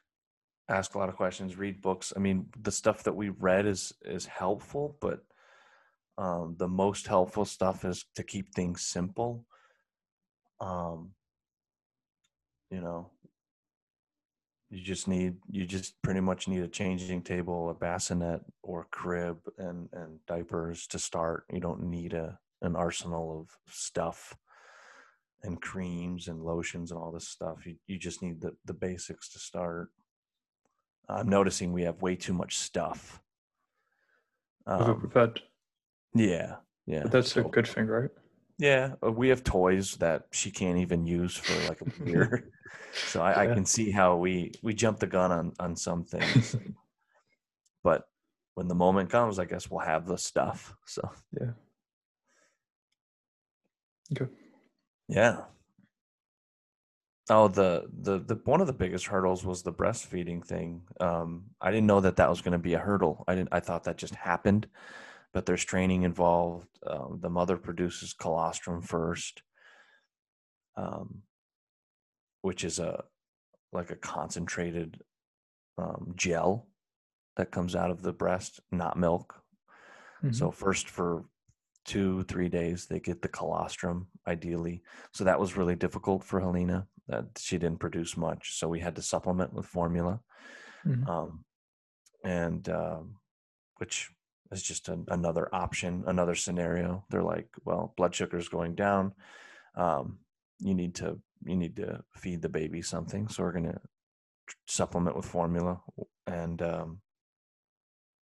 ask 0.68 0.96
a 0.96 0.98
lot 0.98 1.10
of 1.10 1.16
questions 1.16 1.56
read 1.58 1.82
books. 1.82 2.12
I 2.16 2.20
mean 2.20 2.48
the 2.60 2.72
stuff 2.72 3.04
that 3.04 3.16
we 3.16 3.30
read 3.30 3.68
is 3.68 3.94
is 4.04 4.26
helpful 4.26 4.98
but 5.00 5.24
um 6.18 6.56
the 6.58 6.68
most 6.68 7.06
helpful 7.06 7.46
stuff 7.46 7.86
is 7.86 8.06
to 8.16 8.24
keep 8.24 8.56
things 8.56 8.82
simple 8.82 9.46
um 10.62 11.10
you 12.70 12.80
know 12.80 13.10
you 14.70 14.82
just 14.82 15.08
need 15.08 15.36
you 15.50 15.66
just 15.66 16.02
pretty 16.02 16.22
much 16.22 16.48
need 16.48 16.62
a 16.64 16.68
changing 16.68 17.22
table 17.22 17.70
a 17.70 17.74
bassinet 17.74 18.42
or 18.64 18.88
crib 18.92 19.38
and 19.58 19.90
and 19.92 20.20
diapers 20.28 20.88
to 20.88 20.98
start 20.98 21.44
you 21.52 21.60
don't 21.60 21.84
need 21.84 22.14
a 22.14 22.40
an 22.62 22.76
arsenal 22.76 23.42
of 23.42 23.58
stuff 23.74 24.38
and 25.44 25.60
creams 25.62 26.28
and 26.28 26.44
lotions 26.44 26.92
and 26.92 27.00
all 27.00 27.12
this 27.12 27.28
stuff 27.28 27.66
you, 27.66 27.76
you 27.88 27.98
just 27.98 28.22
need 28.22 28.40
the 28.40 28.56
the 28.66 28.74
basics 28.74 29.28
to 29.30 29.40
start 29.40 29.90
i'm 31.10 31.28
noticing 31.28 31.74
we 31.74 31.82
have 31.82 32.02
way 32.02 32.16
too 32.16 32.34
much 32.34 32.58
stuff 32.58 33.20
um, 34.68 35.00
prepared. 35.00 35.42
yeah 36.14 36.58
yeah 36.86 37.02
But 37.02 37.12
that's 37.12 37.36
a 37.36 37.42
good 37.42 37.68
thing, 37.68 37.88
right? 37.88 38.12
Yeah, 38.62 38.94
uh, 39.04 39.12
we 39.12 39.30
have 39.30 39.44
toys 39.44 39.96
that 39.96 40.28
she 40.32 40.52
can't 40.52 40.78
even 40.78 41.08
use 41.08 41.36
for 41.36 41.54
like 41.68 41.82
a 41.82 42.06
year. 42.08 42.48
so 43.08 43.20
I, 43.20 43.46
I 43.46 43.54
can 43.56 43.66
see 43.66 43.90
how 43.90 44.18
we 44.18 44.52
we 44.62 44.76
jump 44.76 45.00
the 45.00 45.08
gun 45.08 45.32
on 45.32 45.54
on 45.60 45.76
some 45.76 46.04
things. 46.04 46.56
but 47.84 48.08
when 48.54 48.68
the 48.68 48.76
moment 48.76 49.10
comes, 49.10 49.40
I 49.40 49.46
guess 49.46 49.70
we'll 49.70 49.80
have 49.80 50.06
the 50.06 50.18
stuff. 50.18 50.76
So 50.86 51.10
Yeah. 51.40 51.54
Okay. 54.14 54.32
yeah. 55.08 55.38
Oh, 57.32 57.48
the 57.48 57.90
the 58.02 58.20
the 58.20 58.36
one 58.46 58.62
of 58.62 58.68
the 58.68 58.74
biggest 58.74 59.08
hurdles 59.08 59.44
was 59.44 59.64
the 59.64 59.74
breastfeeding 59.74 60.46
thing. 60.46 60.84
Um, 61.00 61.46
I 61.60 61.72
didn't 61.72 61.88
know 61.88 62.02
that 62.02 62.18
that 62.18 62.30
was 62.30 62.42
going 62.42 62.52
to 62.52 62.60
be 62.60 62.76
a 62.76 62.80
hurdle. 62.80 63.24
I 63.28 63.34
didn't. 63.34 63.50
I 63.52 63.60
thought 63.60 63.86
that 63.86 63.98
just 63.98 64.14
happened, 64.14 64.68
but 65.34 65.46
there's 65.46 65.64
training 65.64 66.04
involved. 66.04 66.68
Um, 66.86 67.20
the 67.22 67.30
mother 67.30 67.58
produces 67.58 68.14
colostrum 68.14 68.82
first, 68.82 69.44
um, 70.76 71.24
which 72.42 72.64
is 72.64 72.80
a 72.80 73.04
like 73.74 73.92
a 73.92 73.96
concentrated 73.96 75.02
um, 75.78 76.14
gel 76.16 76.68
that 77.38 77.52
comes 77.52 77.76
out 77.76 77.90
of 77.90 78.02
the 78.02 78.12
breast, 78.12 78.60
not 78.72 78.98
milk. 78.98 79.42
Mhm. 80.22 80.36
So 80.36 80.52
first 80.52 80.90
for 80.90 81.26
two, 81.86 82.24
three 82.24 82.50
days, 82.50 82.86
they 82.86 83.00
get 83.00 83.22
the 83.22 83.30
colostrum 83.30 84.08
ideally. 84.28 84.84
So 85.14 85.24
that 85.24 85.40
was 85.40 85.56
really 85.56 85.76
difficult 85.76 86.24
for 86.24 86.40
Helena. 86.42 86.88
That 87.08 87.26
she 87.38 87.58
didn't 87.58 87.80
produce 87.80 88.16
much, 88.18 88.58
so 88.58 88.68
we 88.68 88.80
had 88.80 88.96
to 88.96 89.02
supplement 89.02 89.54
with 89.54 89.66
formula, 89.66 90.22
Mhm. 90.86 91.08
um, 91.08 91.46
and 92.24 92.68
um, 92.70 93.20
which 93.78 94.12
is 94.52 94.62
just 94.62 94.90
an, 94.90 95.06
another 95.08 95.54
option, 95.54 96.04
another 96.08 96.36
scenario. 96.36 97.06
They're 97.10 97.24
like, 97.24 97.48
well, 97.64 97.94
blood 97.98 98.14
sugar's 98.14 98.50
going 98.50 98.76
down. 98.76 99.14
Um, 99.76 100.20
you 100.60 100.76
need 100.76 100.96
to 100.96 101.20
you 101.44 101.56
need 101.56 101.76
to 101.78 102.04
feed 102.16 102.42
the 102.42 102.50
baby 102.50 102.82
something, 102.82 103.28
so 103.28 103.44
we're 103.44 103.54
gonna 103.54 103.82
supplement 104.68 105.16
with 105.16 105.26
formula, 105.26 105.82
and 106.28 106.62
um, 106.62 107.02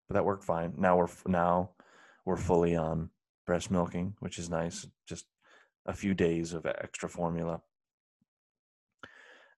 but 0.07 0.15
that 0.15 0.25
worked 0.25 0.43
fine. 0.43 0.73
Now 0.77 0.97
we're 0.97 1.07
now 1.25 1.71
we're 2.25 2.37
fully 2.37 2.75
on 2.75 3.09
breast 3.45 3.71
milking, 3.71 4.15
which 4.19 4.39
is 4.39 4.49
nice. 4.49 4.87
Just 5.07 5.25
a 5.85 5.93
few 5.93 6.13
days 6.13 6.53
of 6.53 6.65
extra 6.65 7.07
formula, 7.07 7.61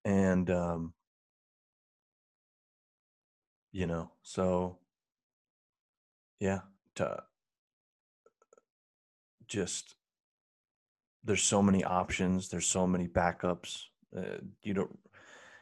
and 0.06 0.50
um, 0.52 0.94
you 3.72 3.88
know, 3.88 4.12
so 4.22 4.78
yeah, 6.40 6.60
to 6.96 7.24
just 9.48 9.96
there's 11.24 11.44
so 11.44 11.62
many 11.62 11.84
options. 11.84 12.50
There's 12.50 12.68
so 12.68 12.88
many 12.88 13.08
backups. 13.08 13.84
Uh, 14.16 14.40
you 14.62 14.74
don't. 14.74 14.98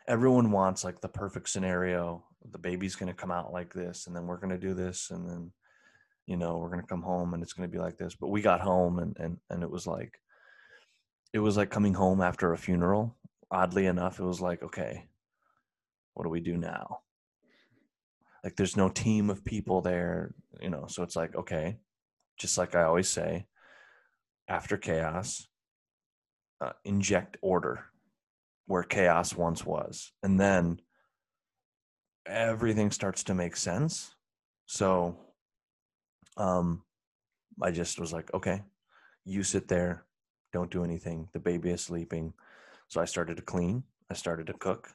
Everyone 0.08 0.52
wants 0.52 0.84
like 0.84 1.02
the 1.02 1.08
perfect 1.08 1.50
scenario. 1.50 2.24
The 2.52 2.60
baby's 2.60 2.96
going 2.96 3.08
to 3.08 3.20
come 3.20 3.32
out 3.32 3.52
like 3.52 3.74
this, 3.74 4.08
and 4.08 4.16
then 4.16 4.28
we're 4.28 4.38
going 4.38 4.50
to 4.50 4.58
do 4.58 4.74
this, 4.74 5.10
and 5.10 5.28
then 5.28 5.52
you 6.26 6.38
know 6.38 6.58
we're 6.58 6.70
going 6.70 6.82
to 6.82 6.88
come 6.88 7.02
home 7.02 7.34
and 7.34 7.44
it's 7.44 7.54
going 7.54 7.70
to 7.70 7.72
be 7.72 7.82
like 7.82 7.98
this 7.98 8.16
but 8.16 8.30
we 8.30 8.42
got 8.42 8.62
home 8.62 9.00
and 9.00 9.16
and 9.20 9.38
and 9.50 9.64
it 9.64 9.70
was 9.70 9.86
like 9.86 10.20
it 11.34 11.40
was 11.40 11.58
like 11.58 11.70
coming 11.70 11.94
home 11.94 12.22
after 12.22 12.54
a 12.54 12.58
funeral 12.58 13.16
oddly 13.52 13.86
enough 13.86 14.20
it 14.20 14.26
was 14.26 14.42
like 14.42 14.64
okay 14.64 15.06
what 16.14 16.24
do 16.24 16.30
we 16.30 16.40
do 16.40 16.58
now 16.58 17.00
like 18.46 18.56
there's 18.56 18.78
no 18.78 18.88
team 18.88 19.30
of 19.30 19.44
people 19.44 19.82
there 19.82 20.34
you 20.62 20.70
know 20.70 20.86
so 20.88 21.04
it's 21.04 21.18
like 21.18 21.36
okay 21.36 21.78
just 22.38 22.58
like 22.58 22.76
i 22.76 22.84
always 22.84 23.10
say 23.10 23.46
after 24.48 24.78
chaos 24.78 25.48
uh, 26.62 26.72
inject 26.86 27.36
order 27.42 27.86
where 28.68 28.84
chaos 28.84 29.36
once 29.36 29.66
was 29.66 30.14
and 30.24 30.40
then 30.40 30.80
everything 32.26 32.92
starts 32.92 33.24
to 33.24 33.34
make 33.34 33.56
sense. 33.56 34.16
So 34.66 35.18
um 36.38 36.84
I 37.62 37.72
just 37.72 38.00
was 38.00 38.12
like, 38.12 38.34
okay, 38.34 38.64
you 39.24 39.44
sit 39.44 39.68
there, 39.68 40.06
don't 40.52 40.72
do 40.72 40.84
anything. 40.84 41.30
The 41.32 41.40
baby 41.40 41.70
is 41.70 41.82
sleeping. 41.82 42.34
So 42.90 43.00
I 43.00 43.06
started 43.06 43.38
to 43.38 43.44
clean, 43.44 43.84
I 44.12 44.16
started 44.16 44.48
to 44.48 44.54
cook. 44.54 44.90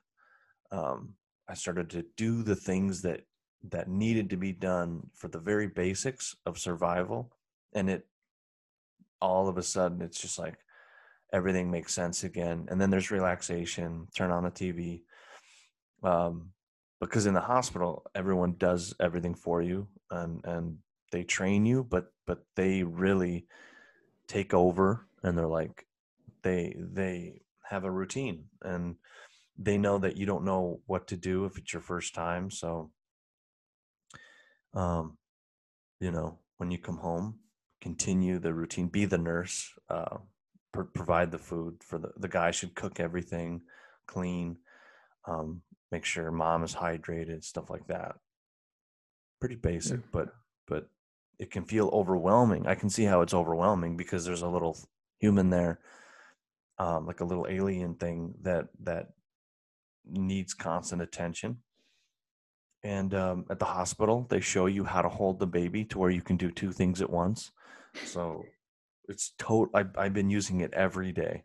Um 0.73 1.15
I 1.49 1.55
started 1.55 1.91
to 1.91 2.05
do 2.17 2.43
the 2.43 2.57
things 2.57 3.03
that 3.03 3.23
that 3.69 3.89
needed 3.89 4.31
to 4.31 4.37
be 4.37 4.53
done 4.53 5.03
for 5.15 5.29
the 5.29 5.39
very 5.39 5.67
basics 5.67 6.35
of 6.47 6.59
survival 6.59 7.31
and 7.75 7.91
it 7.91 8.07
all 9.21 9.49
of 9.49 9.59
a 9.59 9.63
sudden 9.63 10.01
it's 10.01 10.21
just 10.21 10.39
like 10.39 10.57
everything 11.33 11.71
makes 11.71 11.93
sense 11.93 12.25
again 12.25 12.67
and 12.71 12.81
then 12.81 12.91
there's 12.91 13.11
relaxation 13.11 14.07
turn 14.15 14.31
on 14.31 14.45
the 14.45 14.51
tv 14.51 15.03
um, 16.03 16.51
because 17.01 17.27
in 17.27 17.35
the 17.35 17.41
hospital 17.41 18.05
everyone 18.15 18.55
does 18.59 18.95
everything 19.01 19.35
for 19.35 19.61
you 19.61 19.87
and 20.11 20.41
and 20.45 20.79
they 21.13 21.23
train 21.23 21.67
you 21.67 21.85
but 21.85 22.13
but 22.27 22.45
they 22.57 22.83
really 22.83 23.47
take 24.27 24.55
over 24.55 25.07
and 25.23 25.37
they're 25.37 25.47
like 25.47 25.87
they 26.43 26.75
they 26.79 27.41
have 27.63 27.85
a 27.85 27.91
routine 27.91 28.45
and 28.63 28.97
they 29.59 29.77
know 29.77 29.99
that 29.99 30.17
you 30.17 30.25
don't 30.25 30.45
know 30.45 30.81
what 30.87 31.07
to 31.07 31.17
do 31.17 31.45
if 31.45 31.59
it's 31.59 31.73
your 31.73 31.83
first 31.83 32.15
time 32.15 32.51
so 32.51 32.91
um 34.75 35.17
you 36.01 36.11
know 36.11 36.39
when 36.59 36.71
you 36.71 36.79
come 36.79 36.99
home 36.99 37.39
continue 37.81 38.39
the 38.39 38.53
routine 38.53 38.89
be 38.89 39.05
the 39.05 39.19
nurse 39.19 39.73
uh 39.89 40.19
pr- 40.73 40.83
provide 40.83 41.31
the 41.31 41.39
food 41.39 41.83
for 41.83 41.99
the 41.99 42.13
the 42.17 42.29
guy 42.29 42.51
should 42.51 42.75
cook 42.75 43.01
everything 43.01 43.61
clean 44.07 44.57
um 45.27 45.63
make 45.91 46.05
sure 46.05 46.31
mom 46.31 46.63
is 46.63 46.75
hydrated 46.75 47.45
stuff 47.45 47.71
like 47.71 47.87
that. 47.89 48.17
Pretty 49.41 49.57
basic 49.57 50.01
but 50.13 50.35
but 50.67 50.89
it 51.39 51.51
can 51.51 51.65
feel 51.65 51.89
overwhelming. 51.93 52.67
I 52.67 52.75
can 52.75 52.91
see 52.91 53.05
how 53.05 53.23
it's 53.23 53.33
overwhelming 53.33 53.97
because 53.97 54.25
there's 54.25 54.43
a 54.43 54.49
little 54.49 54.77
human 55.19 55.51
there 55.51 55.81
um 56.79 57.07
like 57.07 57.21
a 57.21 57.25
little 57.25 57.47
alien 57.49 57.95
thing 57.95 58.35
that 58.43 58.69
that 58.81 59.09
needs 60.07 60.55
constant 60.55 61.03
attention 61.03 61.59
and 62.83 63.15
um, 63.15 63.45
at 63.51 63.59
the 63.59 63.65
hospital 63.65 64.27
they 64.31 64.41
show 64.41 64.67
you 64.67 64.85
how 64.85 65.03
to 65.03 65.09
hold 65.09 65.39
the 65.39 65.47
baby 65.47 65.85
to 65.87 65.99
where 65.99 66.11
you 66.11 66.23
can 66.23 66.37
do 66.37 66.51
two 66.51 66.73
things 66.73 67.01
at 67.03 67.11
once. 67.11 67.51
So 68.05 68.45
it's 69.09 69.33
total 69.39 69.71
I've, 69.75 69.91
I've 69.99 70.15
been 70.15 70.31
using 70.31 70.61
it 70.61 70.73
every 70.73 71.13
day 71.13 71.43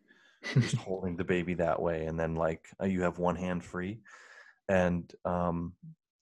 just 0.60 0.78
holding 0.88 1.18
the 1.18 1.24
baby 1.24 1.56
that 1.56 1.82
way 1.82 2.06
and 2.06 2.20
then 2.20 2.36
like 2.36 2.68
uh, 2.82 2.86
you 2.86 3.02
have 3.02 3.18
one 3.18 3.36
hand 3.36 3.64
free 3.64 4.00
and 4.70 5.12
um 5.26 5.74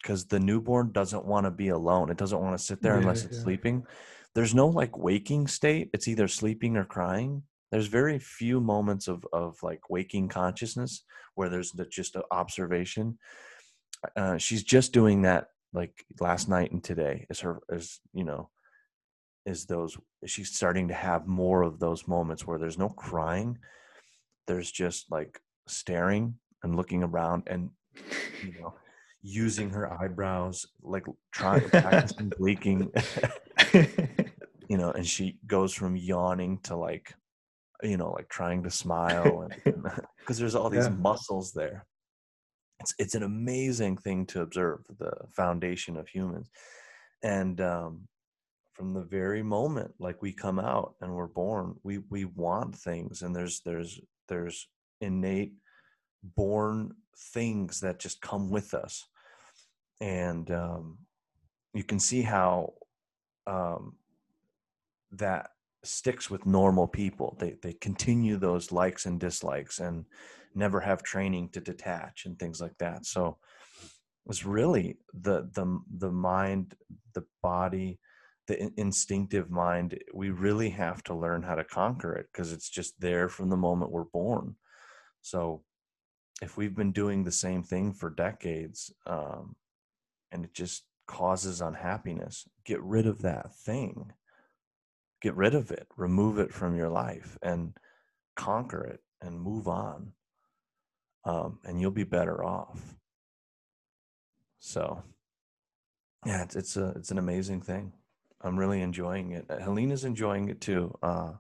because 0.02 0.26
the 0.26 0.40
newborn 0.40 0.92
doesn't 0.92 1.26
want 1.26 1.46
to 1.46 1.52
be 1.52 1.70
alone 1.70 2.10
it 2.10 2.18
doesn't 2.18 2.42
want 2.42 2.58
to 2.58 2.64
sit 2.64 2.82
there 2.82 2.94
Yeah, 2.94 3.00
unless 3.00 3.26
it's 3.26 3.38
yeah. 3.38 3.44
sleeping. 3.44 3.86
There's 4.36 4.56
no 4.56 4.68
like 4.68 4.98
waking 4.98 5.48
state 5.48 5.90
it's 5.94 6.08
either 6.08 6.28
sleeping 6.28 6.76
or 6.78 6.86
crying. 6.86 7.44
There's 7.72 7.88
very 7.88 8.20
few 8.20 8.60
moments 8.60 9.08
of 9.08 9.26
of 9.34 9.62
like 9.62 9.90
waking 9.90 10.30
consciousness 10.30 11.04
where 11.36 11.50
there's 11.50 11.72
just 11.90 12.16
an 12.16 12.24
observation 12.32 13.18
uh, 14.16 14.38
she's 14.38 14.64
just 14.64 14.94
doing 14.94 15.24
that 15.24 15.48
like 15.74 16.06
last 16.20 16.50
night 16.50 16.72
and 16.72 16.84
today 16.84 17.26
is 17.30 17.40
her 17.40 17.60
is 17.70 18.00
you 18.14 18.24
know 18.24 18.50
is 19.46 19.66
those 19.66 19.98
she's 20.26 20.56
starting 20.56 20.88
to 20.88 20.94
have 20.94 21.28
more 21.28 21.64
of 21.64 21.80
those 21.80 22.08
moments 22.08 22.46
where 22.46 22.60
there's 22.60 22.78
no 22.78 22.90
crying 22.90 23.58
there's 24.48 24.72
just 24.72 25.12
like 25.12 25.40
staring 25.68 26.36
and 26.64 26.76
looking 26.76 27.04
around 27.04 27.44
and 27.48 27.70
you 28.42 28.54
know 28.60 28.74
using 29.22 29.70
her 29.70 29.92
eyebrows 30.02 30.66
like 30.82 31.06
trying 31.32 31.70
practicing 31.70 32.30
blinking 32.38 32.92
you 34.70 34.78
know 34.78 34.92
and 34.92 35.08
she 35.08 35.40
goes 35.48 35.74
from 35.74 35.96
yawning 35.96 36.60
to 36.60 36.76
like 36.76 37.14
you 37.82 37.98
know 37.98 38.12
like 38.12 38.30
trying 38.30 38.64
to 38.64 38.70
smile 38.70 39.50
because 40.20 40.38
there's 40.38 40.56
all 40.56 40.70
these 40.70 40.88
Yeah. 40.88 40.96
muscles 40.96 41.54
there 41.54 41.86
it's 42.84 42.94
it's 43.00 43.16
an 43.16 43.24
amazing 43.24 43.96
thing 43.98 44.26
to 44.26 44.42
observe 44.42 44.82
the 45.00 45.12
foundation 45.32 45.96
of 45.98 46.08
humans. 46.08 46.50
And 47.24 47.60
um 47.62 48.08
from 48.74 48.94
the 48.94 49.04
very 49.04 49.44
moment 49.44 49.94
like 50.00 50.22
we 50.22 50.34
come 50.34 50.60
out 50.60 50.96
and 51.00 51.14
we're 51.14 51.28
born 51.28 51.76
we 51.84 52.00
we 52.10 52.26
want 52.26 52.76
things 52.76 53.22
and 53.22 53.36
there's 53.36 53.62
there's 53.62 54.02
there's 54.28 54.68
innate 55.00 55.54
born 56.36 56.92
things 57.34 57.80
that 57.80 58.00
just 58.00 58.22
come 58.22 58.50
with 58.50 58.74
us. 58.74 59.06
And 60.02 60.52
um 60.52 60.98
you 61.74 61.84
can 61.84 62.00
see 62.00 62.22
how 62.22 62.74
um 63.48 63.96
that 65.12 65.52
sticks 65.84 66.30
with 66.30 66.46
normal 66.46 66.88
people. 66.88 67.36
They 67.40 67.56
they 67.62 67.74
continue 67.74 68.38
those 68.38 68.72
likes 68.72 69.06
and 69.06 69.20
dislikes 69.20 69.80
and 69.80 70.06
never 70.56 70.80
have 70.80 71.04
training 71.04 71.50
to 71.50 71.62
detach 71.62 72.26
and 72.26 72.38
things 72.38 72.62
like 72.62 72.78
that. 72.80 73.06
So 73.06 73.38
it's 74.28 74.46
really 74.46 74.98
the 75.14 75.50
the 75.54 75.80
the 75.98 76.12
mind 76.12 76.76
the 77.14 77.26
body 77.42 78.00
the 78.48 78.62
in- 78.62 78.74
instinctive 78.78 79.50
mind 79.50 79.98
we 80.14 80.30
really 80.30 80.70
have 80.70 81.04
to 81.04 81.14
learn 81.14 81.44
how 81.44 81.56
to 81.56 81.64
conquer 81.64 82.14
it 82.14 82.28
because 82.32 82.52
it's 82.52 82.70
just 82.70 83.00
there 83.00 83.30
from 83.30 83.50
the 83.50 83.58
moment 83.58 83.92
we're 83.92 84.04
born. 84.04 84.56
So 85.22 85.64
if 86.42 86.58
we've 86.58 86.76
been 86.76 86.92
doing 86.92 87.24
the 87.24 87.32
same 87.32 87.64
thing 87.64 87.94
for 87.94 88.10
decades 88.10 88.94
um, 89.06 89.56
and 90.32 90.46
it 90.46 90.54
just 90.54 90.84
causes 91.06 91.62
unhappiness 91.62 92.48
get 92.66 92.82
rid 92.82 93.06
of 93.06 93.22
that 93.22 93.54
thing 93.54 94.14
get 95.24 95.36
rid 95.36 95.56
of 95.56 95.72
it 95.72 95.88
remove 95.98 96.38
it 96.38 96.54
from 96.54 96.76
your 96.76 96.90
life 96.90 97.38
and 97.42 97.76
conquer 98.36 98.84
it 98.84 99.00
and 99.22 99.40
move 99.40 99.68
on 99.68 100.12
um, 101.26 101.60
and 101.64 101.80
you'll 101.80 101.92
be 101.92 102.04
better 102.04 102.44
off. 102.44 102.96
So 104.60 105.04
yeah 106.26 106.44
it's, 106.44 106.56
it's 106.56 106.78
a 106.78 106.90
it's 106.96 107.12
an 107.12 107.18
amazing 107.18 107.62
thing. 107.62 107.94
I'm 108.42 108.60
really 108.60 108.82
enjoying 108.82 109.32
it. 109.32 109.46
Uh, 109.50 109.60
helena's 109.60 110.04
enjoying 110.04 110.50
it 110.50 110.60
too 110.62 110.94
uh 111.02 111.34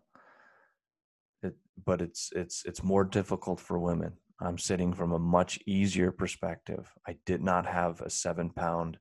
it, 1.41 1.55
but 1.85 2.01
it's 2.01 2.31
it's 2.35 2.63
it's 2.65 2.83
more 2.83 3.03
difficult 3.03 3.59
for 3.59 3.77
women. 3.79 4.13
I'm 4.39 4.57
sitting 4.57 4.93
from 4.93 5.11
a 5.11 5.19
much 5.19 5.59
easier 5.65 6.11
perspective. 6.11 6.91
I 7.07 7.17
did 7.25 7.41
not 7.41 7.65
have 7.65 8.01
a 8.01 8.09
seven 8.09 8.49
pound 8.49 8.97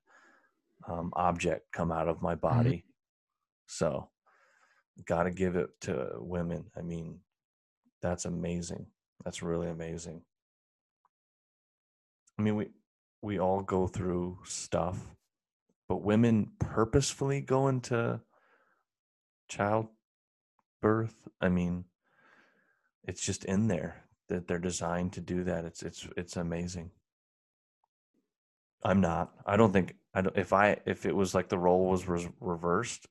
um, 0.87 1.11
object 1.15 1.71
come 1.71 1.91
out 1.91 2.07
of 2.09 2.21
my 2.21 2.35
body. 2.35 2.85
So 3.67 4.09
got 5.05 5.23
to 5.23 5.31
give 5.31 5.55
it 5.55 5.69
to 5.81 6.11
women 6.17 6.65
i 6.77 6.81
mean 6.81 7.19
that's 8.01 8.25
amazing 8.25 8.85
that's 9.23 9.41
really 9.41 9.69
amazing. 9.69 10.21
I 12.37 12.41
mean 12.41 12.55
we 12.55 12.69
we 13.21 13.39
all 13.39 13.61
go 13.61 13.87
through 13.87 14.39
stuff 14.43 14.99
but 15.87 16.01
women 16.01 16.51
purposefully 16.59 17.41
go 17.41 17.67
into 17.67 18.19
childbirth 19.47 21.15
i 21.39 21.47
mean 21.47 21.85
it's 23.05 23.25
just 23.25 23.45
in 23.45 23.67
there 23.67 24.03
that 24.29 24.47
they're 24.47 24.57
designed 24.57 25.13
to 25.13 25.21
do 25.21 25.43
that 25.43 25.65
it's 25.65 25.83
it's 25.83 26.07
it's 26.17 26.35
amazing. 26.35 26.91
I'm 28.83 28.99
not 28.99 29.31
i 29.45 29.55
don't 29.55 29.71
think 29.71 29.95
i 30.13 30.21
don't 30.21 30.35
if 30.37 30.51
i 30.51 30.77
if 30.85 31.05
it 31.05 31.15
was 31.15 31.33
like 31.33 31.47
the 31.47 31.57
role 31.57 31.85
was 31.85 32.07
res- 32.07 32.27
reversed 32.41 33.07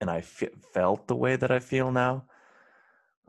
and 0.00 0.10
i 0.10 0.20
felt 0.20 1.06
the 1.06 1.16
way 1.16 1.36
that 1.36 1.50
i 1.50 1.58
feel 1.58 1.90
now 1.90 2.24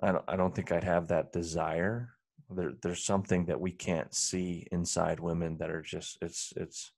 i 0.01 0.11
don't 0.11 0.23
i 0.27 0.35
don't 0.35 0.55
think 0.55 0.71
i'd 0.71 0.83
have 0.83 1.07
that 1.07 1.31
desire. 1.31 2.15
There 2.49 2.73
there's 2.81 3.03
something 3.03 3.45
that 3.45 3.61
we 3.61 3.71
can't 3.71 4.13
see 4.13 4.67
inside 4.71 5.19
women 5.19 5.57
that 5.57 5.69
are 5.69 5.81
just 5.81 6.17
it's 6.21 6.51
it's 6.57 6.91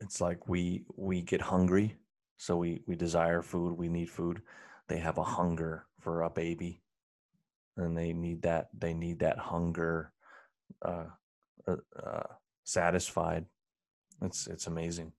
it's 0.00 0.20
like 0.20 0.48
we 0.48 0.84
we 0.96 1.22
get 1.22 1.40
hungry 1.40 1.96
so 2.36 2.56
we 2.56 2.82
we 2.86 2.94
desire 2.94 3.42
food 3.42 3.76
we 3.76 3.88
need 3.88 4.10
food. 4.10 4.42
They 4.88 4.98
have 4.98 5.18
a 5.18 5.24
hunger 5.24 5.86
for 6.00 6.22
a 6.22 6.30
baby 6.30 6.82
and 7.76 7.96
they 7.96 8.12
need 8.12 8.42
that 8.42 8.68
they 8.72 8.94
need 8.94 9.18
that 9.18 9.38
hunger 9.38 10.12
uh, 10.82 11.10
uh, 11.66 11.76
uh 12.00 12.22
satisfied. 12.64 13.46
It's 14.22 14.46
it's 14.46 14.68
amazing 14.68 15.12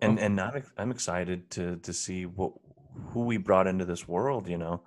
and 0.00 0.18
Oh. 0.18 0.22
and 0.22 0.36
not 0.36 0.54
i'm 0.78 0.90
excited 0.90 1.50
to 1.50 1.76
to 1.78 1.92
see 1.92 2.26
what 2.26 2.52
who 3.12 3.22
we 3.22 3.36
brought 3.38 3.66
into 3.68 3.84
this 3.84 4.08
world 4.08 4.48
you 4.48 4.58
know 4.58 4.82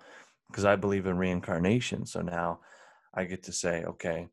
because 0.49 0.65
i 0.65 0.75
believe 0.75 1.05
in 1.07 1.17
reincarnation 1.17 2.05
so 2.05 2.21
now 2.21 2.59
i 3.13 3.23
get 3.25 3.43
to 3.43 3.53
say 3.53 3.83
okay 3.85 4.27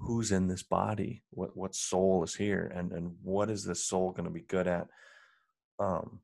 who's 0.00 0.32
in 0.32 0.48
this 0.48 0.62
body 0.62 1.22
what 1.30 1.56
what 1.56 1.74
soul 1.74 2.24
is 2.24 2.34
here 2.34 2.72
and 2.74 2.92
and 2.92 3.16
what 3.22 3.50
is 3.50 3.64
this 3.64 3.84
soul 3.84 4.12
going 4.12 4.24
to 4.24 4.30
be 4.30 4.42
good 4.42 4.66
at 4.68 4.88
um 5.80 6.20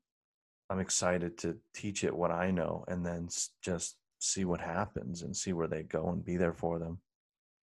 i'm 0.69 0.79
excited 0.79 1.37
to 1.37 1.57
teach 1.73 2.03
it 2.03 2.15
what 2.15 2.31
i 2.31 2.51
know 2.51 2.85
and 2.87 3.05
then 3.05 3.25
s- 3.27 3.51
just 3.61 3.97
see 4.19 4.45
what 4.45 4.61
happens 4.61 5.21
and 5.23 5.35
see 5.35 5.53
where 5.53 5.67
they 5.67 5.83
go 5.83 6.09
and 6.09 6.25
be 6.25 6.37
there 6.37 6.53
for 6.53 6.79
them 6.79 6.99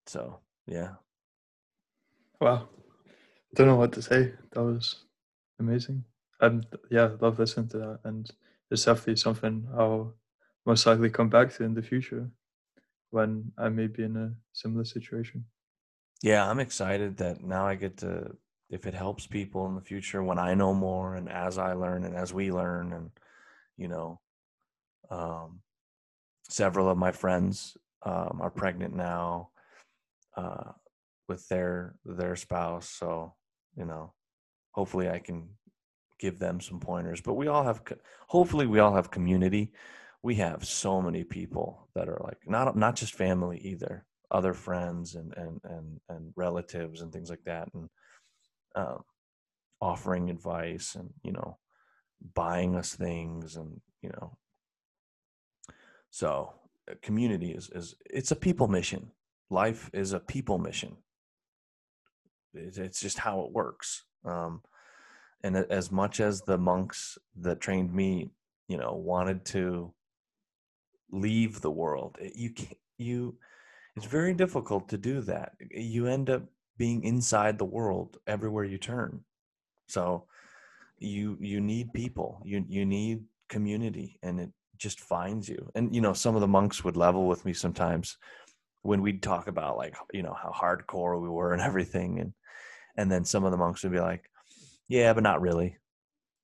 so 0.07 0.39
yeah 0.67 0.91
Wow. 2.41 2.69
don't 3.55 3.67
know 3.67 3.75
what 3.75 3.93
to 3.93 4.01
say. 4.01 4.33
That 4.53 4.63
was 4.63 5.05
amazing. 5.59 6.05
And 6.41 6.65
yeah, 6.89 7.11
love 7.19 7.39
listening 7.39 7.67
to 7.69 7.77
that. 7.79 7.99
And 8.03 8.29
it's 8.71 8.85
definitely 8.85 9.17
something 9.17 9.67
I'll 9.77 10.15
most 10.65 10.85
likely 10.85 11.09
come 11.09 11.29
back 11.29 11.53
to 11.55 11.63
in 11.63 11.73
the 11.73 11.81
future 11.81 12.29
when 13.09 13.51
I 13.57 13.69
may 13.69 13.87
be 13.87 14.03
in 14.03 14.15
a 14.15 14.33
similar 14.53 14.85
situation. 14.85 15.45
Yeah, 16.21 16.49
I'm 16.49 16.59
excited 16.59 17.17
that 17.17 17.43
now 17.43 17.65
I 17.65 17.75
get 17.75 17.97
to 17.97 18.35
if 18.69 18.85
it 18.85 18.93
helps 18.93 19.25
people 19.25 19.65
in 19.67 19.75
the 19.75 19.81
future 19.81 20.23
when 20.23 20.37
I 20.37 20.53
know 20.53 20.73
more 20.73 21.15
and 21.15 21.29
as 21.29 21.57
I 21.57 21.73
learn 21.73 22.05
and 22.05 22.15
as 22.15 22.33
we 22.33 22.51
learn 22.51 22.93
and 22.93 23.09
you 23.77 23.87
know 23.87 24.19
um 25.09 25.61
several 26.49 26.89
of 26.89 26.97
my 26.97 27.11
friends 27.11 27.75
um 28.03 28.39
are 28.41 28.51
pregnant 28.51 28.95
now 28.95 29.49
uh 30.37 30.71
with 31.27 31.47
their 31.47 31.95
their 32.05 32.35
spouse 32.35 32.87
so 32.87 33.33
you 33.75 33.85
know 33.85 34.13
hopefully 34.79 35.09
I 35.09 35.19
can 35.19 35.39
give 36.19 36.37
them 36.39 36.59
some 36.59 36.79
pointers 36.79 37.21
but 37.21 37.35
we 37.35 37.47
all 37.47 37.63
have 37.63 37.81
hopefully 38.29 38.67
we 38.67 38.79
all 38.79 38.95
have 38.95 39.11
community. 39.11 39.71
We 40.23 40.35
have 40.35 40.65
so 40.65 41.01
many 41.01 41.23
people 41.23 41.87
that 41.95 42.07
are 42.07 42.21
like 42.23 42.39
not 42.45 42.75
not 42.77 42.95
just 42.95 43.13
family 43.13 43.59
either 43.59 44.05
other 44.31 44.53
friends 44.53 45.15
and 45.15 45.33
and 45.35 45.59
and, 45.63 45.99
and 46.09 46.33
relatives 46.35 47.01
and 47.01 47.11
things 47.11 47.29
like 47.29 47.43
that 47.45 47.67
and 47.73 47.89
um, 48.75 49.03
offering 49.81 50.29
advice 50.29 50.95
and 50.95 51.09
you 51.23 51.31
know 51.31 51.57
buying 52.33 52.75
us 52.75 52.93
things 52.93 53.55
and 53.55 53.81
you 54.01 54.09
know. 54.09 54.37
So 56.11 56.53
uh, 56.89 56.95
community 57.01 57.51
is 57.51 57.69
is 57.73 57.95
it's 58.05 58.31
a 58.31 58.35
people 58.35 58.67
mission. 58.67 59.11
Life 59.49 59.89
is 59.93 60.13
a 60.13 60.19
people 60.19 60.59
mission. 60.59 60.97
It's, 62.53 62.77
it's 62.77 63.01
just 63.01 63.19
how 63.19 63.41
it 63.41 63.51
works. 63.51 64.03
Um, 64.25 64.61
and 65.43 65.55
as 65.57 65.91
much 65.91 66.19
as 66.19 66.41
the 66.41 66.57
monks 66.57 67.17
that 67.35 67.61
trained 67.61 67.93
me 67.93 68.29
you 68.67 68.77
know 68.77 68.93
wanted 68.93 69.45
to 69.45 69.93
leave 71.11 71.61
the 71.61 71.71
world 71.71 72.17
it- 72.19 72.35
you 72.35 72.51
can't 72.51 72.77
you 72.97 73.37
it's 73.95 74.07
very 74.07 74.33
difficult 74.33 74.89
to 74.89 74.97
do 74.97 75.21
that. 75.21 75.53
You 75.71 76.07
end 76.07 76.29
up 76.29 76.43
being 76.77 77.03
inside 77.03 77.57
the 77.59 77.65
world 77.65 78.17
everywhere 78.27 78.63
you 78.65 78.77
turn. 78.77 79.25
So 79.87 80.27
you 80.99 81.37
you 81.41 81.61
need 81.61 81.93
people. 81.93 82.41
You 82.45 82.65
you 82.67 82.85
need 82.85 83.25
community 83.49 84.19
and 84.23 84.39
it 84.39 84.51
just 84.77 85.01
finds 85.01 85.49
you. 85.49 85.71
And 85.75 85.95
you 85.95 86.01
know 86.01 86.13
some 86.13 86.35
of 86.35 86.41
the 86.41 86.47
monks 86.47 86.83
would 86.83 86.97
level 86.97 87.27
with 87.27 87.45
me 87.45 87.53
sometimes 87.53 88.17
when 88.83 89.01
we'd 89.01 89.23
talk 89.23 89.47
about 89.47 89.77
like 89.77 89.95
you 90.13 90.23
know 90.23 90.33
how 90.35 90.51
hardcore 90.51 91.21
we 91.21 91.29
were 91.29 91.53
and 91.53 91.61
everything 91.61 92.19
and 92.19 92.33
and 92.97 93.11
then 93.11 93.25
some 93.25 93.45
of 93.45 93.51
the 93.51 93.57
monks 93.57 93.83
would 93.83 93.91
be 93.93 93.99
like 93.99 94.28
yeah 94.89 95.13
but 95.13 95.23
not 95.23 95.41
really 95.41 95.77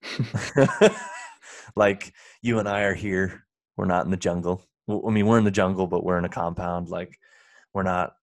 like 1.75 2.13
you 2.41 2.59
and 2.59 2.67
I 2.67 2.83
are 2.83 2.93
here. 2.93 3.45
We're 3.77 3.85
not 3.85 4.05
in 4.05 4.11
the 4.11 4.17
jungle. 4.17 4.65
I 4.89 5.09
mean, 5.09 5.25
we're 5.25 5.39
in 5.39 5.45
the 5.45 5.51
jungle, 5.51 5.87
but 5.87 6.03
we're 6.03 6.17
in 6.17 6.25
a 6.25 6.29
compound. 6.29 6.89
Like 6.89 7.17
we're 7.73 7.83
not, 7.83 8.13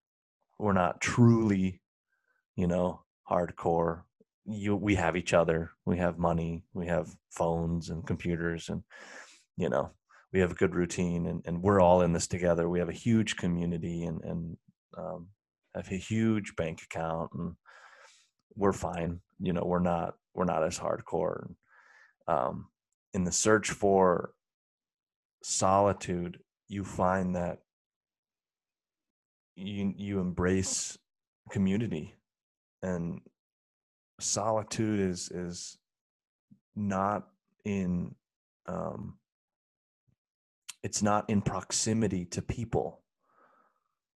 we're 0.58 0.72
not 0.72 1.00
truly, 1.00 1.82
you 2.56 2.66
know, 2.66 3.02
hardcore. 3.30 4.02
You, 4.46 4.76
we 4.76 4.94
have 4.96 5.16
each 5.16 5.34
other. 5.34 5.70
We 5.84 5.98
have 5.98 6.18
money. 6.18 6.64
We 6.72 6.86
have 6.86 7.14
phones 7.30 7.90
and 7.90 8.06
computers, 8.06 8.68
and 8.68 8.82
you 9.56 9.68
know, 9.68 9.90
we 10.32 10.40
have 10.40 10.52
a 10.52 10.56
good 10.56 10.74
routine, 10.74 11.26
and, 11.26 11.42
and 11.44 11.62
we're 11.62 11.80
all 11.80 12.02
in 12.02 12.12
this 12.12 12.26
together. 12.26 12.68
We 12.68 12.80
have 12.80 12.88
a 12.88 12.92
huge 12.92 13.36
community, 13.36 14.04
and 14.04 14.22
and 14.24 14.56
um, 14.96 15.28
have 15.74 15.90
a 15.92 15.96
huge 15.96 16.56
bank 16.56 16.82
account, 16.82 17.30
and 17.34 17.54
we're 18.56 18.72
fine. 18.72 19.20
You 19.40 19.52
know, 19.52 19.64
we're 19.64 19.80
not 19.80 20.14
we're 20.34 20.44
not 20.44 20.64
as 20.64 20.78
hardcore. 20.78 21.54
Um, 22.28 22.66
in 23.12 23.24
the 23.24 23.32
search 23.32 23.70
for 23.70 24.32
solitude, 25.42 26.38
you 26.68 26.84
find 26.84 27.36
that 27.36 27.58
you 29.56 29.92
you 29.96 30.20
embrace 30.20 30.98
community, 31.50 32.14
and 32.82 33.20
solitude 34.20 35.00
is 35.00 35.30
is 35.30 35.78
not 36.74 37.28
in 37.64 38.14
um, 38.66 39.18
it's 40.82 41.02
not 41.02 41.28
in 41.28 41.42
proximity 41.42 42.24
to 42.26 42.42
people. 42.42 43.02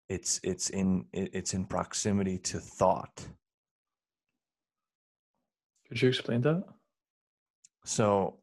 It's 0.09 0.40
it's 0.42 0.70
in 0.70 1.07
it's 1.12 1.55
in 1.55 1.64
proximity 1.64 2.38
to 2.38 2.61
thought. 2.61 3.29
Could 5.94 6.02
you 6.02 6.09
explain 6.09 6.40
that? 6.42 6.64
so 7.85 8.38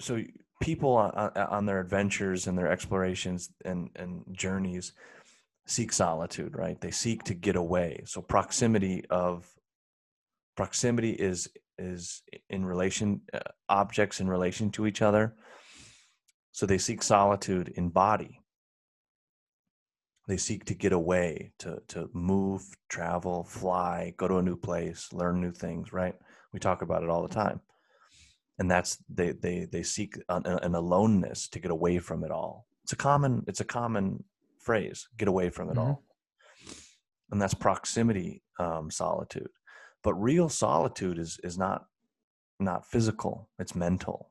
so 0.00 0.22
people 0.60 0.96
on, 0.96 1.10
on 1.36 1.66
their 1.66 1.80
adventures 1.80 2.46
and 2.46 2.56
their 2.56 2.70
explorations 2.70 3.50
and 3.64 3.90
and 3.96 4.24
journeys 4.32 4.92
seek 5.66 5.92
solitude 5.92 6.54
right? 6.54 6.80
They 6.80 6.90
seek 6.90 7.22
to 7.24 7.34
get 7.34 7.56
away. 7.56 8.02
So 8.06 8.20
proximity 8.20 9.04
of 9.10 9.48
proximity 10.56 11.10
is 11.10 11.48
is 11.78 12.22
in 12.50 12.64
relation 12.64 13.22
uh, 13.32 13.40
objects 13.68 14.20
in 14.20 14.28
relation 14.28 14.70
to 14.72 14.86
each 14.86 15.02
other. 15.02 15.34
So 16.52 16.66
they 16.66 16.78
seek 16.78 17.02
solitude 17.02 17.72
in 17.76 17.88
body 17.88 18.39
they 20.30 20.36
seek 20.36 20.64
to 20.66 20.74
get 20.74 20.92
away 20.92 21.52
to 21.58 21.82
to 21.88 22.08
move 22.12 22.62
travel 22.88 23.42
fly 23.44 24.14
go 24.16 24.28
to 24.28 24.36
a 24.36 24.42
new 24.42 24.56
place 24.56 25.12
learn 25.12 25.40
new 25.40 25.50
things 25.50 25.92
right? 25.92 26.14
We 26.52 26.60
talk 26.60 26.82
about 26.82 27.02
it 27.02 27.10
all 27.10 27.22
the 27.26 27.34
time. 27.34 27.60
And 28.58 28.70
that's 28.70 28.98
they 29.08 29.32
they 29.32 29.66
they 29.72 29.82
seek 29.82 30.14
an, 30.28 30.46
an 30.46 30.74
aloneness 30.74 31.48
to 31.48 31.58
get 31.58 31.72
away 31.72 31.98
from 31.98 32.22
it 32.24 32.30
all. 32.30 32.66
It's 32.84 32.92
a 32.92 32.96
common 32.96 33.44
it's 33.48 33.60
a 33.60 33.64
common 33.64 34.22
phrase 34.58 35.08
get 35.18 35.28
away 35.28 35.50
from 35.50 35.68
it 35.70 35.76
Mhm. 35.76 35.78
all. 35.78 36.04
And 37.30 37.42
that's 37.42 37.54
proximity 37.54 38.42
um, 38.60 38.90
solitude. 38.90 39.50
But 40.04 40.14
real 40.14 40.48
solitude 40.48 41.18
is 41.18 41.40
is 41.42 41.58
not 41.58 41.86
not 42.60 42.86
physical 42.86 43.48
it's 43.58 43.74
mental. 43.74 44.30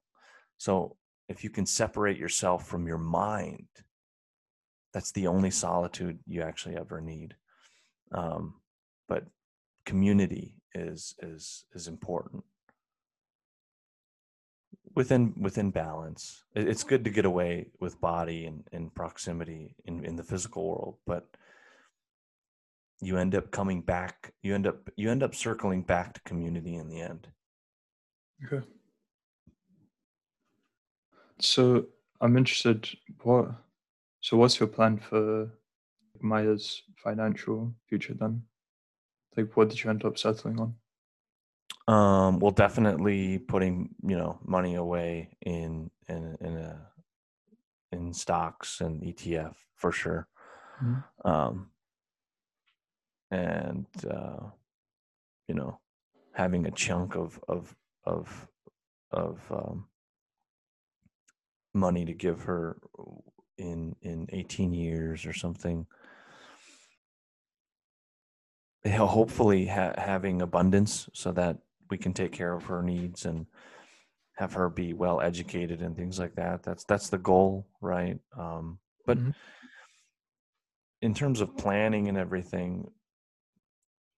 So 0.57 0.95
if 1.27 1.43
you 1.43 1.49
can 1.49 1.65
separate 1.65 2.17
yourself 2.17 2.67
from 2.67 2.87
your 2.87 2.97
mind 2.97 3.67
that's 4.93 5.11
the 5.11 5.27
only 5.27 5.51
solitude 5.51 6.19
you 6.25 6.41
actually 6.41 6.75
ever 6.75 7.01
need 7.01 7.35
um, 8.11 8.55
but 9.07 9.25
community 9.85 10.55
is 10.75 11.15
is 11.21 11.65
is 11.73 11.87
important 11.87 12.43
within 14.95 15.33
within 15.39 15.71
balance 15.71 16.43
it's 16.55 16.83
good 16.83 17.03
to 17.03 17.09
get 17.09 17.25
away 17.25 17.67
with 17.79 18.01
body 18.01 18.45
and, 18.45 18.63
and 18.71 18.93
proximity 18.93 19.75
in, 19.85 20.03
in 20.03 20.15
the 20.15 20.23
physical 20.23 20.67
world 20.67 20.95
but 21.05 21.27
you 23.01 23.17
end 23.17 23.33
up 23.35 23.49
coming 23.51 23.81
back 23.81 24.33
you 24.41 24.53
end 24.53 24.67
up 24.67 24.89
you 24.95 25.09
end 25.09 25.23
up 25.23 25.33
circling 25.33 25.81
back 25.81 26.13
to 26.13 26.21
community 26.21 26.75
in 26.75 26.89
the 26.89 26.99
end 26.99 27.27
Okay. 28.45 28.65
So 31.39 31.85
I'm 32.21 32.37
interested. 32.37 32.89
What? 33.23 33.51
So 34.21 34.37
what's 34.37 34.59
your 34.59 34.69
plan 34.69 34.97
for 34.97 35.51
Maya's 36.21 36.83
financial 36.97 37.75
future 37.87 38.13
then? 38.13 38.47
Like, 39.37 39.55
what 39.57 39.69
did 39.69 39.83
you 39.83 39.89
end 39.89 40.05
up 40.05 40.17
settling 40.17 40.59
on? 40.59 40.75
um 41.87 42.39
well 42.39 42.51
definitely 42.51 43.39
putting 43.39 43.95
you 44.03 44.17
know 44.17 44.39
money 44.43 44.75
away 44.75 45.35
in 45.41 45.89
in 46.07 46.37
in 46.41 46.57
a 46.57 46.91
in 47.91 48.13
stocks 48.13 48.81
and 48.81 49.01
etf 49.01 49.55
for 49.75 49.91
sure 49.91 50.27
Mhm. 50.81 51.03
um 51.25 51.71
and 53.31 53.87
uh 54.09 54.49
you 55.47 55.55
know 55.55 55.79
having 56.33 56.65
a 56.65 56.71
chunk 56.71 57.15
of 57.15 57.39
of 57.47 57.75
of 58.05 58.47
of 59.11 59.51
um 59.51 59.87
money 61.73 62.05
to 62.05 62.13
give 62.13 62.41
her 62.41 62.77
in 63.59 63.95
in 64.01 64.27
18 64.31 64.73
years 64.73 65.25
or 65.25 65.33
something. 65.33 65.85
Hopefully 68.85 69.67
ha- 69.67 69.93
having 69.97 70.41
abundance 70.41 71.09
so 71.13 71.31
that 71.33 71.57
we 71.89 71.97
can 71.97 72.13
take 72.13 72.31
care 72.31 72.53
of 72.53 72.63
her 72.65 72.81
needs 72.81 73.25
and 73.25 73.45
have 74.37 74.53
her 74.53 74.69
be 74.69 74.93
well 74.93 75.19
educated 75.19 75.81
and 75.81 75.95
things 75.97 76.17
like 76.17 76.35
that. 76.35 76.63
That's 76.63 76.85
that's 76.85 77.09
the 77.09 77.17
goal 77.17 77.67
right? 77.81 78.19
Um 78.37 78.79
but 79.05 79.17
Mhm. 79.17 79.33
in 81.01 81.13
terms 81.13 81.41
of 81.41 81.57
planning 81.57 82.07
and 82.07 82.17
everything 82.17 82.91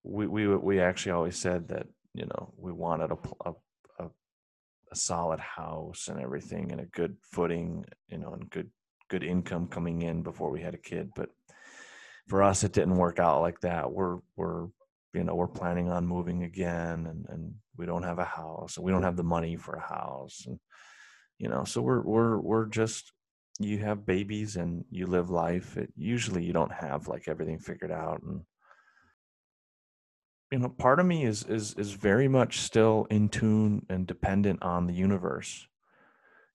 we 0.04 0.28
we 0.28 0.48
we 0.48 0.80
actually 0.80 1.12
always 1.12 1.38
said 1.38 1.68
that 1.70 1.88
you 2.14 2.26
know 2.26 2.54
we 2.58 2.72
wanted 2.72 3.12
a 3.12 3.18
a, 3.46 3.54
a, 4.00 4.10
a 4.92 4.96
solid 4.96 5.40
house 5.40 6.08
and 6.08 6.20
everything 6.20 6.72
and 6.72 6.82
a 6.82 6.86
good 6.86 7.18
footing 7.22 7.86
you 8.10 8.18
know 8.18 8.34
and 8.34 8.50
good 8.50 8.70
good 9.12 9.24
income 9.24 9.68
coming 9.68 10.02
in 10.02 10.24
before 10.24 10.50
we 10.50 10.62
had 10.62 10.74
a 10.74 10.86
kid 10.90 11.12
but 11.16 11.30
for 12.32 12.44
us 12.44 12.64
it 12.64 12.72
didn't 12.72 12.96
work 12.96 13.20
out 13.20 13.42
like 13.42 13.60
that. 13.60 13.92
We're 13.92 14.20
we're 14.38 14.68
you 15.14 15.26
know 15.26 15.36
we're 15.36 15.48
planning 15.48 15.90
on 15.90 16.08
moving 16.08 16.44
again 16.44 17.06
and 17.08 17.26
and 17.28 17.54
we 17.78 17.86
don't 17.86 18.04
have 18.04 18.20
a 18.20 18.24
house 18.24 18.78
and 18.78 18.86
we 18.86 18.92
don't 18.94 19.04
have 19.04 19.18
the 19.18 19.24
money 19.24 19.58
for 19.58 19.76
a 19.76 19.88
house 19.96 20.46
and 20.48 20.58
you 21.40 21.50
know 21.50 21.66
so 21.66 21.82
we're 21.82 22.02
we're 22.02 22.40
we're 22.40 22.68
just 22.68 23.12
you 23.60 23.80
have 23.80 24.06
babies 24.06 24.56
and 24.56 24.86
you 24.90 25.06
live 25.08 25.30
life. 25.30 25.76
It, 25.76 25.92
usually 25.98 26.46
you 26.46 26.54
don't 26.54 26.72
have 26.72 27.10
like 27.10 27.28
everything 27.28 27.60
figured 27.60 27.92
out 27.92 28.22
and 28.24 28.42
you 30.54 30.60
know 30.60 30.70
part 30.70 31.02
of 31.02 31.06
me 31.06 31.26
is 31.26 31.44
is 31.44 31.74
is 31.74 31.92
very 31.92 32.30
much 32.30 32.62
still 32.62 33.08
in 33.10 33.28
tune 33.28 33.86
and 33.90 34.08
dependent 34.08 34.64
on 34.64 34.88
the 34.88 34.94
universe 34.94 35.68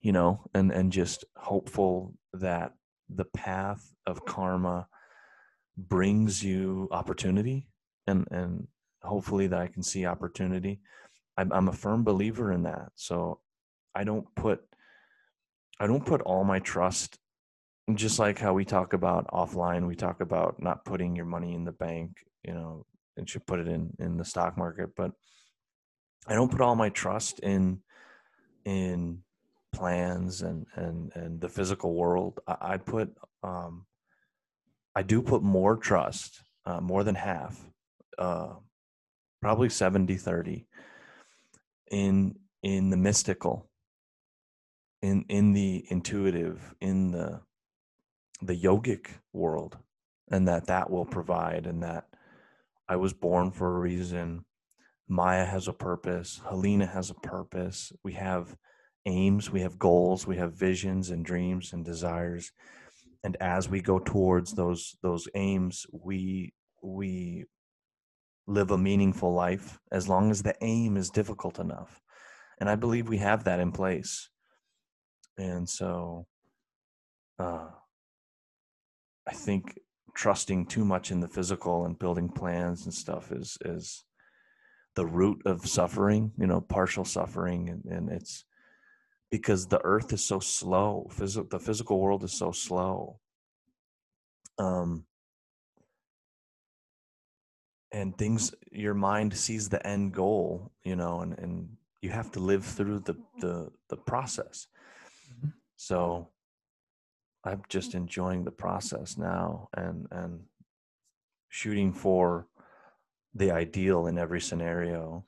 you 0.00 0.12
know 0.12 0.40
and 0.54 0.72
and 0.72 0.90
just 0.90 1.24
hopeful 1.36 2.14
that 2.36 2.72
the 3.08 3.24
path 3.24 3.94
of 4.06 4.24
karma 4.24 4.86
brings 5.76 6.42
you 6.42 6.88
opportunity 6.90 7.68
and 8.06 8.26
and 8.30 8.66
hopefully 9.02 9.46
that 9.46 9.60
i 9.60 9.66
can 9.66 9.82
see 9.82 10.06
opportunity. 10.06 10.80
I'm, 11.38 11.52
I'm 11.52 11.68
a 11.68 11.72
firm 11.72 12.02
believer 12.02 12.50
in 12.52 12.62
that. 12.64 12.88
So 12.94 13.40
i 13.96 14.04
don't 14.04 14.26
put 14.36 14.60
i 15.80 15.86
don't 15.86 16.04
put 16.04 16.20
all 16.22 16.44
my 16.44 16.60
trust 16.60 17.18
just 17.94 18.18
like 18.18 18.38
how 18.38 18.52
we 18.52 18.64
talk 18.64 18.92
about 18.92 19.26
offline 19.28 19.86
we 19.86 19.96
talk 19.96 20.20
about 20.20 20.62
not 20.62 20.84
putting 20.84 21.16
your 21.16 21.24
money 21.24 21.54
in 21.54 21.64
the 21.64 21.72
bank 21.72 22.10
you 22.44 22.52
know 22.52 22.84
and 23.16 23.28
should 23.28 23.46
put 23.46 23.58
it 23.58 23.68
in 23.68 23.90
in 23.98 24.16
the 24.16 24.24
stock 24.24 24.58
market 24.58 24.90
but 24.96 25.12
i 26.28 26.34
don't 26.34 26.50
put 26.50 26.60
all 26.60 26.76
my 26.76 26.90
trust 26.90 27.38
in 27.40 27.80
in 28.64 29.22
plans 29.76 30.42
and 30.42 30.66
and 30.74 31.12
and 31.14 31.40
the 31.40 31.48
physical 31.48 31.94
world 31.94 32.40
i, 32.46 32.56
I 32.60 32.76
put 32.78 33.14
um 33.42 33.86
i 34.94 35.02
do 35.02 35.22
put 35.22 35.42
more 35.42 35.76
trust 35.76 36.42
uh, 36.64 36.80
more 36.80 37.04
than 37.04 37.14
half 37.14 37.62
uh 38.18 38.54
probably 39.40 39.68
70 39.68 40.16
30 40.16 40.66
in 41.90 42.34
in 42.62 42.90
the 42.90 42.96
mystical 42.96 43.68
in 45.02 45.24
in 45.28 45.52
the 45.52 45.84
intuitive 45.88 46.74
in 46.80 47.12
the 47.12 47.40
the 48.42 48.56
yogic 48.56 49.08
world 49.32 49.76
and 50.30 50.48
that 50.48 50.66
that 50.66 50.90
will 50.90 51.04
provide 51.04 51.66
and 51.66 51.82
that 51.82 52.06
i 52.88 52.96
was 52.96 53.12
born 53.12 53.50
for 53.50 53.76
a 53.76 53.80
reason. 53.80 54.44
Maya 55.08 55.44
has 55.44 55.68
a 55.68 55.72
purpose. 55.72 56.40
Helena 56.48 56.86
has 56.86 57.10
a 57.10 57.14
purpose. 57.14 57.92
We 58.02 58.14
have 58.14 58.56
aims 59.06 59.50
we 59.50 59.60
have 59.62 59.78
goals 59.78 60.26
we 60.26 60.36
have 60.36 60.52
visions 60.52 61.10
and 61.10 61.24
dreams 61.24 61.72
and 61.72 61.84
desires. 61.84 62.52
And 63.24 63.36
as 63.40 63.68
we 63.68 63.80
go 63.80 63.98
towards 63.98 64.52
those 64.52 64.96
those 65.02 65.28
aims 65.34 65.86
we 65.92 66.52
we 66.82 67.44
live 68.46 68.70
a 68.70 68.78
meaningful 68.78 69.32
life 69.32 69.78
as 69.90 70.08
long 70.08 70.30
as 70.30 70.42
the 70.42 70.54
aim 70.60 70.96
is 70.96 71.10
difficult 71.10 71.58
enough. 71.58 72.00
And 72.58 72.68
i 72.68 72.74
believe 72.74 73.08
we 73.08 73.18
have 73.18 73.44
that 73.44 73.60
in 73.60 73.72
place. 73.72 74.28
And 75.38 75.68
so 75.68 76.26
uh 77.38 77.68
I 79.28 79.32
think 79.32 79.78
trusting 80.14 80.66
too 80.66 80.84
much 80.84 81.10
in 81.10 81.20
the 81.20 81.28
physical 81.28 81.84
and 81.84 81.98
building 81.98 82.28
plans 82.28 82.84
and 82.84 82.94
stuff 82.94 83.32
is 83.32 83.58
is 83.64 84.04
the 84.94 85.06
root 85.06 85.42
of 85.44 85.66
suffering, 85.66 86.32
you 86.38 86.46
know, 86.46 86.60
partial 86.60 87.04
suffering 87.04 87.68
and, 87.68 87.84
and 87.84 88.10
it's 88.10 88.45
because 89.30 89.66
the 89.66 89.80
earth 89.84 90.12
is 90.12 90.24
so 90.24 90.40
slow. 90.40 91.10
The 91.18 91.58
physical 91.60 92.00
world 92.00 92.24
is 92.24 92.32
so 92.32 92.52
slow. 92.52 93.20
Um 94.58 95.06
and 97.92 98.16
things 98.18 98.54
your 98.72 98.94
mind 98.94 99.34
sees 99.36 99.68
the 99.68 99.84
end 99.86 100.12
goal, 100.12 100.72
you 100.82 100.96
know, 100.96 101.20
and, 101.20 101.38
and 101.38 101.76
you 102.02 102.10
have 102.10 102.30
to 102.32 102.40
live 102.40 102.64
through 102.64 103.00
the 103.00 103.14
the 103.40 103.70
the 103.88 103.96
process. 103.96 104.68
Mhm. 105.32 105.52
So 105.76 106.30
I'm 107.44 107.62
just 107.68 107.94
enjoying 107.94 108.44
the 108.44 108.50
process 108.50 109.16
now 109.16 109.68
and 109.74 110.06
and 110.10 110.40
shooting 111.48 111.92
for 111.92 112.48
the 113.34 113.50
ideal 113.50 114.06
in 114.06 114.18
every 114.18 114.40
scenario. 114.40 115.24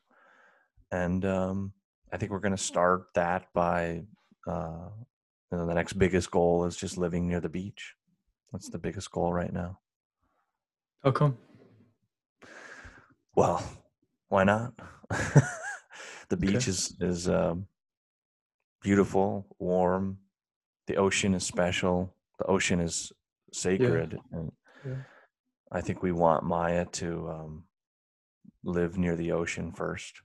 And 0.90 1.24
um, 1.24 1.72
I 2.12 2.16
think 2.16 2.32
we're 2.32 2.40
going 2.40 2.56
to 2.56 2.62
start 2.62 3.06
that 3.14 3.52
by 3.52 4.04
uh, 4.46 4.88
you 5.52 5.58
know, 5.58 5.66
the 5.66 5.74
next 5.74 5.94
biggest 5.94 6.30
goal 6.30 6.64
is 6.64 6.76
just 6.76 6.96
living 6.98 7.28
near 7.28 7.40
the 7.40 7.48
beach. 7.48 7.94
That's 8.52 8.68
the 8.68 8.78
biggest 8.78 9.10
goal 9.10 9.32
right 9.32 9.52
now. 9.52 9.80
How 11.02 11.10
come? 11.12 11.38
Well, 13.34 13.62
why 14.28 14.44
not? 14.44 14.74
the 16.28 16.36
beach 16.36 16.66
Okay. 16.66 16.70
is 16.70 16.96
is 17.00 17.28
um, 17.28 17.66
beautiful, 18.82 19.46
warm. 19.58 20.18
The 20.86 20.96
ocean 20.96 21.34
is 21.34 21.44
special. 21.44 22.14
The 22.38 22.46
ocean 22.46 22.80
is 22.80 23.12
sacred, 23.52 24.18
and 24.32 24.52
Yeah. 24.84 24.94
I 25.70 25.80
think 25.82 26.02
we 26.02 26.12
want 26.12 26.44
Maya 26.44 26.86
to 26.86 27.28
um, 27.28 27.64
live 28.64 28.96
near 28.96 29.16
the 29.16 29.32
ocean 29.32 29.72
first. 29.72 30.22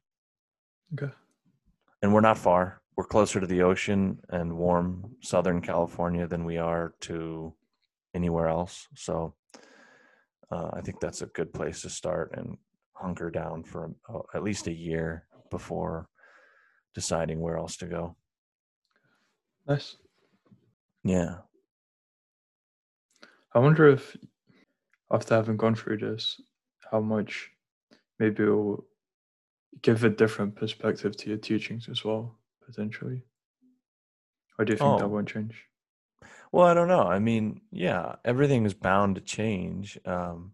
Okay. 0.93 1.11
And 2.03 2.13
we're 2.13 2.19
not 2.19 2.37
far. 2.37 2.81
We're 2.97 3.05
closer 3.05 3.39
to 3.39 3.47
the 3.47 3.63
ocean 3.63 4.19
and 4.29 4.57
warm 4.57 5.15
Southern 5.21 5.61
California 5.61 6.27
than 6.27 6.43
we 6.43 6.57
are 6.57 6.93
to 7.01 7.53
anywhere 8.13 8.49
else. 8.49 8.87
So 8.93 9.33
uh, 10.51 10.69
I 10.73 10.81
think 10.81 10.99
that's 10.99 11.21
a 11.21 11.27
good 11.27 11.53
place 11.53 11.81
to 11.81 11.89
start 11.89 12.33
and 12.37 12.57
hunker 12.91 13.31
down 13.31 13.63
for 13.63 13.95
uh, 14.13 14.19
at 14.35 14.43
least 14.43 14.67
a 14.67 14.73
year 14.73 15.25
before 15.49 16.09
deciding 16.93 17.39
where 17.39 17.57
else 17.57 17.77
to 17.77 17.85
go. 17.85 18.17
Nice. 19.65 19.95
Yeah. 21.05 21.37
I 23.55 23.59
wonder 23.59 23.87
if 23.87 24.17
after 25.09 25.35
having 25.35 25.55
gone 25.55 25.75
through 25.75 25.99
this, 25.99 26.39
how 26.91 26.99
much 26.99 27.49
maybe 28.19 28.43
it 28.43 28.49
will 28.49 28.85
give 29.81 30.03
a 30.03 30.09
different 30.09 30.55
perspective 30.55 31.15
to 31.17 31.29
your 31.29 31.37
teachings 31.37 31.89
as 31.89 32.03
well, 32.03 32.37
potentially. 32.65 33.23
Or 34.57 34.65
do 34.65 34.73
you 34.73 34.77
think 34.77 34.99
that 34.99 35.05
Oh. 35.05 35.09
won't 35.09 35.27
change? 35.29 35.65
Well, 36.51 36.67
I 36.67 36.73
don't 36.73 36.87
know. 36.87 37.03
I 37.03 37.19
mean, 37.19 37.61
yeah, 37.71 38.15
everything 38.23 38.65
is 38.65 38.73
bound 38.75 39.15
to 39.15 39.21
change. 39.21 39.97
Um, 40.05 40.53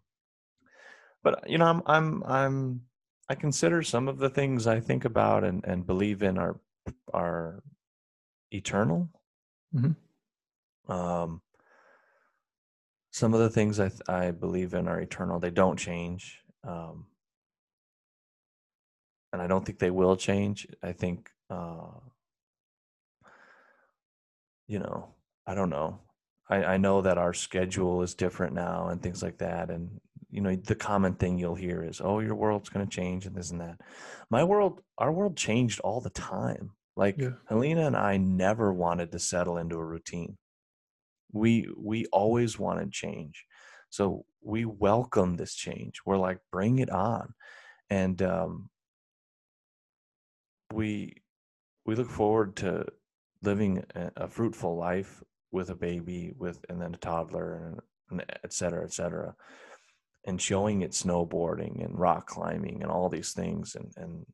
but 1.21 1.49
you 1.49 1.57
know, 1.57 1.65
I'm, 1.65 1.81
I'm, 1.85 2.23
I'm, 2.23 2.81
I 3.27 3.35
consider 3.35 3.83
some 3.83 4.07
of 4.07 4.17
the 4.17 4.29
things 4.29 4.65
I 4.65 4.79
think 4.79 5.03
about 5.05 5.43
and, 5.43 5.63
and 5.65 5.85
believe 5.85 6.23
in 6.23 6.37
are, 6.37 6.59
are 7.13 7.61
eternal. 8.51 9.09
Mhm. 9.75 9.95
Um, 10.87 11.41
some 13.11 13.33
of 13.33 13.41
the 13.41 13.49
things 13.49 13.79
I, 13.79 13.89
th- 13.89 14.01
I 14.07 14.31
believe 14.31 14.73
in 14.73 14.87
are 14.87 14.99
eternal. 15.01 15.39
They 15.39 15.51
don't 15.51 15.77
change. 15.77 16.41
Um, 16.63 17.07
and 19.31 19.41
I 19.41 19.47
don't 19.47 19.65
think 19.65 19.79
they 19.79 19.91
will 19.91 20.15
change. 20.15 20.67
I 20.81 20.91
think, 20.91 21.29
uh, 21.49 21.91
you 24.67 24.79
know, 24.79 25.09
I 25.45 25.55
don't 25.55 25.69
know. 25.69 25.99
I, 26.49 26.63
I 26.63 26.77
know 26.77 27.01
that 27.01 27.17
our 27.17 27.33
schedule 27.33 28.01
is 28.01 28.13
different 28.15 28.53
now 28.53 28.89
and 28.89 29.01
things 29.01 29.21
like 29.21 29.37
that. 29.39 29.69
And, 29.69 29.99
you 30.31 30.41
know, 30.41 30.55
the 30.55 30.75
common 30.75 31.13
thing 31.13 31.37
you'll 31.37 31.55
hear 31.55 31.83
is, 31.83 32.01
oh, 32.03 32.19
your 32.19 32.35
world's 32.35 32.69
going 32.69 32.87
to 32.87 32.95
change 32.95 33.25
and 33.25 33.35
this 33.35 33.51
and 33.51 33.61
that. 33.61 33.81
My 34.29 34.43
world, 34.43 34.81
our 34.97 35.11
world 35.11 35.37
changed 35.37 35.79
all 35.81 36.01
the 36.01 36.09
time. 36.09 36.71
Like 36.95 37.17
Yeah. 37.17 37.33
Helena 37.47 37.87
and 37.87 37.95
I 37.95 38.17
never 38.17 38.73
wanted 38.73 39.11
to 39.11 39.19
settle 39.19 39.57
into 39.57 39.77
a 39.77 39.85
routine. 39.85 40.37
We, 41.31 41.69
we 41.77 42.05
always 42.07 42.57
wanted 42.57 42.91
change. 42.91 43.45
So 43.89 44.25
we 44.41 44.65
welcome 44.65 45.35
this 45.35 45.53
change. 45.53 46.01
We're 46.05 46.17
like, 46.17 46.39
bring 46.51 46.79
it 46.79 46.89
on. 46.89 47.33
And, 47.89 48.21
um, 48.21 48.69
we, 50.73 51.15
we 51.85 51.95
look 51.95 52.09
forward 52.09 52.55
to 52.57 52.85
living 53.41 53.83
a, 53.95 54.11
a 54.17 54.27
fruitful 54.27 54.77
life 54.77 55.23
with 55.51 55.69
a 55.69 55.75
baby 55.75 56.33
with 56.37 56.63
and 56.69 56.81
then 56.81 56.93
a 56.93 56.97
toddler 56.97 57.79
and, 58.11 58.21
and 58.21 58.37
et 58.43 58.53
cetera 58.53 58.83
et 58.83 58.93
cetera 58.93 59.33
and 60.25 60.41
showing 60.41 60.81
it 60.81 60.91
snowboarding 60.91 61.83
and 61.83 61.97
rock 61.97 62.27
climbing 62.27 62.81
and 62.83 62.91
all 62.91 63.09
these 63.09 63.33
things 63.33 63.75
and 63.75 63.91
and 63.97 64.25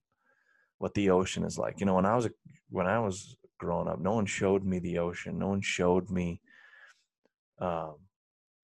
what 0.77 0.93
the 0.93 1.09
ocean 1.09 1.45
is 1.45 1.57
like. 1.57 1.79
You 1.79 1.85
know 1.85 1.95
when 1.95 2.05
i 2.05 2.15
was 2.15 2.25
a, 2.25 2.31
when 2.69 2.87
i 2.87 2.99
was 2.99 3.37
growing 3.59 3.87
up 3.87 3.99
no 3.99 4.13
one 4.13 4.25
showed 4.25 4.63
me 4.63 4.79
the 4.79 4.97
ocean. 4.99 5.39
No 5.39 5.49
one 5.49 5.61
showed 5.61 6.09
me 6.09 6.41
um 7.59 7.95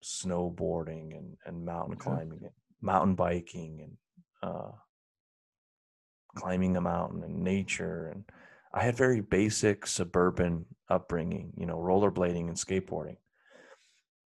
snowboarding 0.04 1.18
and 1.18 1.38
and 1.46 1.64
mountain 1.64 1.96
climbing 1.96 2.40
and 2.44 2.52
mountain 2.82 3.16
biking 3.16 3.82
and 3.82 3.98
uh 4.52 4.72
climbing 6.36 6.78
a 6.78 6.82
mountain 6.82 7.24
and 7.24 7.44
nature 7.44 8.12
and 8.14 8.24
I 8.74 8.84
had 8.84 8.96
very 8.96 9.22
basic 9.22 9.86
suburban 9.86 10.66
upbringing, 10.90 11.54
you 11.58 11.66
know, 11.66 11.78
rollerblading 11.78 12.48
and 12.48 12.56
skateboarding. 12.56 13.18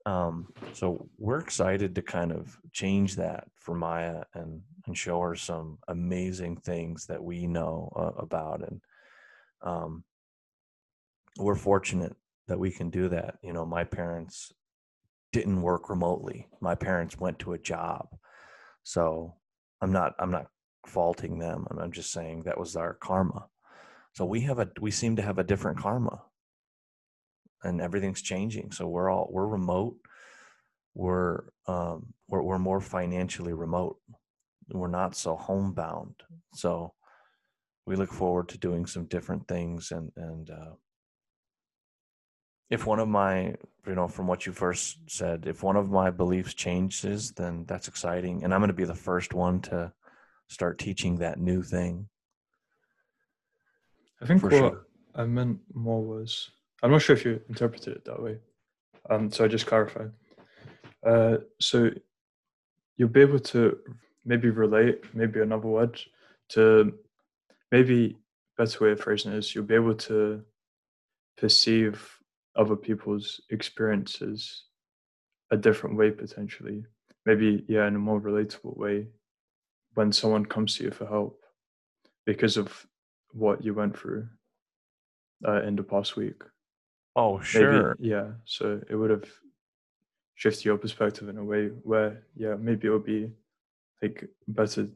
Um, 0.05 0.49
so 0.73 1.09
we're 1.17 1.39
excited 1.39 1.95
to 1.95 2.03
kind 2.03 2.31
of 2.31 2.55
change 2.71 3.15
that 3.15 3.45
for 3.55 3.73
Maya 3.73 4.23
and 4.35 4.61
and 4.85 4.95
show 4.95 5.19
her 5.21 5.35
some 5.35 5.79
amazing 5.87 6.57
things 6.57 7.07
that 7.07 7.23
we 7.23 7.47
know 7.47 7.91
uh, 7.95 8.21
about, 8.21 8.61
and 8.61 8.81
um, 9.63 10.03
we're 11.39 11.55
fortunate 11.55 12.15
that 12.47 12.59
we 12.59 12.69
can 12.69 12.91
do 12.91 13.09
that. 13.09 13.39
You 13.41 13.51
know, 13.51 13.65
my 13.65 13.83
parents 13.83 14.53
didn't 15.33 15.63
work 15.63 15.89
remotely. 15.89 16.47
My 16.61 16.75
parents 16.75 17.19
went 17.19 17.39
to 17.39 17.53
a 17.53 17.57
job, 17.57 18.09
so 18.83 19.33
I'm 19.81 19.91
not 19.91 20.13
I'm 20.19 20.29
not 20.29 20.51
faulting 20.87 21.39
them. 21.39 21.65
I'm 21.69 21.91
just 21.91 22.11
saying 22.11 22.43
that 22.43 22.59
was 22.59 22.75
our 22.75 22.93
karma. 22.93 23.47
So 24.13 24.25
we 24.25 24.41
have 24.41 24.59
a 24.59 24.69
we 24.79 24.91
seem 24.91 25.17
to 25.17 25.21
have 25.21 25.39
a 25.39 25.43
different 25.43 25.79
karma 25.79 26.23
and 27.63 27.81
everything's 27.81 28.21
changing. 28.21 28.71
So 28.71 28.87
we're 28.87 29.09
all 29.09 29.27
we're 29.31 29.47
remote. 29.47 29.97
We're 30.93 31.43
um, 31.67 32.13
we're 32.27 32.41
we're 32.41 32.59
more 32.59 32.81
financially 32.81 33.53
remote. 33.53 33.97
We're 34.71 34.87
not 34.87 35.15
so 35.15 35.35
homebound. 35.35 36.15
So 36.53 36.93
we 37.85 37.95
look 37.95 38.11
forward 38.11 38.49
to 38.49 38.57
doing 38.57 38.85
some 38.85 39.05
different 39.05 39.47
things 39.47 39.91
and 39.91 40.11
and 40.15 40.49
uh, 40.49 40.73
if 42.69 42.85
one 42.85 42.99
of 42.99 43.07
my 43.07 43.55
you 43.87 43.95
know 43.95 44.07
from 44.07 44.27
what 44.27 44.45
you 44.45 44.51
first 44.51 44.97
said 45.07 45.45
if 45.47 45.63
one 45.63 45.75
of 45.75 45.91
my 45.91 46.09
beliefs 46.09 46.53
changes 46.53 47.31
then 47.33 47.65
that's 47.67 47.87
exciting 47.87 48.43
and 48.43 48.53
i'm 48.53 48.59
going 48.59 48.67
to 48.69 48.73
be 48.73 48.85
the 48.85 48.95
first 48.95 49.33
one 49.33 49.59
to 49.61 49.91
start 50.47 50.77
teaching 50.77 51.17
that 51.17 51.39
new 51.39 51.61
thing 51.61 52.07
I 54.21 54.25
think 54.25 54.41
For 54.41 54.49
what 54.49 54.57
sure. 54.57 54.87
I 55.13 55.25
meant 55.25 55.59
more 55.73 56.01
was 56.01 56.49
I'm 56.81 56.91
not 56.91 57.01
sure 57.01 57.15
if 57.15 57.25
you 57.25 57.41
interpreted 57.49 57.95
it 57.95 58.05
that 58.05 58.21
way. 58.21 58.37
Um, 59.09 59.31
so 59.31 59.45
I 59.45 59.47
just 59.47 59.65
clarify. 59.65 60.05
Uh, 61.05 61.37
so 61.59 61.89
you'll 62.97 63.09
be 63.09 63.21
able 63.21 63.39
to 63.39 63.77
maybe 64.25 64.49
relate, 64.49 65.03
maybe 65.13 65.41
another 65.41 65.67
word 65.67 65.99
to 66.49 66.93
maybe 67.71 68.17
better 68.57 68.83
way 68.83 68.91
of 68.91 68.99
phrasing 68.99 69.33
it 69.33 69.37
is 69.37 69.53
you'll 69.53 69.63
be 69.65 69.75
able 69.75 69.95
to 69.95 70.43
perceive 71.37 72.09
other 72.55 72.75
people's 72.75 73.41
experiences 73.49 74.63
a 75.51 75.57
different 75.57 75.97
way 75.97 76.09
potentially. 76.09 76.85
Maybe 77.25 77.63
yeah, 77.67 77.87
in 77.87 77.95
a 77.95 77.99
more 77.99 78.21
relatable 78.21 78.77
way 78.77 79.07
when 79.95 80.11
someone 80.11 80.45
comes 80.45 80.75
to 80.75 80.83
you 80.83 80.91
for 80.91 81.05
help 81.07 81.41
because 82.25 82.57
of 82.57 82.85
what 83.31 83.63
you 83.63 83.73
went 83.73 83.97
through 83.97 84.27
uh, 85.47 85.61
in 85.63 85.75
the 85.75 85.83
past 85.83 86.15
week. 86.15 86.41
oh 87.15 87.37
Maybe, 87.37 87.45
sure 87.45 87.95
yeah. 87.99 88.27
So 88.45 88.81
it 88.89 88.95
would 88.95 89.09
have 89.09 89.25
shifted 90.35 90.65
your 90.65 90.77
perspective 90.77 91.29
in 91.29 91.37
a 91.37 91.43
way 91.43 91.67
where, 91.83 92.23
yeah, 92.35 92.55
maybe 92.59 92.87
it 92.87 92.91
would 92.91 93.05
be 93.05 93.31
like 94.01 94.27
better, 94.47 94.87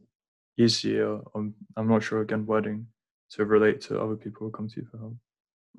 easier. 0.57 1.19
Um, 1.33 1.53
I'm 1.77 1.87
not 1.87 2.03
sure 2.03 2.21
again 2.21 2.45
wording 2.45 2.87
to 3.31 3.45
relate 3.45 3.79
to 3.81 4.01
other 4.01 4.15
people 4.15 4.47
who 4.47 4.51
come 4.51 4.67
to 4.69 4.81
you 4.81 4.87
for 4.91 4.97
help. 4.97 5.15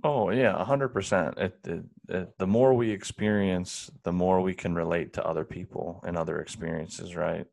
oh 0.05 0.31
yeah 0.31 0.55
100% 0.65 1.39
it, 1.39 1.59
it, 1.67 1.85
it, 2.09 2.39
the 2.39 2.47
more 2.47 2.73
we 2.75 2.91
experience 2.91 3.91
the 4.05 4.13
more 4.13 4.41
we 4.41 4.55
can 4.55 4.75
relate 4.75 5.13
to 5.13 5.25
other 5.31 5.45
people 5.45 6.03
and 6.07 6.17
other 6.17 6.41
experiences 6.41 7.15
right 7.17 7.47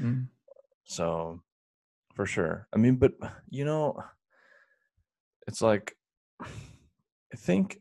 Mm. 0.00 0.26
So 0.86 1.42
for 2.14 2.24
sure. 2.24 2.66
I 2.72 2.78
mean, 2.78 2.96
but 2.96 3.12
you 3.50 3.64
know, 3.64 4.02
it's 5.46 5.60
like 5.60 5.96
I 6.40 7.36
think 7.36 7.78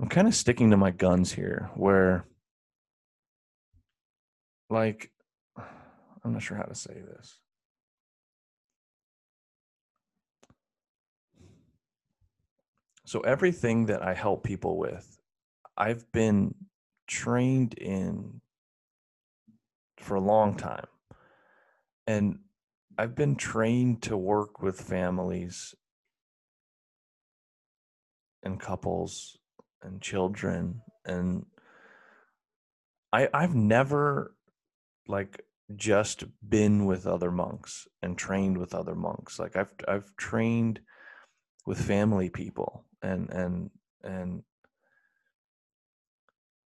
I'm 0.00 0.08
kind 0.08 0.26
of 0.26 0.34
sticking 0.34 0.70
to 0.70 0.76
my 0.76 0.90
guns 0.90 1.32
here 1.32 1.70
where 1.74 2.26
like 4.68 5.12
I'm 6.24 6.32
not 6.32 6.42
sure 6.42 6.56
how 6.56 6.64
to 6.64 6.74
say 6.74 6.94
this. 6.94 7.38
So 13.04 13.20
everything 13.20 13.86
that 13.86 14.02
I 14.02 14.14
help 14.14 14.44
people 14.44 14.78
with, 14.78 15.18
I've 15.76 16.10
been 16.12 16.54
trained 17.08 17.74
in 17.74 18.40
for 19.98 20.14
a 20.14 20.20
long 20.20 20.56
time. 20.56 20.86
And 22.10 22.40
I've 22.98 23.14
been 23.14 23.36
trained 23.36 24.02
to 24.02 24.16
work 24.16 24.60
with 24.60 24.80
families 24.80 25.76
and 28.42 28.58
couples 28.58 29.38
and 29.80 30.02
children 30.02 30.82
and 31.04 31.46
I 33.12 33.28
I've 33.32 33.54
never 33.54 34.34
like 35.06 35.44
just 35.76 36.24
been 36.48 36.84
with 36.84 37.06
other 37.06 37.30
monks 37.30 37.86
and 38.02 38.18
trained 38.18 38.58
with 38.58 38.74
other 38.74 38.96
monks. 38.96 39.38
Like 39.38 39.54
I've 39.54 39.72
I've 39.86 40.16
trained 40.16 40.80
with 41.64 41.80
family 41.80 42.28
people 42.28 42.86
and 43.02 43.30
and 43.30 43.70
and 44.02 44.42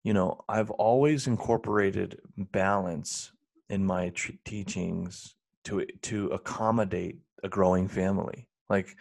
you 0.06 0.14
know, 0.14 0.46
I've 0.48 0.72
always 0.72 1.28
incorporated 1.28 2.22
balance 2.38 3.34
in 3.70 3.86
my 3.86 4.12
teachings 4.46 5.36
to 5.66 5.86
to 6.02 6.28
accommodate 6.28 7.18
a 7.44 7.50
growing 7.50 7.88
family. 7.88 8.48
Like 8.70 8.96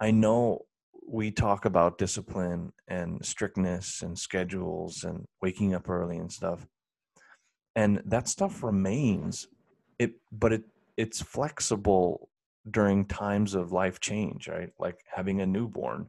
I 0.00 0.10
know 0.10 0.66
we 1.06 1.30
talk 1.30 1.64
about 1.64 1.98
discipline 1.98 2.72
and 2.86 3.24
strictness 3.24 4.02
and 4.02 4.18
schedules 4.18 5.04
and 5.04 5.26
waking 5.42 5.74
up 5.74 5.88
early 5.88 6.18
and 6.18 6.32
stuff. 6.32 6.66
And 7.74 8.02
that 8.06 8.28
stuff 8.28 8.62
remains 8.62 9.48
it 9.98 10.12
but 10.32 10.52
it 10.52 10.62
it's 10.96 11.20
flexible 11.20 12.28
during 12.70 13.06
times 13.06 13.54
of 13.54 13.72
life 13.72 14.00
change, 14.00 14.48
right? 14.48 14.70
Like 14.78 15.00
having 15.14 15.40
a 15.40 15.46
newborn. 15.46 16.08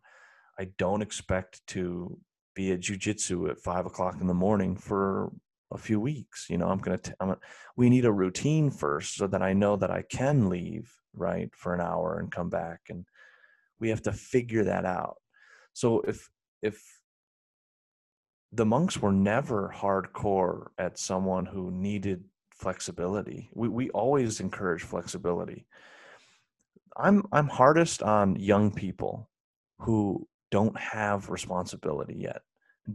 I 0.59 0.65
don't 0.77 1.01
expect 1.01 1.65
to 1.67 2.17
be 2.53 2.71
at 2.71 2.81
jujitsu 2.81 3.49
at 3.49 3.59
five 3.59 3.85
o'clock 3.85 4.17
in 4.19 4.27
the 4.27 4.33
morning 4.33 4.75
for 4.75 5.31
a 5.71 5.77
few 5.77 5.99
weeks. 5.99 6.47
You 6.49 6.57
know, 6.57 6.67
I'm 6.69 6.79
gonna. 6.79 6.97
T- 6.97 7.13
I'm 7.19 7.29
gonna 7.29 7.39
we 7.75 7.89
need 7.89 8.05
a 8.05 8.11
routine 8.11 8.69
first, 8.69 9.15
so 9.15 9.27
that 9.27 9.41
I 9.41 9.53
know 9.53 9.75
that 9.77 9.91
I 9.91 10.03
can 10.03 10.49
leave 10.49 10.93
right 11.13 11.49
for 11.55 11.73
an 11.73 11.81
hour 11.81 12.19
and 12.19 12.31
come 12.31 12.49
back, 12.49 12.81
and 12.89 13.05
we 13.79 13.89
have 13.89 14.01
to 14.03 14.13
figure 14.13 14.65
that 14.65 14.85
out. 14.85 15.17
So 15.73 16.01
if 16.01 16.29
if 16.61 16.81
the 18.51 18.65
monks 18.65 19.01
were 19.01 19.13
never 19.13 19.73
hardcore 19.75 20.67
at 20.77 20.99
someone 20.99 21.45
who 21.45 21.71
needed 21.71 22.23
flexibility, 22.51 23.49
we 23.53 23.69
we 23.69 23.89
always 23.91 24.39
encourage 24.39 24.83
flexibility. 24.83 25.65
I'm 26.97 27.25
I'm 27.31 27.47
hardest 27.47 28.03
on 28.03 28.35
young 28.35 28.71
people 28.71 29.29
who 29.79 30.27
don't 30.51 30.77
have 30.77 31.29
responsibility 31.29 32.15
yet, 32.17 32.41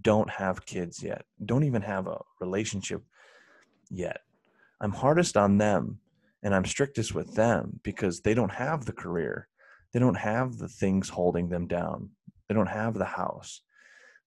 don't 0.02 0.30
have 0.30 0.66
kids 0.66 1.02
yet, 1.02 1.24
don't 1.44 1.64
even 1.64 1.82
have 1.82 2.06
a 2.06 2.20
relationship 2.40 3.02
yet. 3.90 4.20
I'm 4.80 4.92
hardest 4.92 5.36
on 5.36 5.58
them 5.58 6.00
and 6.42 6.54
I'm 6.54 6.64
strictest 6.64 7.14
with 7.14 7.34
them 7.34 7.80
because 7.82 8.20
they 8.20 8.34
don't 8.34 8.52
have 8.52 8.84
the 8.84 8.92
career. 8.92 9.48
They 9.92 10.00
don't 10.00 10.16
have 10.16 10.58
the 10.58 10.68
things 10.68 11.08
holding 11.08 11.48
them 11.48 11.66
down. 11.66 12.10
They 12.48 12.54
don't 12.54 12.68
have 12.68 12.94
the 12.94 13.04
house. 13.04 13.62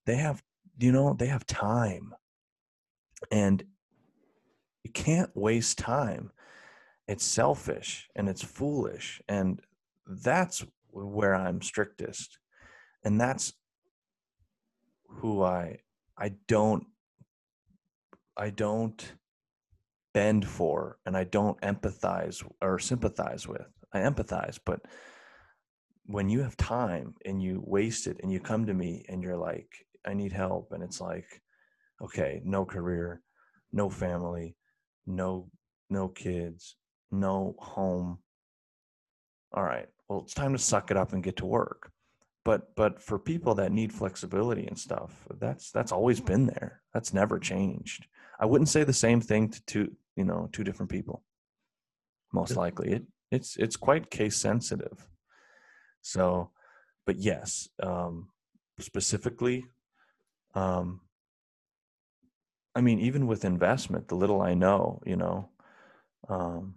They 0.05 0.16
have, 0.16 0.41
you 0.80 0.91
know, 0.91 1.14
they 1.14 1.28
have 1.28 1.45
time. 1.45 2.14
And 3.32 3.64
you 4.84 4.91
can't 4.91 5.36
waste 5.36 5.78
time. 5.78 6.32
It's 7.07 7.26
selfish 7.26 8.10
and 8.16 8.30
it's 8.30 8.43
foolish. 8.43 9.22
And 9.28 9.62
that's 10.07 10.66
where 10.91 11.36
I'm 11.36 11.62
strictest. 11.62 12.39
And 13.03 13.20
that's 13.20 13.53
who 15.10 15.43
I 15.43 15.80
I 16.18 16.34
don't 16.47 16.86
I 18.38 18.49
don't 18.49 19.14
bend 20.14 20.47
for 20.47 20.97
and 21.05 21.16
I 21.18 21.24
don't 21.24 21.60
empathize 21.62 22.43
or 22.62 22.80
sympathize 22.80 23.47
with. 23.47 23.68
I 23.93 23.99
empathize, 23.99 24.60
but 24.66 24.82
when 26.05 26.30
you 26.30 26.41
have 26.41 26.57
time 26.57 27.14
and 27.26 27.41
you 27.41 27.62
waste 27.66 28.07
it 28.07 28.18
and 28.24 28.32
you 28.32 28.39
come 28.39 28.66
to 28.66 28.74
me 28.74 29.05
and 29.10 29.22
you're 29.22 29.38
like, 29.38 29.70
I 30.05 30.14
need 30.14 30.32
help, 30.32 30.72
and 30.72 30.82
it's 30.82 30.99
like, 30.99 31.41
okay, 32.01 32.41
no 32.43 32.66
career, 32.66 33.22
no 33.72 33.89
family, 33.89 34.55
no 35.05 35.49
no 35.89 36.07
kids, 36.07 36.76
no 37.12 37.55
home. 37.60 38.20
All 39.53 39.64
right. 39.64 39.88
Well, 40.07 40.22
it's 40.22 40.34
time 40.34 40.53
to 40.53 40.60
suck 40.60 40.91
it 40.91 40.97
up 40.97 41.14
and 41.14 41.24
get 41.24 41.38
to 41.38 41.45
work. 41.45 41.91
But 42.45 42.75
but 42.75 43.01
for 43.01 43.19
people 43.19 43.55
that 43.55 43.71
need 43.71 43.93
flexibility 43.93 44.65
and 44.65 44.79
stuff, 44.79 45.27
that's 45.39 45.71
that's 45.71 45.91
always 45.91 46.21
been 46.21 46.47
there. 46.47 46.81
That's 46.93 47.13
never 47.13 47.37
changed. 47.39 48.07
I 48.39 48.45
wouldn't 48.45 48.69
say 48.69 48.83
the 48.83 48.93
same 48.93 49.21
thing 49.21 49.49
to 49.49 49.65
two, 49.65 49.95
you 50.15 50.23
know, 50.23 50.49
two 50.51 50.63
different 50.63 50.89
people. 50.89 51.23
Most 52.33 52.55
likely. 52.55 52.91
It 52.93 53.03
it's 53.31 53.57
it's 53.57 53.75
quite 53.75 54.09
case 54.09 54.37
sensitive. 54.37 55.07
So, 56.01 56.51
but 57.05 57.17
yes, 57.17 57.69
um 57.83 58.29
specifically 58.79 59.65
um 60.55 61.01
I 62.75 62.81
mean, 62.81 62.99
even 62.99 63.27
with 63.27 63.45
investment, 63.45 64.07
the 64.07 64.15
little 64.15 64.41
I 64.41 64.53
know, 64.53 65.01
you 65.05 65.15
know, 65.15 65.49
um, 66.29 66.75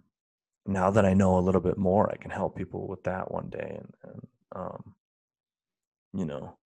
now 0.65 0.89
that 0.91 1.05
I 1.05 1.13
know 1.13 1.37
a 1.37 1.41
little 1.41 1.61
bit 1.61 1.77
more, 1.77 2.11
I 2.11 2.17
can 2.17 2.31
help 2.31 2.55
people 2.55 2.87
with 2.87 3.03
that 3.03 3.31
one 3.31 3.49
day. 3.49 3.79
And, 3.79 3.93
and 4.03 4.27
um, 4.55 4.95
you 6.13 6.25
know, 6.25 6.57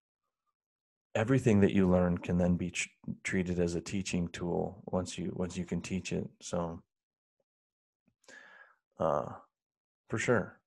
everything 1.16 1.62
that 1.62 1.74
you 1.74 1.90
learn 1.90 2.18
can 2.18 2.38
then 2.38 2.56
be 2.58 2.72
tr- 2.72 2.90
treated 3.24 3.60
as 3.60 3.76
a 3.76 3.82
teaching 3.82 4.28
tool 4.30 4.84
once 4.86 5.18
you 5.18 5.32
once 5.36 5.58
you 5.58 5.66
can 5.66 5.82
teach 5.82 6.12
it. 6.12 6.30
So, 6.42 6.82
uh, 9.00 9.26
for 10.10 10.18
sure. 10.18 10.60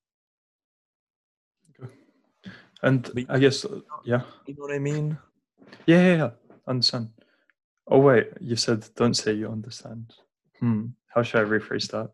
And 2.83 3.03
But- 3.15 3.27
I 3.29 3.39
guess, 3.39 3.65
uh, 3.67 3.81
yeah, 4.05 4.23
You 4.47 4.55
know 4.55 4.63
what 4.63 4.73
I 4.75 4.79
mean? 4.79 5.19
yeah, 5.87 6.01
yeah, 6.03 6.17
yeah. 6.17 6.31
Understand. 6.67 7.11
Oh 7.87 7.99
wait, 7.99 8.29
you 8.41 8.57
said 8.57 8.89
don't 8.95 9.15
say 9.15 9.35
you 9.35 9.51
understand. 9.51 10.15
Hmm. 10.61 10.87
How 11.15 11.23
should 11.23 11.43
I 11.45 11.49
rephrase 11.49 11.91
that? 11.91 12.11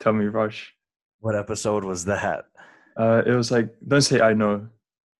Tell 0.00 0.12
me, 0.12 0.26
Raj. 0.26 0.74
What 1.20 1.34
episode 1.34 1.84
was 1.84 2.04
that? 2.04 2.46
Uh, 2.96 3.22
it 3.26 3.32
was 3.32 3.50
like 3.50 3.74
don't 3.88 4.02
say 4.02 4.20
I 4.20 4.34
know. 4.34 4.68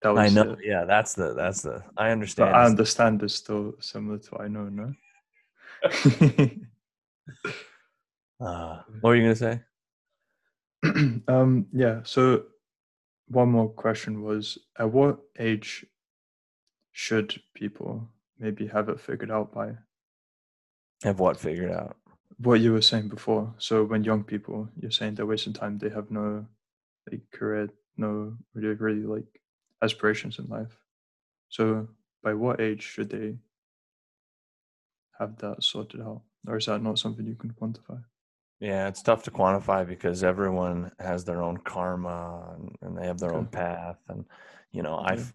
That 0.05 0.15
was 0.15 0.37
I 0.37 0.43
know. 0.45 0.53
it. 0.53 0.59
Yeah, 0.63 0.85
that's 0.85 1.15
the 1.15 1.35
that's 1.35 1.63
the. 1.63 1.83
I 1.97 2.11
But 2.11 2.13
understand. 2.13 2.55
I 2.55 2.65
understand 2.67 3.23
is 3.25 3.35
still 3.35 3.75
similar 3.81 4.19
to 4.19 4.39
I 4.39 4.49
know, 4.49 4.69
no? 4.69 4.95
Uh, 8.41 8.83
what 9.01 9.11
were 9.11 9.17
you 9.17 9.23
gonna 9.23 9.37
say? 9.37 9.61
um, 11.29 11.67
yeah. 11.73 12.01
So 12.05 12.45
one 13.29 13.51
more 13.51 13.71
question 13.71 14.23
was: 14.23 14.59
At 14.79 14.93
what 14.93 15.21
age 15.39 15.87
should 16.93 17.41
people 17.55 18.09
maybe 18.39 18.67
have 18.67 18.91
it 18.91 19.01
figured 19.01 19.31
out 19.31 19.55
by? 19.55 19.73
Have 21.05 21.21
what 21.21 21.39
figured 21.39 21.73
out? 21.73 21.97
What 22.39 22.61
you 22.61 22.73
were 22.73 22.83
saying 22.83 23.09
before. 23.09 23.55
So 23.59 23.85
when 23.85 24.05
young 24.05 24.25
people, 24.25 24.69
you're 24.79 24.91
saying 24.91 25.15
they're 25.15 25.27
wasting 25.27 25.55
time. 25.55 25.79
They 25.79 25.91
have 25.91 26.11
no 26.11 26.47
like 27.11 27.23
career, 27.33 27.71
no 27.97 28.37
really, 28.55 28.75
really 28.75 29.03
like 29.07 29.41
aspirations 29.83 30.39
in 30.39 30.47
life. 30.47 30.79
So 31.49 31.89
by 32.23 32.35
what 32.35 32.61
age 32.61 32.83
should 32.83 33.11
they 33.11 33.37
have 35.19 35.37
that 35.39 35.63
sorted 35.63 36.01
out, 36.01 36.23
or 36.47 36.57
is 36.57 36.67
that 36.67 36.83
not 36.83 36.99
something 36.99 37.27
you 37.27 37.37
can 37.37 37.53
quantify? 37.53 38.03
Yeah, 38.61 38.89
it's 38.89 39.03
tough 39.03 39.25
to 39.25 39.31
quantify 39.31 39.87
because 39.87 40.25
everyone 40.25 40.93
has 40.99 41.25
their 41.25 41.43
own 41.43 41.59
karma 41.59 42.55
and, 42.57 42.77
and 42.83 42.97
they 42.97 43.07
have 43.07 43.19
their 43.19 43.35
own 43.35 43.47
path. 43.47 43.99
And 44.09 44.25
you 44.73 44.83
know, 44.83 44.99
Okay. 44.99 45.07
I've 45.07 45.33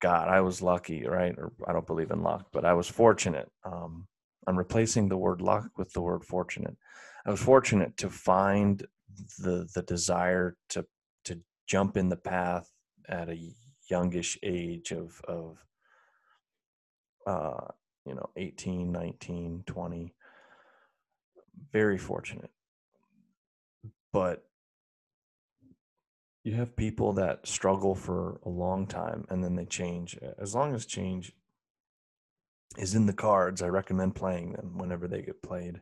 God, 0.00 0.28
I 0.28 0.40
was 0.40 0.60
lucky, 0.60 1.06
right? 1.06 1.34
Or 1.38 1.52
I 1.66 1.72
don't 1.72 1.86
believe 1.86 2.10
in 2.10 2.22
luck, 2.22 2.48
but 2.52 2.64
I 2.64 2.74
was 2.74 2.88
fortunate. 2.88 3.50
Um, 3.64 4.06
I'm 4.46 4.58
replacing 4.58 5.08
the 5.08 5.16
word 5.16 5.40
luck 5.40 5.70
with 5.78 5.92
the 5.92 6.02
word 6.02 6.24
fortunate. 6.24 6.76
I 7.26 7.30
was 7.30 7.40
fortunate 7.40 7.96
to 7.98 8.10
find 8.10 8.84
the 9.38 9.68
the 9.74 9.82
desire 9.82 10.56
to 10.70 10.86
to 11.24 11.40
jump 11.66 11.96
in 11.96 12.08
the 12.08 12.16
path 12.16 12.70
at 13.08 13.28
a 13.28 13.36
youngish 13.88 14.38
age 14.42 14.92
of 14.92 15.20
of 15.26 15.64
uh 17.26 17.68
you 18.06 18.14
know 18.14 18.30
18 18.36 18.90
19 18.92 19.64
20 19.66 20.14
very 21.72 21.98
fortunate. 21.98 22.50
But 24.12 24.44
you 26.44 26.54
have 26.54 26.76
people 26.76 27.14
that 27.14 27.46
struggle 27.46 27.94
for 27.94 28.38
a 28.44 28.48
long 28.48 28.86
time 28.86 29.24
and 29.30 29.42
then 29.42 29.56
they 29.56 29.64
change. 29.64 30.18
As 30.38 30.54
long 30.54 30.74
as 30.74 30.86
change 30.86 31.32
is 32.76 32.94
in 32.94 33.06
the 33.06 33.12
cards 33.12 33.62
i 33.62 33.68
recommend 33.68 34.16
playing 34.16 34.52
them 34.52 34.76
whenever 34.76 35.06
they 35.06 35.22
get 35.22 35.42
played. 35.42 35.80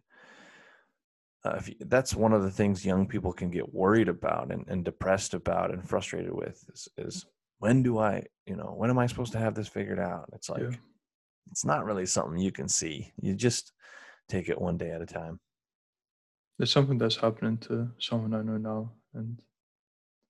Uh, 1.45 1.55
if 1.57 1.69
you, 1.69 1.75
that's 1.81 2.15
one 2.15 2.33
of 2.33 2.43
the 2.43 2.51
things 2.51 2.85
young 2.85 3.07
people 3.07 3.33
can 3.33 3.51
get 3.51 3.75
worried 3.75 4.09
about 4.09 4.53
and, 4.53 4.65
and 4.69 4.85
depressed 4.85 5.35
about 5.35 5.73
and 5.73 5.89
frustrated 5.89 6.33
with 6.33 6.65
is, 6.73 6.89
is 6.97 7.27
when 7.63 7.83
do 7.83 7.99
i 7.99 8.23
you 8.47 8.57
know 8.57 8.75
when 8.77 8.91
am 8.91 8.99
i 8.99 9.07
supposed 9.07 9.33
to 9.33 9.39
have 9.39 9.55
this 9.55 9.69
figured 9.69 10.01
out 10.01 10.29
it's 10.33 10.51
like 10.51 10.63
Yeah. 10.63 10.77
it's 11.53 11.65
not 11.65 11.85
really 11.85 12.07
something 12.07 12.39
you 12.39 12.51
can 12.51 12.69
see 12.69 13.13
you 13.21 13.35
just 13.35 13.73
take 14.29 14.49
it 14.49 14.61
one 14.61 14.77
day 14.77 14.91
at 14.91 15.01
a 15.03 15.07
time 15.07 15.39
There's 16.59 16.73
something 16.73 16.99
that's 16.99 17.17
happening 17.17 17.59
to 17.69 17.89
someone 17.99 18.35
I 18.35 18.43
know 18.43 18.59
now, 18.59 18.93
and 19.15 19.41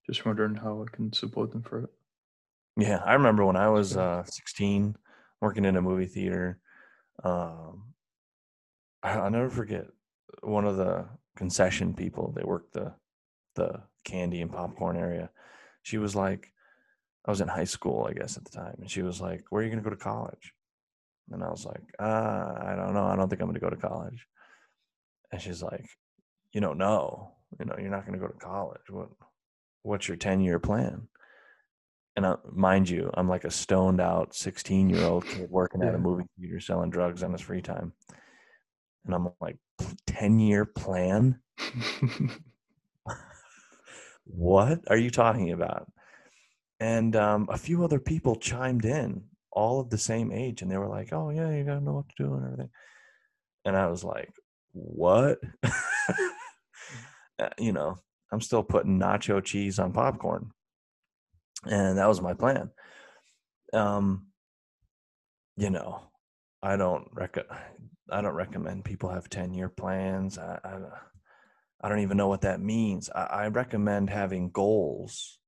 just 0.06 0.24
wondering 0.24 0.54
how 0.54 0.82
I 0.82 0.86
can 0.96 1.12
support 1.12 1.50
them 1.50 1.62
for 1.62 1.80
it. 1.84 1.90
Yeah, 2.76 3.02
I 3.04 3.12
remember 3.14 3.44
when 3.44 3.56
I 3.56 3.68
was 3.68 3.96
uh, 3.96 4.24
16, 4.24 4.96
working 5.40 5.64
in 5.66 5.76
a 5.76 5.82
movie 5.82 6.06
theater. 6.06 6.58
Um, 7.22 7.92
I- 9.02 9.18
I'll 9.18 9.30
never 9.30 9.50
forget 9.50 9.86
one 10.42 10.64
of 10.64 10.76
the 10.76 11.08
concession 11.36 11.92
people. 11.94 12.32
They 12.32 12.44
worked 12.44 12.72
the 12.72 12.94
the 13.54 13.82
candy 14.04 14.40
and 14.40 14.50
popcorn 14.50 14.96
area. 14.96 15.30
She 15.82 15.98
was 15.98 16.14
like, 16.16 16.51
I 17.26 17.30
was 17.30 17.40
in 17.40 17.48
high 17.48 17.64
school, 17.64 18.06
I 18.08 18.14
guess, 18.14 18.36
at 18.36 18.44
the 18.44 18.50
time, 18.50 18.76
and 18.80 18.90
she 18.90 19.02
was 19.02 19.20
like, 19.20 19.44
"Where 19.50 19.60
are 19.60 19.64
you 19.64 19.70
going 19.70 19.82
to 19.82 19.88
go 19.88 19.94
to 19.94 20.02
college?" 20.02 20.52
And 21.30 21.42
I 21.42 21.50
was 21.50 21.64
like, 21.64 21.82
uh, 21.98 22.54
"I 22.62 22.74
don't 22.76 22.94
know. 22.94 23.06
I 23.06 23.16
don't 23.16 23.28
think 23.28 23.40
I'm 23.40 23.48
going 23.48 23.54
to 23.54 23.60
go 23.60 23.70
to 23.70 23.76
college." 23.76 24.26
And 25.30 25.40
she's 25.40 25.62
like, 25.62 25.86
"You 26.52 26.60
don't 26.60 26.78
know. 26.78 27.34
You 27.58 27.66
know, 27.66 27.76
you're 27.78 27.90
not 27.90 28.06
going 28.06 28.18
to 28.18 28.26
go 28.26 28.32
to 28.32 28.38
college. 28.38 28.82
What? 28.90 29.10
What's 29.82 30.08
your 30.08 30.16
10 30.16 30.40
year 30.40 30.58
plan?" 30.58 31.08
and 32.16 32.26
uh, 32.26 32.36
mind 32.50 32.88
you, 32.88 33.10
I'm 33.14 33.28
like 33.28 33.44
a 33.44 33.50
stoned 33.50 34.00
out 34.00 34.34
16 34.34 34.90
year 34.90 35.04
old 35.04 35.24
kid 35.26 35.50
working 35.50 35.82
at 35.82 35.94
a 35.94 35.98
movie 35.98 36.24
theater 36.38 36.60
selling 36.60 36.90
drugs 36.90 37.22
on 37.22 37.32
his 37.32 37.40
free 37.40 37.62
time. 37.62 37.92
And 39.06 39.14
I'm 39.14 39.30
like, 39.40 39.56
10 40.06 40.38
year 40.38 40.64
plan? 40.64 41.40
What 44.24 44.80
are 44.88 44.96
you 44.96 45.10
talking 45.10 45.50
about? 45.50 45.90
And 46.82 47.14
um, 47.14 47.46
a 47.48 47.56
few 47.56 47.84
other 47.84 48.00
people 48.00 48.34
chimed 48.34 48.84
in, 48.84 49.22
all 49.52 49.78
of 49.78 49.88
the 49.88 49.98
same 49.98 50.32
age, 50.32 50.62
and 50.62 50.70
they 50.70 50.76
were 50.76 50.88
like, 50.88 51.12
oh, 51.12 51.30
yeah, 51.30 51.48
you 51.52 51.62
got 51.62 51.74
to 51.74 51.80
know 51.80 51.92
what 51.92 52.08
to 52.08 52.24
do 52.24 52.34
and 52.34 52.44
everything. 52.44 52.70
And 53.64 53.76
I 53.76 53.86
was 53.86 54.02
like, 54.02 54.32
what? 54.72 55.38
You 57.58 57.72
know, 57.72 57.96
I'm 58.30 58.40
still 58.40 58.62
putting 58.62 59.00
nacho 59.00 59.42
cheese 59.42 59.80
on 59.80 59.92
popcorn. 59.92 60.52
And 61.64 61.98
that 61.98 62.06
was 62.06 62.20
my 62.20 62.34
plan. 62.34 62.70
Um, 63.72 64.28
you 65.56 65.70
know, 65.70 66.02
I 66.62 66.76
don't 66.76 67.08
rec- 67.12 67.50
I 68.10 68.20
don't 68.20 68.34
recommend 68.34 68.84
people 68.84 69.08
have 69.08 69.28
10 69.28 69.54
year 69.54 69.68
plans. 69.68 70.38
I, 70.38 70.58
I, 70.62 70.78
I 71.80 71.88
don't 71.88 72.00
even 72.00 72.16
know 72.16 72.28
what 72.28 72.42
that 72.42 72.60
means. 72.60 73.10
I, 73.12 73.24
I 73.24 73.46
recommend 73.48 74.10
having 74.10 74.50
goals. 74.50 75.40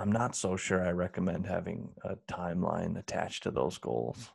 I'm 0.00 0.10
not 0.10 0.34
so 0.34 0.56
sure 0.56 0.86
I 0.86 0.92
recommend 0.92 1.46
having 1.46 1.90
a 2.04 2.16
timeline 2.30 2.98
attached 2.98 3.42
to 3.42 3.50
those 3.50 3.76
goals. 3.76 4.30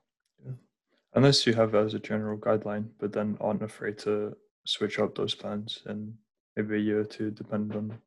Unless 1.15 1.47
you 1.47 1.53
have 1.53 1.73
as 1.73 1.93
a 1.95 1.99
general 1.99 2.37
guideline, 2.37 2.89
but 2.99 3.11
then 3.11 3.37
aren't 3.41 3.63
afraid 3.63 3.97
to 3.99 4.35
switch 4.65 4.99
up 4.99 5.15
those 5.15 5.33
plans 5.33 5.81
in 5.87 6.13
maybe 6.55 6.75
a 6.75 6.79
year 6.79 6.99
or 6.99 7.05
two, 7.05 7.31
depending 7.31 7.75
on 7.75 7.97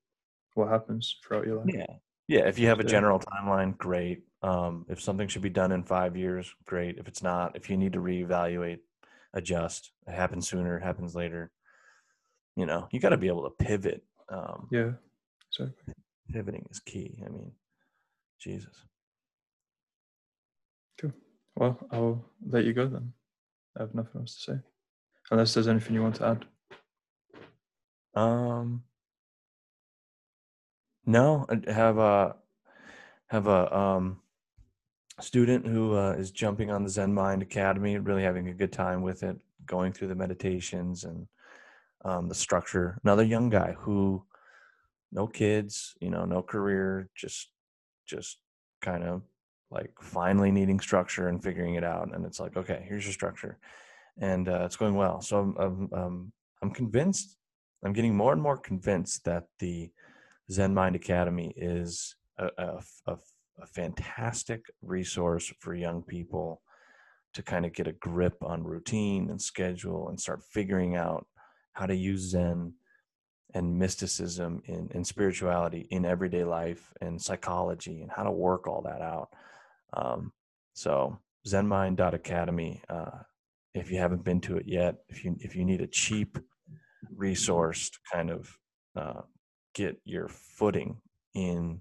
what 0.55 0.69
happens 0.69 1.17
throughout 1.25 1.47
your 1.47 1.57
life. 1.57 1.75
Yeah. 1.75 1.87
Yeah. 2.29 2.47
If 2.47 2.59
you 2.59 2.69
have 2.69 2.79
a 2.79 2.85
general 2.85 3.19
timeline, 3.19 3.77
great. 3.77 4.23
Um, 4.43 4.85
if 4.89 5.01
something 5.01 5.27
should 5.27 5.43
be 5.43 5.49
done 5.51 5.73
in 5.73 5.83
five 5.83 6.17
years, 6.17 6.55
great. 6.67 6.99
If 6.99 7.09
it's 7.09 7.23
not, 7.23 7.57
if 7.57 7.69
you 7.69 7.77
need 7.77 7.95
to 7.95 8.01
reevaluate, 8.01 8.79
adjust, 9.33 9.91
it 10.07 10.15
happens 10.15 10.49
sooner, 10.49 10.77
it 10.77 10.85
happens 10.85 11.17
later. 11.17 11.51
You 12.55 12.67
know, 12.67 12.89
you 12.93 13.01
got 13.01 13.09
to 13.09 13.17
be 13.17 13.29
able 13.29 13.51
to 13.51 13.65
pivot. 13.65 14.05
Um, 14.29 14.69
Yeah, 14.71 14.93
exactly. 15.51 15.95
Pivoting 16.33 16.67
is 16.71 16.81
key. 16.81 17.23
I 17.25 17.29
mean, 17.29 17.53
Jesus. 18.39 18.85
Cool. 21.01 21.13
Well, 21.57 21.79
I'll 21.91 22.25
let 22.47 22.65
you 22.65 22.73
go 22.73 22.87
then. 22.87 23.13
I 23.77 23.83
have 23.83 23.95
nothing 23.95 24.21
else 24.21 24.37
to 24.37 24.53
say. 24.53 24.59
Unless 25.31 25.55
there's 25.55 25.69
anything 25.69 25.95
you 25.95 26.03
want 26.03 26.17
to 26.17 26.27
add. 26.27 26.45
Um, 28.15 28.83
no, 31.07 31.47
I 31.49 31.73
have 31.73 31.99
a 31.99 32.37
have 33.29 33.47
a 33.47 33.77
um 33.77 34.21
student 35.21 35.67
who 35.67 35.97
uh, 35.97 36.13
is 36.13 36.31
jumping 36.31 36.71
on 36.71 36.85
the 36.85 36.91
Zen 36.91 37.13
Mind 37.13 37.43
Academy, 37.43 37.99
really 37.99 38.23
having 38.23 38.49
a 38.49 38.55
good 38.55 38.73
time 38.73 39.03
with 39.03 39.23
it, 39.23 39.39
going 39.67 39.93
through 39.93 40.09
the 40.09 40.15
meditations 40.15 41.05
and 41.05 41.27
um, 42.05 42.29
the 42.29 42.35
structure. 42.35 42.99
Another 43.03 43.25
young 43.25 43.49
guy 43.49 43.75
who, 43.79 44.25
no 45.13 45.27
kids, 45.27 45.95
you 46.01 46.11
know, 46.11 46.25
no 46.25 46.43
career, 46.43 47.09
just 47.15 47.51
just 48.07 48.39
kind 48.81 49.05
of 49.05 49.23
like 49.71 49.91
finally 50.01 50.51
needing 50.51 50.81
structure 50.81 51.29
and 51.29 51.43
figuring 51.43 51.75
it 51.75 51.85
out. 51.85 52.15
And 52.15 52.25
it's 52.25 52.41
like, 52.41 52.57
okay, 52.57 52.85
here's 52.89 53.05
your 53.05 53.13
structure, 53.13 53.59
and 54.21 54.49
uh, 54.49 54.63
it's 54.65 54.77
going 54.77 54.95
well. 54.95 55.21
So 55.21 55.39
I'm 55.39 55.57
I'm, 55.59 55.89
um, 55.93 56.33
I'm 56.63 56.71
convinced. 56.71 57.37
I'm 57.85 57.93
getting 57.93 58.17
more 58.17 58.33
and 58.33 58.43
more 58.43 58.57
convinced 58.57 59.25
that 59.25 59.45
the 59.61 59.91
Zen 60.51 60.75
Mind 60.75 60.97
Academy 60.97 61.53
is 61.57 62.17
a, 62.39 62.51
a, 62.59 62.83
a, 63.07 63.17
a 63.61 63.67
fantastic 63.67 64.65
resource 64.83 65.53
for 65.61 65.75
young 65.75 66.03
people 66.03 66.61
to 67.35 67.43
kind 67.43 67.65
of 67.67 67.73
get 67.73 67.87
a 67.87 67.93
grip 67.93 68.37
on 68.43 68.65
routine 68.65 69.31
and 69.31 69.41
schedule 69.41 70.09
and 70.09 70.19
start 70.19 70.43
figuring 70.51 70.97
out 70.97 71.27
how 71.75 71.87
to 71.87 71.95
use 71.95 72.31
Zen 72.31 72.73
and 73.55 73.79
mysticism 73.79 74.63
in, 74.67 74.89
in 74.93 75.05
spirituality 75.05 75.87
in 75.91 76.05
everyday 76.05 76.45
life 76.45 76.93
and 77.01 77.21
psychology 77.21 78.03
and 78.03 78.11
how 78.11 78.23
to 78.23 78.31
work 78.31 78.67
all 78.67 78.83
that 78.83 79.01
out. 79.01 79.31
Um, 79.95 80.33
so 80.75 81.19
zenmind.academy, 81.47 82.83
uh, 82.89 83.23
if 83.75 83.91
you 83.91 83.99
haven't 83.99 84.25
been 84.25 84.41
to 84.43 84.57
it 84.57 84.67
yet, 84.67 84.97
if 85.09 85.25
you, 85.25 85.37
if 85.41 85.57
you 85.57 85.65
need 85.65 85.81
a 85.81 85.87
cheap 85.87 86.39
resource 87.15 87.91
to 87.91 87.99
kind 88.13 88.31
of 88.31 88.59
uh, 88.97 89.23
get 89.75 90.01
your 90.05 90.29
footing 90.29 91.01
in 91.35 91.81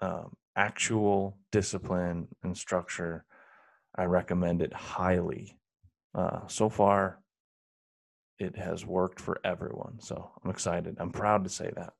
um, 0.00 0.34
actual 0.56 1.38
discipline 1.52 2.28
and 2.42 2.56
structure, 2.56 3.24
I 3.94 4.04
recommend 4.04 4.62
it 4.62 4.72
highly. 4.72 5.58
Uh, 6.14 6.40
so 6.48 6.68
far, 6.68 7.20
it 8.40 8.56
has 8.56 8.84
worked 8.86 9.20
for 9.20 9.38
everyone. 9.44 10.00
So 10.00 10.30
I'm 10.42 10.50
excited. 10.50 10.96
I'm 10.98 11.12
proud 11.12 11.44
to 11.44 11.50
say 11.50 11.70
that. 11.76 11.92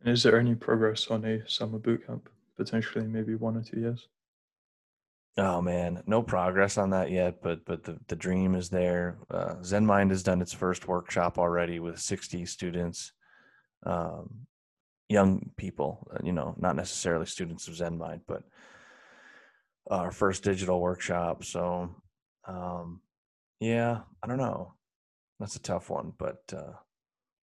And 0.00 0.12
is 0.14 0.22
there 0.22 0.38
any 0.38 0.54
progress 0.54 1.08
on 1.08 1.24
a 1.24 1.46
summer 1.48 1.78
boot 1.78 2.06
camp? 2.06 2.30
Potentially, 2.56 3.06
maybe 3.06 3.34
one 3.34 3.56
or 3.56 3.62
two 3.62 3.80
years. 3.80 4.08
Oh 5.36 5.60
man, 5.60 6.02
no 6.06 6.22
progress 6.22 6.76
on 6.78 6.90
that 6.90 7.10
yet, 7.10 7.42
but 7.42 7.64
but 7.64 7.84
the 7.84 7.98
the 8.08 8.16
dream 8.16 8.54
is 8.54 8.68
there. 8.68 9.18
Uh, 9.30 9.54
Zen 9.62 9.86
Mind 9.86 10.10
has 10.10 10.22
done 10.22 10.42
its 10.42 10.52
first 10.52 10.88
workshop 10.88 11.38
already 11.38 11.78
with 11.78 11.98
60 12.00 12.44
students, 12.46 13.12
um, 13.86 14.46
young 15.08 15.50
people. 15.56 16.08
uh, 16.12 16.18
You 16.22 16.32
know, 16.32 16.54
not 16.58 16.76
necessarily 16.76 17.26
students 17.26 17.68
of 17.68 17.76
Zen 17.76 17.96
Mind, 17.96 18.22
but 18.26 18.42
our 19.90 20.10
first 20.10 20.44
digital 20.44 20.80
workshop. 20.80 21.44
So, 21.44 21.94
um, 22.46 23.00
yeah, 23.60 24.00
I 24.22 24.26
don't 24.26 24.38
know. 24.38 24.74
That's 25.40 25.56
a 25.56 25.60
tough 25.60 25.88
one, 25.88 26.12
but 26.18 26.42
uh, 26.54 26.74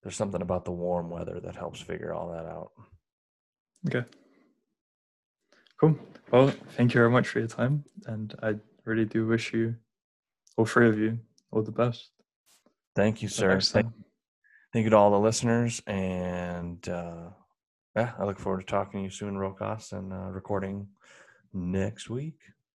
there's 0.02 0.16
something 0.16 0.42
about 0.42 0.66
the 0.66 0.72
warm 0.72 1.12
weather 1.12 1.40
that 1.40 1.56
helps 1.56 1.80
figure 1.80 2.12
all 2.14 2.32
that 2.32 2.46
out. 2.46 2.72
Okay. 3.88 4.06
Cool. 5.80 5.98
Well, 6.32 6.52
thank 6.76 6.94
you 6.94 7.00
very 7.00 7.12
much 7.12 7.28
for 7.28 7.40
your 7.40 7.48
time. 7.48 7.84
And 8.08 8.34
I 8.42 8.56
really 8.86 9.06
do 9.06 9.28
wish 9.28 9.54
you, 9.54 9.76
all 10.58 10.66
three 10.66 10.90
of 10.90 10.98
you, 10.98 11.20
all 11.52 11.62
the 11.62 11.72
best. 11.72 12.10
Thank 12.96 13.22
you, 13.22 13.28
sir. 13.28 13.60
Thank, 13.60 13.88
thank 14.74 14.84
you 14.84 14.90
to 14.90 14.98
all 14.98 15.12
the 15.12 15.20
listeners, 15.20 15.82
and 15.88 16.88
uh, 16.90 17.30
yeah, 17.96 18.14
I 18.18 18.26
look 18.26 18.40
forward 18.40 18.62
to 18.62 18.66
talking 18.66 19.02
to 19.02 19.04
you 19.04 19.10
soon, 19.10 19.36
Rokas, 19.36 19.94
and 19.94 20.12
uh, 20.12 20.32
recording 20.32 20.88
next 21.54 22.10
week. 22.10 22.40